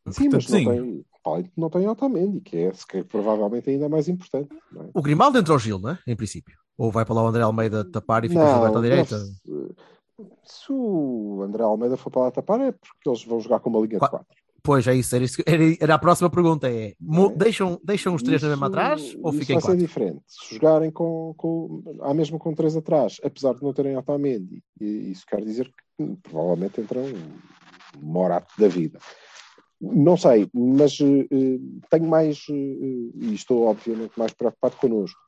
Sim, 0.10 0.30
mas 0.32 0.48
não 0.50 0.60
tem, 0.60 1.06
além 1.26 1.44
de 1.44 1.50
que 1.50 1.60
não 1.60 1.70
tem 1.70 1.88
Otamendi, 1.88 2.42
que 2.42 2.58
é, 2.58 2.72
que 2.90 2.98
é 2.98 3.04
provavelmente 3.04 3.70
ainda 3.70 3.88
mais 3.90 4.08
importante. 4.08 4.50
Não, 4.72 4.84
é? 4.84 4.90
O 4.94 5.02
Grimaldo 5.02 5.38
entra 5.38 5.54
ao 5.54 5.60
Gil, 5.60 5.80
não 5.80 5.90
é? 5.92 6.00
Em 6.08 6.16
princípio. 6.16 6.56
Ou 6.78 6.92
vai 6.92 7.04
para 7.06 7.16
lá 7.16 7.24
o 7.24 7.28
André 7.28 7.42
Almeida 7.44 7.84
tapar 7.90 8.24
e 8.26 8.30
fica 8.30 8.44
o 8.44 8.48
Gilberto 8.54 8.78
à 8.78 8.82
direita. 8.82 9.16
Se 10.44 10.72
o 10.72 11.42
André 11.44 11.64
Almeida 11.64 11.98
for 11.98 12.10
para 12.10 12.22
lá 12.24 12.32
tapar 12.32 12.60
é 12.62 12.72
porque 12.72 13.10
eles 13.10 13.24
vão 13.24 13.40
jogar 13.40 13.60
com 13.60 13.70
uma 13.70 13.80
linha 13.80 14.00
Qua- 14.00 14.08
de 14.08 14.12
quatro. 14.12 14.44
Pois 14.66 14.88
é 14.88 14.96
isso, 14.96 15.14
era, 15.14 15.26
isso 15.26 15.42
era, 15.82 15.94
a 15.96 16.00
próxima 16.00 16.30
pergunta: 16.30 16.70
é, 16.70 16.90
É. 16.92 16.96
deixam, 17.36 17.80
deixam 17.84 18.16
os 18.16 18.24
três 18.24 18.42
na 18.42 18.50
mesma 18.50 18.68
Isso- 18.68 18.74
atrás 18.78 19.18
ou 19.22 19.32
isso 19.32 19.40
ficam 19.40 19.56
vai 19.56 19.62
ser 19.62 19.68
quatro? 19.68 19.78
diferente. 19.78 20.22
Se 20.28 20.56
jogarem 20.56 20.90
com, 20.92 21.34
com 21.36 21.84
à 22.02 22.14
mesma 22.14 22.40
com 22.40 22.54
três 22.54 22.78
atrás, 22.78 23.18
apesar 23.24 23.54
de 23.56 23.62
não 23.64 23.74
terem 23.74 23.98
Otamendi, 23.98 24.64
e 24.80 25.12
isso 25.12 25.26
quer 25.28 25.44
dizer 25.44 25.70
que 25.98 26.16
provavelmente 26.24 26.80
entram 26.80 27.02
um 27.04 28.02
Morato 28.02 28.54
da 28.58 28.68
vida. 28.70 29.00
Não 29.82 30.16
sei, 30.16 30.48
mas 30.54 30.98
eh, 31.02 31.60
tenho 31.90 32.08
mais, 32.08 32.46
eh, 32.50 32.54
e 32.54 33.34
estou 33.34 33.68
obviamente 33.68 34.18
mais 34.18 34.32
preocupado 34.32 34.78
connosco, 34.78 35.20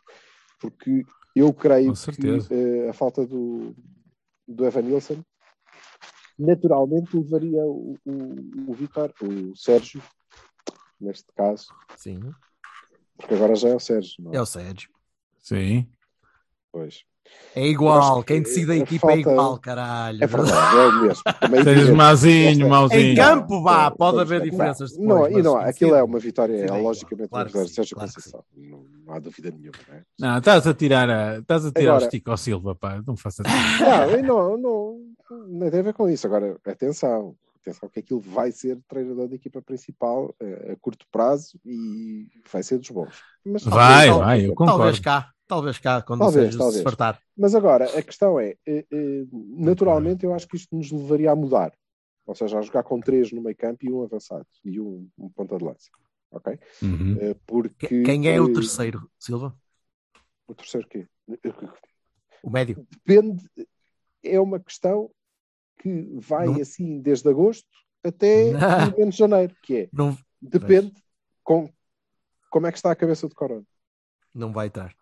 porque 0.61 1.03
eu 1.35 1.51
creio 1.53 1.91
que 1.93 2.53
eh, 2.53 2.89
a 2.89 2.93
falta 2.93 3.27
do, 3.27 3.75
do 4.47 4.65
Evan 4.65 4.81
Nilsson 4.81 5.23
naturalmente 6.37 7.15
levaria 7.15 7.63
o, 7.63 7.97
o, 8.05 8.71
o 8.71 8.73
Vitor, 8.73 9.13
o 9.21 9.55
Sérgio, 9.55 10.01
neste 10.99 11.31
caso, 11.33 11.67
Sim, 11.95 12.19
porque 13.17 13.33
agora 13.33 13.55
já 13.55 13.69
é 13.69 13.75
o 13.75 13.79
Sérgio, 13.79 14.23
não 14.23 14.33
é? 14.33 14.37
é 14.37 14.41
o 14.41 14.45
Sérgio. 14.45 14.89
Sim. 15.41 15.89
Pois. 16.71 17.05
É 17.55 17.65
igual, 17.65 18.19
que 18.19 18.33
quem 18.33 18.41
decide 18.41 18.71
a 18.71 18.73
a 18.73 18.77
equipa 18.77 19.07
é 19.11 19.15
falta- 19.15 19.31
igual, 19.31 19.57
caralho. 19.59 20.23
É 20.23 20.27
verdade, 20.27 20.77
é 20.77 20.85
o 20.87 21.01
mesmo. 21.03 21.23
Também 21.39 21.63
Sejas 21.63 21.77
evidente. 21.77 21.97
mazinho, 21.97 22.49
Esta- 22.51 22.67
mauzinho. 22.67 22.99
Em 23.01 23.15
campo, 23.15 23.61
vá, 23.63 23.91
pode 23.91 24.19
haver 24.19 24.41
diferenças 24.41 24.91
depois. 24.91 25.07
Não, 25.07 25.39
e 25.39 25.41
não, 25.41 25.55
aquilo 25.57 25.95
é 25.95 26.03
uma 26.03 26.19
vitória, 26.19 26.53
é 26.53 26.65
é, 26.67 26.81
logicamente 26.81 27.29
Claro 27.29 27.49
sim, 27.49 27.67
Sérgio 27.67 27.95
claro 27.95 28.11
Conceição. 28.13 28.43
Não, 28.57 28.85
não 29.05 29.13
há 29.13 29.19
dúvida 29.19 29.51
nenhuma. 29.51 29.71
Não, 29.87 29.95
é? 29.95 30.01
Não, 30.33 30.37
estás 30.39 30.67
a 30.67 30.73
tirar, 30.73 31.09
a, 31.09 31.37
estás 31.39 31.65
a 31.65 31.71
tirar 31.71 31.91
Agora- 31.93 32.03
o 32.03 32.07
Stico 32.07 32.31
ao 32.31 32.37
Silva, 32.37 32.75
pá. 32.75 33.01
Não 33.07 33.15
faças 33.15 33.45
isso. 33.45 33.83
não, 33.83 34.11
e 34.19 34.21
não, 34.21 34.57
não, 34.57 34.99
não 35.47 35.69
tem 35.71 35.79
a 35.79 35.83
ver 35.83 35.93
com 35.93 36.09
isso. 36.09 36.27
Agora, 36.27 36.57
atenção, 36.67 37.35
atenção 37.61 37.87
que 37.89 37.99
aquilo 38.01 38.19
vai 38.19 38.51
ser 38.51 38.77
treinador 38.87 39.29
da 39.29 39.35
equipa 39.35 39.61
principal 39.61 40.35
eh, 40.41 40.73
a 40.73 40.75
curto 40.81 41.05
prazo 41.11 41.57
e 41.65 42.27
vai 42.51 42.61
ser 42.63 42.77
dos 42.79 42.89
bons. 42.89 43.15
Mas, 43.45 43.63
Vai, 43.63 44.07
talvez- 44.07 44.25
vai, 44.25 44.45
eu 44.45 44.55
Talvez 44.55 44.99
concordo. 44.99 45.01
cá, 45.01 45.29
talvez 45.47 45.77
cá, 45.79 46.01
quando 46.01 46.19
Talvez, 46.19 46.43
Sérgio 46.45 46.59
talvez. 46.59 46.77
se 46.77 46.83
fartar. 46.83 47.21
Mas 47.37 47.53
agora, 47.55 47.85
a 47.97 48.01
questão 48.01 48.39
é, 48.39 48.55
eh, 48.65 48.85
eh, 48.91 49.25
naturalmente 49.31 50.25
eu 50.25 50.33
acho 50.33 50.47
que 50.47 50.55
isto 50.57 50.75
nos 50.75 50.91
levaria 50.91 51.31
a 51.31 51.35
mudar. 51.35 51.73
Ou 52.25 52.33
seja, 52.33 52.57
a 52.57 52.61
jogar 52.61 52.83
com 52.83 52.99
três 52.99 53.31
no 53.31 53.41
meio 53.41 53.55
campo 53.55 53.85
e 53.85 53.91
um 53.91 54.03
avançado 54.03 54.47
e 54.63 54.79
um, 54.79 55.07
um 55.17 55.29
ponta 55.29 55.57
de 55.57 55.63
lança. 55.63 55.89
Ok? 56.31 56.57
Uhum. 56.81 57.17
Eh, 57.21 57.35
Porque, 57.45 58.03
Quem 58.03 58.27
é 58.27 58.41
o 58.41 58.51
terceiro, 58.51 59.09
Silva? 59.19 59.55
O 60.47 60.53
terceiro 60.55 60.87
quê? 60.87 61.07
O 62.43 62.49
médio? 62.49 62.85
Depende, 62.91 63.43
é 64.23 64.39
uma 64.39 64.59
questão 64.59 65.11
que 65.79 66.09
vai 66.19 66.47
Não- 66.47 66.61
assim 66.61 66.99
desde 66.99 67.29
agosto 67.29 67.67
até 68.03 68.51
menos 68.97 69.15
janeiro, 69.15 69.55
que 69.61 69.75
é, 69.77 69.89
Não, 69.91 70.17
depende 70.41 70.93
com 71.43 71.71
como 72.49 72.67
é 72.67 72.71
que 72.71 72.77
está 72.77 72.91
a 72.91 72.95
cabeça 72.95 73.27
de 73.27 73.35
Corona. 73.35 73.65
não 74.33 74.51
vai 74.53 74.67
entrar. 74.67 74.95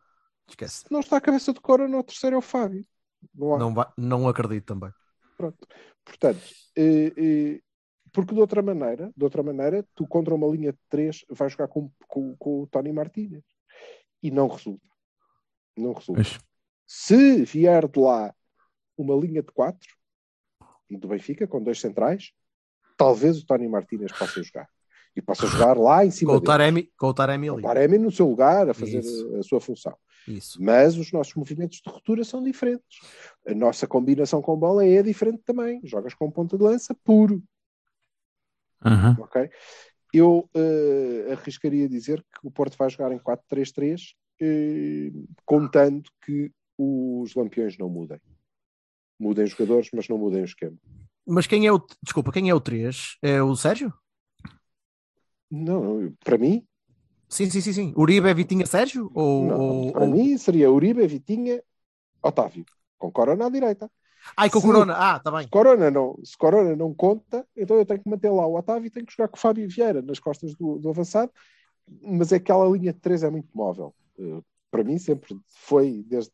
Esquece. 0.48 0.86
Não 0.92 1.00
está 1.00 1.18
a 1.18 1.22
cabeça 1.22 1.54
de 1.54 1.60
Corona, 1.60 1.98
o 1.98 2.04
terceiro 2.04 2.36
é 2.36 2.40
o 2.40 2.42
Fábio. 2.42 2.86
Não 3.34 3.56
há. 3.56 3.60
Não, 3.60 3.74
vai, 3.74 3.86
não 3.98 4.28
acredito 4.28 4.66
também. 4.66 4.92
Pronto. 5.38 5.68
Portanto, 6.04 6.42
eh, 6.76 7.14
eh, 7.18 7.62
porque 8.12 8.34
de 8.34 8.40
outra 8.40 8.62
maneira, 8.62 9.12
de 9.16 9.24
outra 9.24 9.42
maneira, 9.42 9.86
tu 9.96 10.06
contra 10.08 10.36
uma 10.36 10.48
linha 10.48 10.72
de 10.72 10.80
três 10.90 11.26
vais 11.30 11.52
jogar 11.52 11.68
com, 11.68 11.90
com, 12.08 12.36
com 12.38 12.62
o 12.62 12.68
Tony 12.68 12.92
Martínez. 12.94 13.44
E 14.22 14.30
não 14.30 14.48
resulta. 14.48 14.88
Não 15.76 15.94
resulta. 15.94 16.22
Se 16.86 17.44
vier 17.44 17.88
de 17.88 18.00
lá 18.00 18.34
uma 18.98 19.16
linha 19.16 19.42
de 19.42 19.52
quatro 19.52 19.90
do 20.90 21.08
Benfica, 21.08 21.48
com 21.48 21.62
dois 21.62 21.80
centrais, 21.80 22.32
talvez 22.96 23.40
o 23.40 23.46
Tony 23.46 23.68
Martínez 23.68 24.12
possa 24.12 24.44
jogar. 24.44 24.70
E 25.16 25.22
possa 25.22 25.46
jogar 25.48 25.78
lá 25.78 26.06
em 26.06 26.12
cima 26.12 26.34
Com 26.34 26.38
o. 26.38 26.42
Taremi, 26.42 26.92
com 26.98 27.08
o 27.08 27.14
Taremi 27.14 27.50
O 27.50 27.54
ali. 27.54 27.64
Taremi 27.64 27.98
no 27.98 28.12
seu 28.12 28.28
lugar, 28.28 28.70
a 28.70 28.74
fazer 28.74 29.00
Isso. 29.00 29.36
a 29.38 29.44
sua 29.44 29.60
função. 29.60 29.96
Isso. 30.28 30.62
Mas 30.62 30.98
os 30.98 31.12
nossos 31.12 31.34
movimentos 31.36 31.82
de 31.82 31.92
ruptura 31.92 32.24
são 32.24 32.44
diferentes. 32.44 33.00
A 33.48 33.54
nossa 33.54 33.88
combinação 33.88 34.42
com 34.42 34.58
bola 34.58 34.86
é 34.86 35.02
diferente 35.04 35.42
também. 35.46 35.82
Jogas 35.84 36.14
com 36.14 36.32
ponta 36.32 36.58
de 36.58 36.64
lança 36.64 36.96
puro, 37.04 37.44
Aham. 38.84 39.18
ok? 39.20 39.50
Eu 40.14 40.50
eh, 40.54 41.32
arriscaria 41.32 41.90
dizer 41.90 42.22
que 42.22 42.48
o 42.48 42.52
Porto 42.52 42.78
vai 42.78 42.90
jogar 42.90 43.12
em 43.12 43.20
4-3-3, 43.20 44.14
eh, 44.40 45.12
contando 45.46 46.04
que 46.24 46.52
os 46.78 47.34
lampiões 47.34 47.78
não 47.78 47.90
mudem. 47.90 48.20
Mudem 49.20 49.48
jogadores, 49.48 49.90
mas 49.94 50.08
não 50.08 50.18
mudem 50.18 50.42
o 50.42 50.46
esquema. 50.46 50.78
Mas 51.26 51.48
quem 51.48 51.66
é 51.66 51.72
o. 51.72 51.84
Desculpa, 52.04 52.32
quem 52.32 52.50
é 52.50 52.54
o 52.54 52.60
3? 52.60 53.18
É 53.22 53.42
o 53.42 53.56
Sérgio? 53.56 53.94
Não, 55.50 56.14
para 56.24 56.38
mim, 56.38 56.66
Sim, 57.34 57.50
sim, 57.50 57.62
sim, 57.62 57.74
sim. 57.74 57.93
Uribe 57.98 58.30
é 58.30 58.34
Vitinha 58.34 58.65
Sérgio? 58.65 59.12
Ou, 59.13 59.43
não, 59.43 59.60
ou- 59.60 59.91
para 59.91 60.06
ou- 60.06 60.12
mim 60.12 60.38
seria 60.38 60.72
Uribe, 60.72 61.05
Vitinha, 61.08 61.62
Otávio, 62.22 62.64
com 62.97 63.12
Corona 63.12 63.47
à 63.47 63.49
direita. 63.49 63.89
Ai, 64.38 64.49
com 64.49 64.62
Sim. 64.62 64.68
Corona. 64.68 64.93
Ah, 64.95 65.20
tá 65.20 65.32
bem. 65.32 65.43
Se 65.43 65.49
Corona 65.49 65.91
não, 65.91 66.18
se 66.24 66.38
Corona 66.38 66.76
não 66.76 66.93
conta, 66.93 67.45
então 67.58 67.76
eu 67.76 67.86
tenho 67.86 67.99
que 67.99 68.10
manter 68.10 68.30
lá 68.30 68.45
o 68.47 68.55
Otávio 68.55 68.88
e 68.88 68.89
tenho 68.89 69.05
que 69.05 69.12
jogar 69.12 69.28
com 69.28 69.36
o 69.36 69.39
Fábio 69.39 69.68
Vieira 69.68 70.01
nas 70.01 70.20
costas 70.20 70.55
do, 70.55 70.78
do 70.80 70.89
avançado 70.89 71.32
mas 72.01 72.32
é 72.32 72.39
que 72.39 72.51
aquela 72.51 72.70
linha 72.70 72.93
de 72.93 72.99
três 72.99 73.24
é 73.24 73.30
muito 73.30 73.49
móvel. 73.53 73.93
Uh, 74.18 74.43
para 74.72 74.84
mim 74.84 74.97
sempre 74.97 75.38
foi 75.47 76.03
desde 76.08 76.32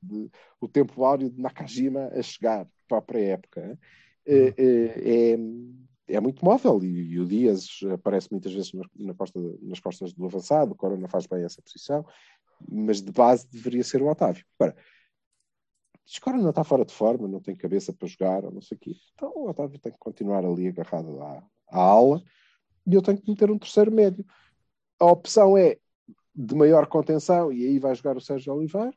o 0.62 0.68
tempo 0.68 1.04
áureo 1.04 1.30
de 1.30 1.42
Nakajima 1.42 2.08
a 2.14 2.22
chegar 2.22 2.68
para 2.88 3.00
a 3.00 3.02
pré-época. 3.02 3.78
Uh, 4.28 4.54
é, 4.58 5.38
é 6.10 6.20
muito 6.20 6.44
móvel 6.44 6.84
e, 6.84 7.14
e, 7.14 7.20
o 7.20 7.26
Dias 7.26 7.80
aparece 7.94 8.30
muitas 8.32 8.52
vezes 8.52 8.74
na, 8.74 8.84
na 8.96 9.14
costa, 9.14 9.40
nas 9.62 9.80
costas 9.80 10.14
do 10.14 10.26
avançado, 10.26 10.72
o 10.72 10.76
Corona 10.76 11.08
faz 11.08 11.28
bem 11.28 11.44
essa 11.44 11.62
posição, 11.62 12.06
mas 12.68 13.02
de 13.02 13.12
base 13.12 13.48
deveria 13.50 13.84
ser 13.84 14.02
o 14.02 14.10
Otávio. 14.10 14.44
Agora, 14.60 14.76
se 16.06 16.20
Corona 16.20 16.50
está 16.50 16.64
fora 16.64 16.84
de 16.84 16.94
forma, 16.94 17.28
não 17.28 17.40
tem 17.40 17.56
cabeça 17.56 17.94
para 17.94 18.08
jogar, 18.08 18.44
ou 18.44 18.52
não 18.52 18.62
sei 18.62 18.76
o 18.76 18.80
quê, 18.80 18.96
então 19.14 19.32
o 19.36 19.50
Otávio 19.50 19.80
tem 19.80 19.92
que 19.92 20.00
continuar 20.00 20.44
ali 20.44 20.68
agarrado 20.68 21.22
à, 21.22 21.44
à 21.72 22.02
e 22.88 22.94
eu 22.94 23.02
tenho 23.02 23.22
que 23.22 23.30
meter 23.30 23.52
um 23.52 23.60
terceiro 23.60 23.92
médio. 23.92 24.26
A 25.00 25.06
opção 25.06 25.56
é 25.56 25.78
de 26.36 26.56
maior 26.56 26.88
contenção 26.88 27.52
e 27.54 27.66
aí 27.66 27.80
vai 27.80 27.94
jogar 27.94 28.18
o 28.18 28.22
Sérgio 28.22 28.54
Oliveira 28.54 28.94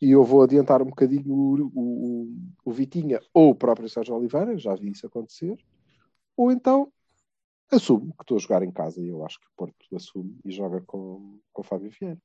e 0.00 0.10
eu 0.10 0.22
vou 0.22 0.42
adiantar 0.42 0.82
um 0.82 0.86
bocadinho 0.86 1.24
o, 1.26 1.70
o, 1.74 2.34
o 2.66 2.72
Vitinha 2.72 3.20
ou 3.32 3.50
o 3.50 3.54
próprio 3.54 3.88
Sérgio 3.88 4.14
Oliveira, 4.14 4.58
já 4.58 4.74
vi 4.74 4.90
isso 4.90 5.06
acontecer 5.06 5.56
ou 6.38 6.52
então 6.52 6.90
assumo 7.70 8.14
que 8.16 8.22
estou 8.22 8.36
a 8.36 8.40
jogar 8.40 8.62
em 8.62 8.70
casa 8.70 9.00
e 9.00 9.08
eu 9.08 9.26
acho 9.26 9.38
que 9.40 9.46
o 9.46 9.50
Porto 9.56 9.74
assume 9.94 10.38
e 10.44 10.52
joga 10.52 10.80
com, 10.86 11.38
com 11.52 11.62
o 11.62 11.64
Fábio 11.64 11.90
Vieira. 11.90 12.16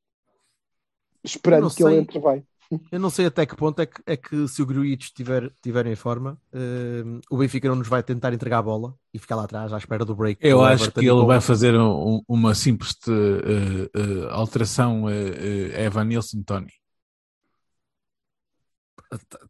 Esperando 1.23 1.69
que 1.69 1.83
sei, 1.83 1.85
ele 1.87 1.95
entre 1.97 2.19
bem. 2.19 2.47
Eu 2.91 2.99
não 2.99 3.09
sei 3.09 3.25
até 3.25 3.45
que 3.45 3.55
ponto 3.55 3.81
é 3.81 3.85
que, 3.85 4.01
é 4.05 4.15
que 4.15 4.47
se 4.47 4.61
o 4.61 4.65
Gruitch 4.65 5.05
estiver 5.05 5.49
tiver 5.61 5.85
em 5.87 5.95
forma, 5.95 6.39
uh, 6.53 7.19
o 7.29 7.37
Benfica 7.37 7.67
não 7.67 7.75
nos 7.75 7.87
vai 7.87 8.03
tentar 8.03 8.33
entregar 8.33 8.59
a 8.59 8.63
bola 8.63 8.95
e 9.13 9.19
ficar 9.19 9.35
lá 9.35 9.43
atrás 9.43 9.73
à 9.73 9.77
espera 9.77 10.05
do 10.05 10.15
break. 10.15 10.45
Eu 10.45 10.63
acho 10.63 10.91
que 10.91 10.99
ele 10.99 11.25
vai 11.25 11.41
fazer 11.41 11.75
um, 11.75 12.21
uma 12.27 12.53
simples 12.53 12.95
de, 12.95 13.11
uh, 13.11 14.25
uh, 14.25 14.29
alteração 14.29 15.09
Evan 15.09 16.05
Nilsson 16.05 16.43
Tony. 16.43 16.71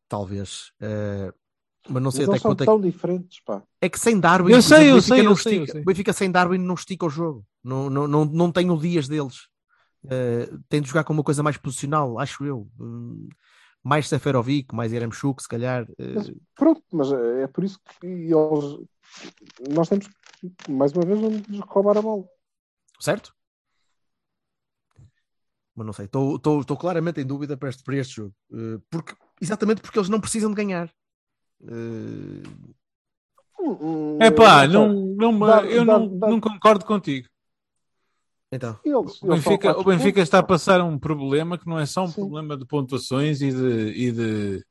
Talvez. 0.08 0.72
Mas 1.90 2.02
não 2.02 2.12
sei 2.12 2.26
Mas 2.26 2.36
até 2.36 2.40
são 2.40 2.52
quanto 2.52 2.66
tão 2.66 2.76
é 2.76 2.82
que... 2.82 2.92
diferentes, 2.92 3.40
pá. 3.42 3.62
É 3.82 3.90
que 3.90 4.00
sem 4.00 4.20
Darwin, 4.20 4.54
eu 4.54 4.62
sei, 4.62 4.92
eu 4.92 5.02
sei, 5.02 5.28
eu 5.28 5.34
estica, 5.34 5.72
sei, 5.72 5.82
eu 5.82 5.86
Benfica 5.86 6.14
sem 6.14 6.32
Darwin 6.32 6.58
não 6.58 6.76
estica 6.76 7.06
o 7.06 7.10
jogo. 7.10 7.46
Não, 7.64 7.90
não, 7.90 8.08
não, 8.08 8.26
não 8.26 8.52
tem 8.52 8.70
o 8.70 8.78
dias 8.78 9.08
deles. 9.08 9.48
Uh, 10.06 10.60
tem 10.70 10.82
de 10.82 10.88
jogar 10.88 11.04
com 11.04 11.14
uma 11.14 11.24
coisa 11.24 11.44
mais 11.44 11.58
posicional, 11.58 12.20
acho 12.20 12.46
eu. 12.46 12.70
Uh, 12.80 13.28
mais 13.84 14.08
Seferovic, 14.08 14.74
mais 14.74 14.94
Yaremchuk, 14.94 15.42
se 15.42 15.48
calhar. 15.48 15.84
Uh... 15.84 16.16
Mas, 16.16 16.32
pronto, 16.56 16.84
mas 16.92 17.12
é 17.12 17.48
por 17.48 17.64
isso 17.66 17.80
que 18.00 18.08
eles... 18.08 18.80
nós 19.70 19.90
temos 19.90 20.08
que, 20.08 20.72
mais 20.72 20.94
uma 20.94 21.06
vez, 21.06 21.20
vamos 21.20 21.60
roubar 21.68 21.98
a 21.98 22.02
bola. 22.02 22.24
Certo? 23.00 23.34
Mas 25.76 25.86
não 25.86 25.94
sei, 25.94 26.06
estou 26.06 26.78
claramente 26.78 27.20
em 27.20 27.26
dúvida 27.26 27.58
para 27.58 27.70
este, 27.70 27.84
para 27.84 27.96
este 27.96 28.18
jogo. 28.18 28.36
porque, 28.92 29.16
exatamente 29.42 29.82
porque 29.82 29.98
eles 29.98 30.10
não 30.10 30.22
precisam 30.22 30.52
de 30.52 30.56
ganhar. 30.56 30.94
É 34.20 34.32
pá, 34.32 34.68
não, 34.68 34.94
não, 34.94 35.66
eu 35.66 35.86
não, 35.86 36.06
não 36.08 36.40
concordo 36.40 36.86
contigo. 36.86 37.28
Então, 38.52 38.78
o 39.22 39.28
Benfica, 39.30 39.80
o 39.80 39.84
Benfica 39.84 40.22
está 40.22 40.40
a 40.40 40.44
passar 40.44 40.80
um 40.82 41.00
problema 41.00 41.58
que 41.58 41.66
não 41.66 41.80
é 41.80 41.88
só 41.88 42.04
um 42.04 42.08
Sim. 42.08 42.22
problema 42.22 42.56
de 42.56 42.66
pontuações 42.66 43.42
e 43.42 43.52
de, 43.52 43.94
e 43.96 44.12
de, 44.12 44.66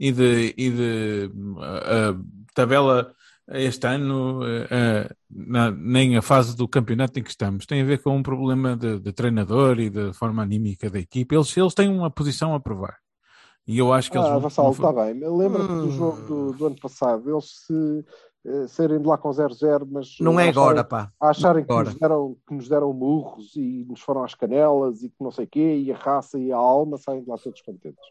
e 0.00 0.12
de, 0.12 0.54
e 0.56 0.70
de 0.70 1.30
uh, 1.36 2.24
tabela 2.52 3.14
este 3.52 3.86
ano, 3.86 4.40
uh, 4.42 5.14
na, 5.30 5.70
nem 5.70 6.16
a 6.16 6.22
fase 6.22 6.56
do 6.56 6.66
campeonato 6.66 7.20
em 7.20 7.22
que 7.22 7.30
estamos. 7.30 7.66
Tem 7.66 7.80
a 7.80 7.84
ver 7.84 8.02
com 8.02 8.16
um 8.16 8.22
problema 8.22 8.76
de, 8.76 8.98
de 8.98 9.12
treinador 9.12 9.78
e 9.78 9.90
de 9.90 10.12
forma 10.12 10.42
anímica 10.42 10.90
da 10.90 10.98
equipe. 10.98 11.34
Eles, 11.34 11.56
eles 11.56 11.74
têm 11.74 11.88
uma 11.88 12.10
posição 12.10 12.52
a 12.52 12.58
provar. 12.58 12.96
E 13.66 13.78
eu 13.78 13.92
acho 13.92 14.10
que 14.10 14.18
eles 14.18 14.28
ah, 14.28 14.32
vão. 14.32 14.40
Vassal, 14.40 14.72
está 14.72 14.92
bem. 14.92 15.14
Lembra-te 15.14 15.72
hum. 15.72 15.86
do 15.86 15.90
jogo 15.92 16.20
do, 16.22 16.52
do, 16.52 16.66
ano 16.66 16.76
passado. 16.80 17.30
Eles 17.30 17.66
se 17.66 18.04
uh, 18.44 18.68
saírem 18.68 19.00
de 19.00 19.06
lá 19.06 19.16
com 19.16 19.30
0-0, 19.30 19.86
mas. 19.90 20.16
Não 20.20 20.40
é 20.40 20.48
acharem, 20.48 20.50
agora, 20.50 20.84
pá. 20.84 21.12
acharem 21.20 21.62
agora. 21.62 21.84
Que, 21.86 21.90
nos 21.92 22.00
deram, 22.00 22.36
que 22.46 22.54
nos 22.54 22.68
deram 22.68 22.92
murros 22.92 23.54
e 23.56 23.84
nos 23.88 24.00
foram 24.00 24.24
às 24.24 24.34
canelas 24.34 25.02
e 25.02 25.08
que 25.08 25.22
não 25.22 25.30
sei 25.30 25.44
o 25.44 25.48
quê, 25.48 25.76
e 25.78 25.92
a 25.92 25.96
raça 25.96 26.38
e 26.38 26.50
a 26.52 26.56
alma 26.56 26.96
saem 26.98 27.22
de 27.22 27.28
lá 27.28 27.36
todos 27.38 27.60
contentes. 27.62 28.04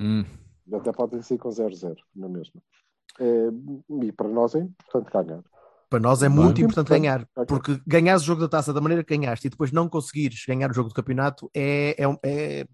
Hum. 0.00 0.24
Até 0.72 0.92
podem 0.92 1.22
sair 1.22 1.38
com 1.38 1.48
0-0, 1.48 1.96
na 2.14 2.28
mesma. 2.28 2.60
É, 3.20 3.48
e 4.02 4.12
para 4.12 4.28
nós 4.28 4.54
é 4.54 4.60
importante 4.60 5.10
ganhar. 5.12 5.42
Para 5.88 6.00
nós 6.00 6.22
é 6.22 6.28
muito 6.28 6.60
importante, 6.60 6.88
importante 6.88 6.88
ganhar, 6.88 7.28
porque 7.46 7.80
ganhar 7.86 8.16
o 8.16 8.20
jogo 8.20 8.40
da 8.40 8.48
taça 8.48 8.72
da 8.72 8.80
maneira 8.80 9.04
que 9.04 9.16
ganhaste 9.16 9.46
e 9.46 9.50
depois 9.50 9.70
não 9.70 9.88
conseguires 9.88 10.44
ganhar 10.44 10.70
o 10.70 10.74
jogo 10.74 10.88
do 10.88 10.94
campeonato 10.94 11.48
é, 11.54 11.94
é, 11.96 12.18
é, 12.24 12.66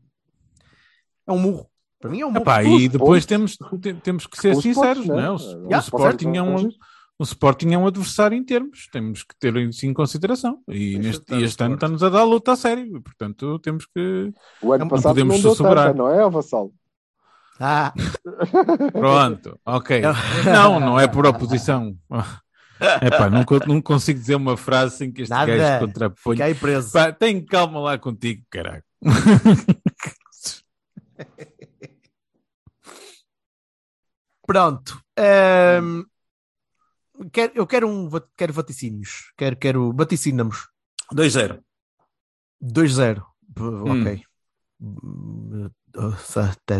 é 1.26 1.32
um 1.32 1.38
murro. 1.38 1.70
Para 2.03 2.11
mim 2.11 2.20
é 2.20 2.26
um 2.26 2.36
Epá, 2.36 2.64
E 2.64 2.88
depois 2.88 3.24
temos, 3.24 3.57
temos 4.03 4.26
que 4.26 4.36
ser 4.36 4.57
sinceros, 4.57 5.07
não 5.07 5.20
é? 5.20 5.30
O, 5.30 5.36
o, 5.36 5.78
Sporting 5.78 6.36
é 6.36 6.42
um, 6.42 6.68
o 7.16 7.22
Sporting 7.22 7.74
é 7.74 7.78
um 7.78 7.86
adversário 7.86 8.36
em 8.36 8.44
termos, 8.44 8.88
temos 8.90 9.22
que 9.22 9.38
ter 9.38 9.55
isso 9.57 9.86
em 9.86 9.94
consideração. 9.94 10.59
E 10.66 10.98
neste, 10.98 11.32
este 11.36 11.62
ano 11.62 11.76
está-nos 11.76 12.03
a 12.03 12.09
dar 12.09 12.22
a 12.22 12.24
luta 12.24 12.50
a 12.53 12.57
sério, 12.57 13.00
portanto 13.00 13.57
temos 13.61 13.86
que. 13.86 14.32
O 14.61 14.72
ano 14.72 14.88
passado 14.88 15.24
não 15.24 15.28
podemos 15.28 15.61
não 15.61 15.94
não 15.94 16.09
é, 16.09 16.28
Vassal? 16.28 16.72
Ah! 17.61 17.94
Pronto, 18.92 19.61
ok. 19.64 20.03
Não, 20.44 20.80
não 20.80 20.98
é 20.98 21.07
por 21.07 21.24
oposição. 21.24 21.96
Epá, 23.00 23.30
não, 23.30 23.44
não 23.68 23.80
consigo 23.80 24.18
dizer 24.18 24.34
uma 24.34 24.57
frase 24.57 24.96
sem 24.96 25.12
que 25.12 25.22
este 25.22 25.30
Nada. 25.30 25.57
gajo 25.57 25.86
contraponha. 25.86 26.36
Fiquei 26.36 26.55
preso. 26.57 26.92
Pá, 26.92 27.12
tem 27.12 27.44
calma 27.44 27.78
lá 27.78 27.96
contigo, 27.96 28.42
caralho. 28.50 28.82
Pronto. 34.53 35.03
Um, 35.18 36.05
quero, 37.32 37.53
eu 37.55 37.66
quero 37.66 37.88
um 37.88 38.11
quero 38.36 38.53
vaticínios. 38.53 39.32
Quero, 39.34 39.57
quero 39.57 39.94
vaticinamos. 39.94 40.68
2-0. 41.11 41.59
2-0. 42.61 43.24
Ok. 43.57 44.22
Hum. 44.78 45.70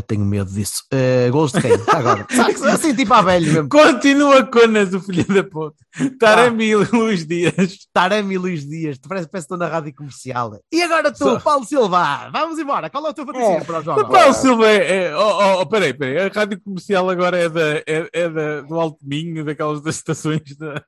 Tenho 0.07 0.25
medo 0.25 0.51
disso. 0.51 0.83
Uh, 0.93 1.31
gols 1.31 1.53
de 1.53 1.61
quem? 1.61 1.73
Agora. 1.89 2.27
assim, 2.73 2.95
tipo 2.95 3.13
a 3.13 3.23
velho 3.23 3.53
mesmo. 3.53 3.69
Continua 3.69 4.45
Conas, 4.47 4.93
o 4.95 5.01
filho 5.01 5.27
da 5.27 5.45
puta. 5.45 5.77
Taremi 6.19 6.73
ah. 6.73 6.89
Luís 6.93 7.25
Dias. 7.29 7.87
Taremi 7.93 8.39
Luís 8.39 8.67
Dias. 8.67 8.99
Parece 8.99 9.29
que 9.29 9.37
estou 9.37 9.59
na 9.59 9.67
rádio 9.67 9.95
comercial. 9.95 10.59
E 10.73 10.83
agora 10.83 11.13
tu, 11.13 11.19
Só. 11.19 11.41
Paulo 11.41 11.65
Silva. 11.65 12.31
Vamos 12.33 12.59
embora. 12.59 12.89
Qual 12.89 13.07
é 13.07 13.11
o 13.11 13.15
teu 13.15 13.27
patrocínio 13.27 13.59
é. 13.59 13.65
para 13.65 13.81
o 13.81 13.83
jogo? 13.83 14.09
Paulo 14.09 14.35
Silva 14.35 14.69
é. 14.69 15.05
é 15.05 15.17
oh, 15.17 15.21
oh, 15.21 15.61
oh, 15.61 15.67
peraí, 15.67 15.93
peraí. 15.93 16.19
A 16.19 16.33
rádio 16.33 16.61
comercial 16.61 17.09
agora 17.09 17.37
é, 17.39 17.49
da, 17.49 17.77
é, 17.87 18.09
é 18.13 18.29
da, 18.29 18.61
do 18.63 18.81
Alto 18.81 18.99
Minho, 19.03 19.45
daquelas 19.45 19.83
das 19.83 19.97
estações 19.97 20.57
da. 20.59 20.83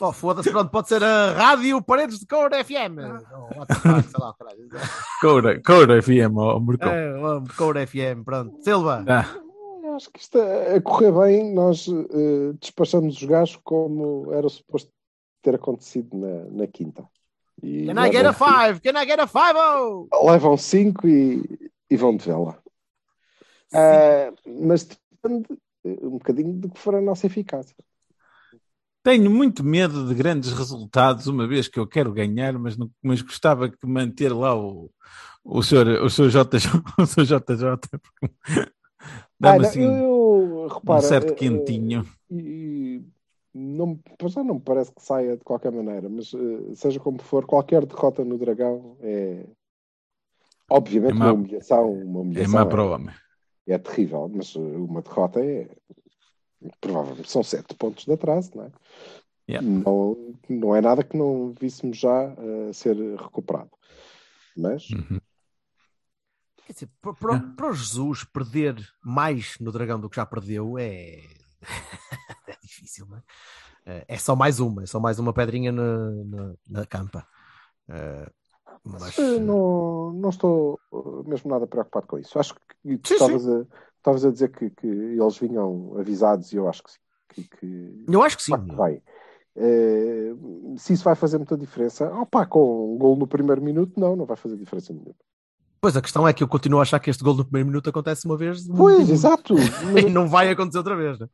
Oh, 0.00 0.12
foda-se, 0.12 0.50
pronto, 0.50 0.70
pode 0.70 0.88
ser 0.88 1.02
a 1.04 1.32
Rádio 1.32 1.80
Paredes 1.82 2.18
de 2.18 2.26
Coura 2.26 2.64
FM. 2.64 2.98
Oh, 3.32 3.64
Coura, 5.20 5.62
Coura 5.62 6.02
FM, 6.02 6.36
oh, 6.36 6.58
Mercão. 6.58 6.92
É, 6.92 7.14
Coura 7.56 7.86
FM, 7.86 8.24
pronto. 8.24 8.62
Silva. 8.62 9.04
Ah. 9.08 9.26
Acho 9.94 10.10
que 10.10 10.20
está 10.20 10.40
a 10.74 10.80
correr 10.80 11.12
bem. 11.12 11.54
Nós 11.54 11.86
uh, 11.86 12.54
despachamos 12.60 13.16
os 13.16 13.24
gajos 13.24 13.60
como 13.62 14.32
era 14.32 14.48
suposto 14.48 14.90
ter 15.42 15.54
acontecido 15.54 16.16
na, 16.16 16.44
na 16.50 16.66
quinta. 16.66 17.06
E 17.62 17.86
Can 17.86 18.06
I 18.06 18.10
get 18.10 18.26
a 18.26 18.32
five? 18.32 18.80
Can 18.80 19.00
I 19.00 19.06
get 19.06 19.20
a 19.20 19.26
five? 19.26 19.56
Oh? 19.56 20.08
Levam 20.24 20.56
cinco 20.56 21.06
e, 21.06 21.70
e 21.90 21.96
vão 21.96 22.16
de 22.16 22.24
vela. 22.24 22.58
Uh, 23.72 24.34
mas 24.66 24.84
depende 24.84 25.46
um 25.84 26.18
bocadinho 26.18 26.54
do 26.54 26.70
que 26.70 26.78
for 26.78 26.94
a 26.94 27.00
nossa 27.00 27.26
eficácia. 27.26 27.76
Tenho 29.02 29.30
muito 29.30 29.64
medo 29.64 30.06
de 30.06 30.14
grandes 30.14 30.52
resultados, 30.52 31.26
uma 31.26 31.46
vez 31.46 31.66
que 31.66 31.78
eu 31.78 31.86
quero 31.86 32.12
ganhar, 32.12 32.56
mas, 32.58 32.76
não, 32.76 32.88
mas 33.02 33.20
gostava 33.20 33.68
de 33.68 33.76
manter 33.84 34.32
lá 34.32 34.54
o, 34.56 34.90
o, 35.44 35.62
senhor, 35.62 35.88
o, 36.02 36.08
senhor 36.08 36.30
JJ, 36.30 36.68
o 36.98 37.06
senhor 37.06 37.26
JJ, 37.26 38.00
dá-me 39.40 39.64
ah, 39.64 39.68
assim 39.68 39.82
eu, 39.82 40.68
repara, 40.72 41.00
um 41.00 41.02
certo 41.02 41.32
eh, 41.32 41.34
quentinho. 41.34 42.02
Uh, 42.30 42.38
e, 42.38 43.04
não, 43.52 43.98
já 44.28 44.44
não 44.44 44.54
me 44.54 44.60
parece 44.60 44.92
que 44.92 45.02
saia 45.02 45.36
de 45.36 45.42
qualquer 45.42 45.72
maneira, 45.72 46.08
mas 46.08 46.32
uh, 46.32 46.72
seja 46.74 47.00
como 47.00 47.20
for, 47.20 47.44
qualquer 47.44 47.84
derrota 47.84 48.24
no 48.24 48.38
Dragão 48.38 48.96
é 49.00 49.44
obviamente 50.70 51.12
é 51.12 51.16
uma, 51.16 51.24
uma, 51.26 51.34
humilhação. 51.34 51.92
Uma 51.92 52.20
humilhação 52.20 52.60
é 52.60 52.64
má 52.64 52.66
para 52.66 52.84
o 52.84 52.92
homem. 52.92 53.14
É, 53.66 53.74
é 53.74 53.78
terrível, 53.78 54.30
mas 54.32 54.54
uma 54.54 55.02
derrota 55.02 55.40
é 55.40 55.68
provavelmente 56.80 57.30
são 57.30 57.42
sete 57.42 57.74
pontos 57.74 58.04
de 58.04 58.12
atraso, 58.12 58.50
não 58.54 58.64
é? 58.64 58.72
Yeah. 59.48 59.66
Não, 59.66 60.36
não 60.48 60.76
é 60.76 60.80
nada 60.80 61.02
que 61.02 61.16
não 61.16 61.52
víssemos 61.58 61.98
já 61.98 62.32
uh, 62.34 62.72
ser 62.72 62.96
recuperado. 63.16 63.70
Mas. 64.56 64.88
Uhum. 64.90 65.20
Quer 66.64 66.72
dizer, 66.72 66.90
para, 67.00 67.14
para, 67.14 67.40
para 67.40 67.70
o 67.70 67.72
Jesus 67.72 68.24
perder 68.24 68.76
mais 69.02 69.58
no 69.58 69.72
Dragão 69.72 70.00
do 70.00 70.08
que 70.08 70.16
já 70.16 70.24
perdeu 70.24 70.78
é. 70.78 71.18
é 72.46 72.56
difícil, 72.62 73.06
não 73.06 73.18
é? 73.18 73.22
Eh, 73.84 74.04
é 74.08 74.18
só 74.18 74.36
mais 74.36 74.60
uma, 74.60 74.84
é 74.84 74.86
só 74.86 75.00
mais 75.00 75.18
uma 75.18 75.32
pedrinha 75.32 75.72
na, 75.72 76.10
na, 76.10 76.54
na 76.68 76.86
campa. 76.86 77.26
Uh, 77.88 78.30
Mas, 78.84 79.16
Não, 79.40 80.12
não 80.12 80.30
estou 80.30 80.78
mesmo 81.26 81.50
nada 81.50 81.66
preocupado 81.66 82.06
com 82.06 82.18
isso. 82.18 82.38
Acho 82.38 82.54
que 82.54 82.96
tu 82.98 83.08
Sim, 83.08 83.14
estavas 83.14 83.48
a, 83.48 83.66
estavas 84.02 84.24
a 84.24 84.30
dizer 84.30 84.50
que, 84.50 84.68
que 84.68 84.86
eles 84.86 85.38
vinham 85.38 85.96
avisados 85.98 86.52
e 86.52 86.56
eu 86.56 86.68
acho 86.68 86.82
que 86.82 86.90
sim. 86.90 86.98
Que, 87.28 87.44
que, 87.44 88.04
eu 88.08 88.22
acho 88.22 88.36
que 88.36 88.42
sim. 88.42 88.52
Que 88.52 88.74
vai. 88.74 89.00
Eh, 89.56 90.34
se 90.76 90.92
isso 90.92 91.04
vai 91.04 91.14
fazer 91.14 91.38
muita 91.38 91.56
diferença, 91.56 92.12
opá, 92.14 92.44
com 92.44 92.94
um 92.94 92.98
gol 92.98 93.16
no 93.16 93.26
primeiro 93.26 93.62
minuto, 93.62 93.98
não, 93.98 94.16
não 94.16 94.26
vai 94.26 94.36
fazer 94.36 94.56
diferença 94.56 94.92
nenhuma. 94.92 95.14
Pois 95.80 95.96
a 95.96 96.02
questão 96.02 96.26
é 96.28 96.32
que 96.32 96.42
eu 96.42 96.48
continuo 96.48 96.78
a 96.78 96.82
achar 96.82 97.00
que 97.00 97.10
este 97.10 97.24
gol 97.24 97.34
no 97.34 97.44
primeiro 97.44 97.68
minuto 97.68 97.88
acontece 97.88 98.26
uma 98.26 98.36
vez 98.36 98.68
Pois, 98.68 99.08
exato. 99.08 99.54
e 99.98 100.10
não 100.10 100.28
vai 100.28 100.50
acontecer 100.50 100.78
outra 100.78 100.96
vez. 100.96 101.18
Né? 101.18 101.28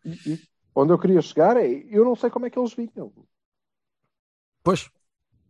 Onde 0.74 0.92
eu 0.92 0.98
queria 0.98 1.20
chegar 1.20 1.56
é, 1.56 1.66
eu 1.90 2.04
não 2.04 2.14
sei 2.14 2.30
como 2.30 2.46
é 2.46 2.50
que 2.50 2.58
eles 2.58 2.72
vinham. 2.72 3.12
Pois, 4.62 4.90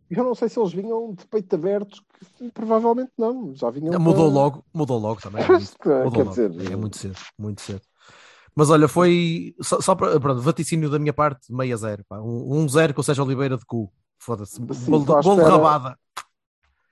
Eu 0.09 0.23
não 0.23 0.33
sei 0.33 0.49
se 0.49 0.59
eles 0.59 0.73
vinham 0.73 1.13
de 1.13 1.25
peito 1.27 1.53
aberto, 1.55 2.01
que 2.37 2.51
provavelmente 2.51 3.11
não. 3.17 3.53
Já 3.55 3.69
vinham. 3.69 3.99
mudou 3.99 4.25
para- 4.25 4.33
logo, 4.33 4.65
mudou 4.73 4.97
logo 4.99 5.21
também. 5.21 5.45
Pois, 5.45 5.75
Mudou 5.85 6.11
Quer 6.11 6.17
logo. 6.19 6.29
dizer, 6.29 6.71
É 6.71 6.75
muito 6.75 6.97
cedo, 6.97 7.17
muito 7.37 7.61
cedo. 7.61 7.81
Mas 8.55 8.69
olha, 8.71 8.87
foi 8.87 9.55
só, 9.61 9.79
só 9.79 9.95
para 9.95 10.19
pronto, 10.19 10.41
vaticínio 10.41 10.89
da 10.89 10.97
minha 10.99 11.13
parte, 11.13 11.53
meio 11.53 11.73
a 11.73 11.77
zero. 11.77 12.03
Pá. 12.09 12.19
Um, 12.19 12.57
um 12.59 12.67
zero 12.67 12.93
com 12.93 13.01
o 13.01 13.03
Sérgio 13.03 13.23
Oliveira 13.23 13.55
de 13.57 13.65
cu. 13.65 13.91
Foda-se. 14.17 14.59
De 14.61 14.71
espera. 14.73 15.47
rabada. 15.49 15.97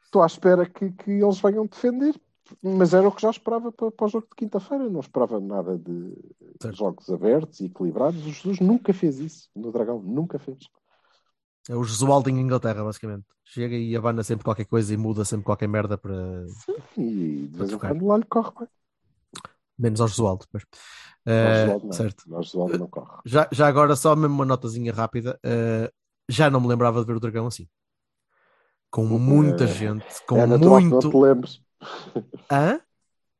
estou 0.05 0.21
à 0.21 0.25
espera 0.27 0.65
que, 0.65 0.91
que 0.91 1.11
eles 1.11 1.39
venham 1.41 1.65
defender, 1.65 2.15
mas 2.61 2.93
era 2.93 3.05
o 3.07 3.11
que 3.11 3.21
já 3.21 3.29
esperava 3.31 3.71
para, 3.71 3.91
para 3.91 4.05
o 4.05 4.09
jogo 4.09 4.27
de 4.29 4.35
quinta-feira. 4.35 4.87
Não 4.89 4.99
esperava 5.01 5.39
nada 5.41 5.77
de 5.77 6.13
Certo. 6.61 6.77
jogos 6.77 7.09
abertos 7.09 7.59
e 7.59 7.65
equilibrados. 7.65 8.21
O 8.25 8.29
Jesus 8.29 8.59
nunca 8.61 8.93
fez 8.93 9.19
isso 9.19 9.49
no 9.55 9.71
Dragão, 9.71 9.99
nunca 10.01 10.39
fez. 10.39 10.59
É 11.69 11.75
o 11.75 11.83
Jesualdo 11.83 12.29
em 12.29 12.39
Inglaterra, 12.39 12.83
basicamente. 12.83 13.25
Chega 13.43 13.75
e 13.75 13.95
abana 13.95 14.23
sempre 14.23 14.43
qualquer 14.43 14.65
coisa 14.65 14.93
e 14.93 14.97
muda 14.97 15.25
sempre 15.25 15.45
qualquer 15.45 15.67
merda 15.67 15.97
para. 15.97 16.45
E 16.97 17.47
de 17.51 17.57
vez 17.57 17.71
em 17.71 17.77
quando 17.77 18.05
lá 18.07 18.17
lhe 18.17 18.25
corre 18.25 18.51
bem. 18.59 18.67
Menos 19.77 20.01
ao 20.01 20.07
Jesualdo. 20.07 20.45
Depois. 20.45 20.63
Nós 21.25 21.57
Eh, 21.57 21.67
não. 21.83 21.91
certo. 21.91 22.23
Não 22.79 22.87
corre. 22.87 23.21
Já, 23.25 23.47
já 23.51 23.67
agora, 23.67 23.95
só 23.95 24.15
mesmo 24.15 24.35
uma 24.35 24.45
notazinha 24.45 24.93
rápida. 24.93 25.39
eh, 25.43 25.91
já 26.29 26.49
não 26.49 26.59
me 26.61 26.67
lembrava 26.67 26.99
de 27.01 27.05
ver 27.05 27.15
o 27.15 27.19
Dragão 27.19 27.47
assim. 27.47 27.67
Com 28.89 29.05
muita 29.05 29.65
É- 29.65 29.67
gente, 29.67 30.05
com 30.25 30.37
é 30.37 30.43
que 30.43 30.47
não 30.47 30.57
muito. 30.57 31.09
te 31.09 31.17
lembres. 31.17 31.61
Hã? 32.51 32.79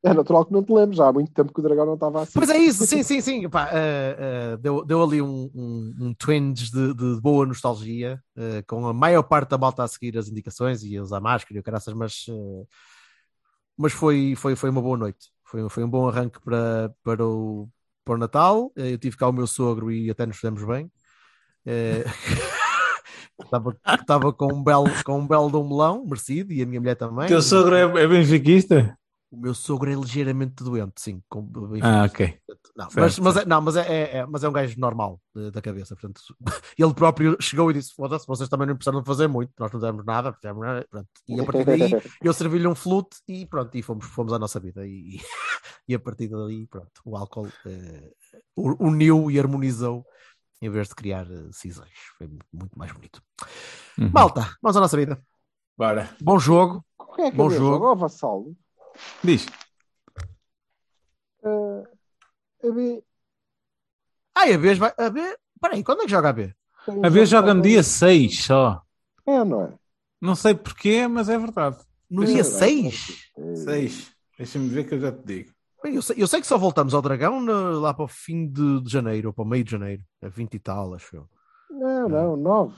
É 0.08 0.14
natural 0.14 0.45
que 0.45 0.53
não 0.53 0.64
te 0.64 0.72
lembres. 0.72 0.97
Já 0.97 1.08
há 1.08 1.14
muito 1.14 1.32
tempo 1.32 1.53
que 1.53 1.60
o 1.60 1.64
Dragão 1.64 1.86
não 1.86 1.93
estava 1.95 2.22
assim. 2.22 2.32
Pois 2.34 2.49
é 2.49 2.58
isso, 2.58 2.86
sim, 2.86 3.03
sim, 3.03 3.22
sim. 3.22 3.49
Pá, 3.49 3.70
eh, 3.72 4.16
eh, 4.20 4.58
deu, 4.58 4.86
deu 4.86 5.03
ali 5.03 5.22
um, 5.22 5.49
um, 5.53 5.95
um 5.99 6.14
twinge 6.14 6.72
de, 6.72 6.93
de 6.93 7.22
boa 7.22 7.45
nostalgia, 7.45 8.22
eh, 8.36 8.64
com 8.68 8.88
a 8.88 8.93
maior 8.93 9.24
parte 9.24 9.49
da 9.49 9.58
malta 9.58 9.84
a 9.84 9.88
seguir 9.88 10.18
as 10.18 10.28
indicações 10.30 10.84
e 10.84 10.97
a 10.97 11.01
usar 11.01 11.20
máscara 11.20 11.58
e 11.58 11.60
o 11.60 11.64
caraças, 11.64 11.93
mas, 11.93 12.26
mas 13.78 13.93
foi, 13.93 14.34
foi, 14.36 14.55
foi 14.55 14.70
uma 14.70 14.82
boa 14.82 14.97
noite. 14.97 15.28
Foi, 15.43 15.70
foi 15.70 15.84
um 15.84 15.89
bom 15.89 16.08
arranque 16.08 16.39
para, 16.41 16.93
para, 17.03 17.26
o, 17.26 17.70
para 18.03 18.16
o 18.16 18.18
Natal. 18.18 18.72
Eu 18.76 18.97
tive 18.97 19.18
cá 19.18 19.28
o 19.28 19.34
meu 19.34 19.47
sogro 19.47 19.91
e 19.91 20.10
até 20.10 20.26
nos 20.26 20.38
fizemos 20.38 20.64
bem. 20.64 20.91
Estava, 23.39 23.78
estava 23.99 24.34
com 24.34 24.51
um 24.51 24.64
belo 24.64 24.89
com 25.05 25.20
um 25.20 25.28
belo 25.28 25.51
de 25.51 25.58
um 25.58 25.68
melão, 25.68 26.03
merecido, 26.03 26.51
e 26.51 26.62
a 26.64 26.66
minha 26.66 26.80
mulher 26.80 26.95
também. 26.95 27.28
Teu 27.28 27.41
sogro 27.41 27.76
é, 27.76 27.82
é 27.82 28.08
benfiquista? 28.08 28.97
O 29.30 29.38
meu 29.38 29.53
sogro 29.53 29.91
é 29.91 29.95
ligeiramente 29.95 30.63
doente, 30.63 31.01
sim. 31.01 31.21
Com, 31.28 31.41
enfim, 31.75 31.82
Ah, 31.82 32.05
ok. 32.05 32.39
Não, 32.78 32.89
Certo, 32.89 32.99
mas, 33.01 33.19
mas, 33.19 33.34
é, 33.36 33.39
certo. 33.39 33.49
não, 33.49 33.61
mas, 33.61 33.75
é, 33.75 33.82
é- 33.82 34.17
é- 34.19 34.25
mas 34.25 34.43
é 34.43 34.49
um 34.49 34.53
gajo 34.53 34.80
normal 34.80 35.19
de- 35.36 35.51
da 35.51 35.61
cabeça. 35.61 35.95
Portanto, 35.95 36.21
ele 36.78 36.93
próprio 36.93 37.36
chegou 37.41 37.69
e 37.69 37.73
disse: 37.73 37.93
Foda-se, 37.93 38.25
vocês 38.25 38.47
também 38.47 38.65
não 38.67 38.75
precisaram 38.75 39.01
de 39.01 39.05
fazer 39.07 39.28
muito, 39.28 39.51
nós 39.59 39.71
não 39.71 39.80
demos 39.80 40.05
nada. 40.05 40.32
fizemos 40.34 40.61
nada", 40.65 40.88
pronto. 40.89 41.09
E 41.28 41.39
a 41.39 41.43
partir 41.43 41.65
daí 41.65 41.91
eu 42.23 42.34
servi-lhe 42.34 42.67
um 42.67 42.75
flute 42.75 43.17
e 43.28 43.45
pronto, 43.45 43.75
e 43.75 43.82
fomos, 43.82 44.05
fomos 44.05 44.32
à 44.32 44.39
nossa 44.39 44.59
vida. 44.61 44.88
E, 44.88 45.17
e 45.89 45.93
a 45.95 45.99
partir 45.99 46.30
daí, 46.30 46.65
pronto, 46.67 47.01
o 47.03 47.17
álcool 47.17 47.49
eh, 47.65 48.11
uniu 48.55 49.30
e 49.30 49.38
harmonizou 49.39 50.05
em 50.61 50.69
vez 50.69 50.88
de 50.88 50.95
criar 50.95 51.30
eh, 51.30 51.49
cisões. 51.51 51.91
Foi 52.17 52.28
muito, 52.53 52.78
mais 52.78 52.91
bonito. 52.93 53.21
Uhum. 53.97 54.09
Malta, 54.13 54.55
vamos 54.61 54.78
à 54.78 54.80
nossa 54.80 54.95
vida. 54.95 55.21
Bora. 55.78 56.15
Bom 56.21 56.39
jogo. 56.39 56.86
É 57.19 57.32
que 57.32 57.38
Bom 57.38 57.47
é 57.47 57.55
jogo. 57.55 57.71
jogo? 57.71 57.86
Ó, 57.88 57.95
Vassalo. 57.95 58.55
Diz. 59.24 59.45
Uh, 61.43 61.84
a 62.64 62.72
B. 62.72 63.04
Ai, 64.36 64.54
a 64.54 64.58
vez 64.58 64.78
vai. 64.78 64.93
A 64.98 65.10
B. 65.10 65.22
Peraí, 65.62 65.84
quando 65.84 66.02
é 66.02 66.06
que 66.06 66.12
joga 66.12 66.30
a 66.30 66.34
B? 66.34 66.54
tem 66.86 67.06
A 67.06 67.10
vez 67.10 67.30
jogo 67.30 67.41
joga 67.48 67.54
no 67.54 67.62
dia 67.62 67.84
6 67.84 68.43
só. 68.45 68.82
É, 69.26 69.43
não 69.43 69.64
é? 69.64 69.74
Não 70.22 70.36
sei 70.36 70.56
porquê, 70.56 71.08
mas 71.08 71.30
é 71.30 71.38
verdade. 71.38 71.78
No 72.10 72.26
dia 72.26 72.39
eu 72.39 72.43
6? 72.43 73.32
É. 73.38 73.56
6. 73.56 74.12
Deixa-me 74.38 74.70
ver 74.70 74.86
que 74.86 74.93
eu 74.95 75.00
já 75.00 75.12
te 75.12 75.24
digo. 75.26 75.52
Bem, 75.84 75.95
Eu 75.95 76.02
sei, 76.02 76.16
eu 76.20 76.28
sei 76.28 76.41
que 76.41 76.48
só 76.48 76.58
voltamos 76.58 76.93
ao 76.93 77.02
Dragão 77.02 77.41
no- 77.41 77.80
lá 77.80 77.93
para 77.93 78.06
o 78.06 78.08
fim 78.08 78.48
de, 78.48 78.82
de 78.82 78.89
janeiro, 78.91 79.30
ou 79.30 79.34
para 79.34 79.43
o 79.43 79.48
meio 79.48 79.64
de 79.64 79.72
janeiro, 79.72 80.04
a 80.22 80.28
20 80.30 80.54
e 80.56 80.60
tal, 80.60 80.93
acho 80.93 81.16
eu. 81.16 81.30
Não, 81.70 82.08
não, 82.10 82.38
9. 82.38 82.76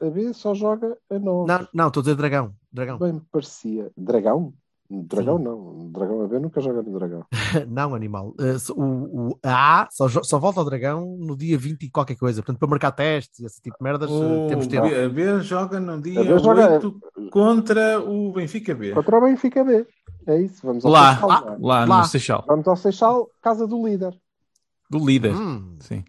A 0.00 0.10
B 0.10 0.32
só 0.34 0.54
joga 0.54 0.96
a 1.10 1.18
9. 1.18 1.46
Não, 1.48 1.68
não, 1.72 1.88
estou 1.88 2.00
a 2.00 2.04
dizer 2.04 2.16
Dragão. 2.16 2.54
Dragão. 2.72 2.98
Bem 2.98 3.12
me 3.14 3.20
parecia. 3.30 3.90
Dragão? 3.96 4.52
Dragão 4.90 5.38
Sim. 5.38 5.44
não. 5.44 5.90
Dragão 5.92 6.22
a 6.24 6.28
B 6.28 6.38
nunca 6.38 6.60
joga 6.60 6.82
no 6.82 6.98
Dragão. 6.98 7.24
não, 7.68 7.94
animal. 7.94 8.34
Eh, 8.38 8.56
o, 8.72 9.30
o 9.32 9.38
a 9.42 9.82
A 9.82 9.88
só, 9.90 10.08
só 10.22 10.38
volta 10.38 10.60
ao 10.60 10.64
Dragão 10.66 11.16
no 11.18 11.36
dia 11.36 11.56
20 11.58 11.82
e 11.84 11.90
qualquer 11.90 12.16
coisa. 12.16 12.42
Portanto, 12.42 12.58
para 12.58 12.68
marcar 12.68 12.92
testes 12.92 13.40
e 13.40 13.46
esse 13.46 13.60
tipo 13.60 13.76
de 13.78 13.82
merdas, 13.84 14.10
eh, 14.10 14.46
temos 14.48 14.66
O 14.66 14.68
tempo. 14.68 14.88
B- 14.88 15.04
a 15.04 15.08
B 15.08 15.40
joga 15.40 15.80
no 15.80 16.00
dia 16.00 16.22
B 16.22 16.38
joga- 16.38 16.72
8 16.74 17.00
contra 17.30 18.00
o 18.00 18.32
Benfica 18.32 18.74
B. 18.74 18.92
Contra 18.92 19.18
o 19.18 19.20
Benfica 19.22 19.64
B. 19.64 19.86
É 20.26 20.40
isso. 20.40 20.66
Vamos 20.66 20.84
ao 20.84 20.90
Lá, 20.90 21.10
Seixal. 21.12 21.28
lá. 21.28 21.40
não 21.40 21.48
é? 21.52 21.56
Lá, 21.60 21.84
Lá. 21.84 21.98
no 21.98 22.04
Seixal. 22.04 22.44
Vamos 22.46 22.68
ao 22.68 22.76
Seixal, 22.76 23.30
casa 23.42 23.66
do 23.66 23.86
líder. 23.86 24.18
Do 24.90 25.04
líder. 25.04 25.34
Hum, 25.34 25.76
Sim. 25.80 26.04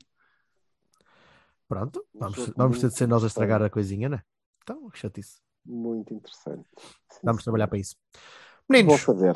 pronto, 1.67 2.03
vamos, 2.13 2.51
vamos 2.55 2.79
ter 2.79 2.87
de 2.89 2.95
ser 2.95 3.07
nós 3.07 3.23
a 3.23 3.27
estragar 3.27 3.61
a 3.61 3.69
coisinha, 3.69 4.07
né? 4.09 4.21
Então, 4.63 4.89
que 4.89 4.97
chatice. 4.99 5.39
Muito 5.65 6.13
interessante. 6.13 6.65
Vamos 7.23 7.43
trabalhar 7.43 7.67
para 7.67 7.77
isso. 7.79 7.95
Vou 8.69 8.77
Meninos, 8.77 9.01
fazer. 9.01 9.35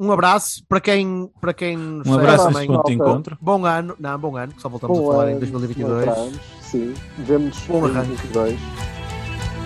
um 0.00 0.10
abraço 0.12 0.64
para 0.68 0.80
quem, 0.80 1.30
para 1.40 1.54
quem 1.54 1.76
nos 1.76 2.06
Um 2.06 2.14
abraço 2.14 2.44
Também. 2.46 2.62
nesse 2.62 2.72
ponto 2.76 2.86
de 2.88 2.94
encontro. 2.94 3.38
Bom 3.40 3.64
ano, 3.64 3.94
não, 3.98 4.18
bom 4.18 4.36
ano, 4.36 4.52
que 4.52 4.60
só 4.62 4.68
voltamos 4.68 4.98
a 4.98 5.00
Bom 5.00 5.10
falar 5.12 5.28
em 5.28 5.30
ano, 5.32 5.40
2022. 5.40 6.02
encontramos, 6.04 6.40
Sim. 6.62 6.94
Vemos 7.18 7.58
Bom 7.68 7.86
em 7.86 7.90
arranque. 7.90 8.08
2022. 8.16 8.60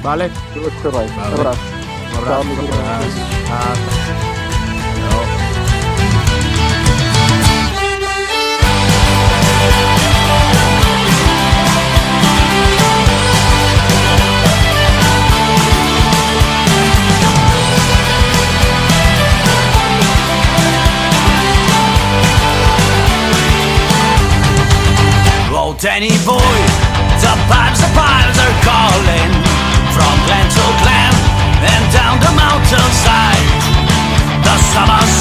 Vale? 0.02 0.30
Tudo 0.52 0.66
a 0.68 0.70
correr 0.70 0.98
bem. 1.06 1.16
Vale. 1.16 1.34
Abraço. 1.34 1.60
Um 2.14 2.18
abraço. 2.18 2.26
Tchau, 2.26 2.44
meus 2.44 2.58
irmãos. 2.58 3.14
Ah, 3.50 3.72
Oh, 4.32 4.35
Danny 25.86 26.10
boy, 26.26 26.58
the 27.22 27.32
pipes, 27.46 27.78
the 27.78 27.86
pipes 27.94 28.38
are 28.42 28.56
calling. 28.66 29.30
From 29.94 30.16
glen 30.26 30.48
to 30.50 30.64
glen 30.82 31.14
and 31.62 31.92
down 31.94 32.18
the 32.18 32.32
mountainside. 32.34 33.46
The 34.42 34.56
summer's 34.74 35.16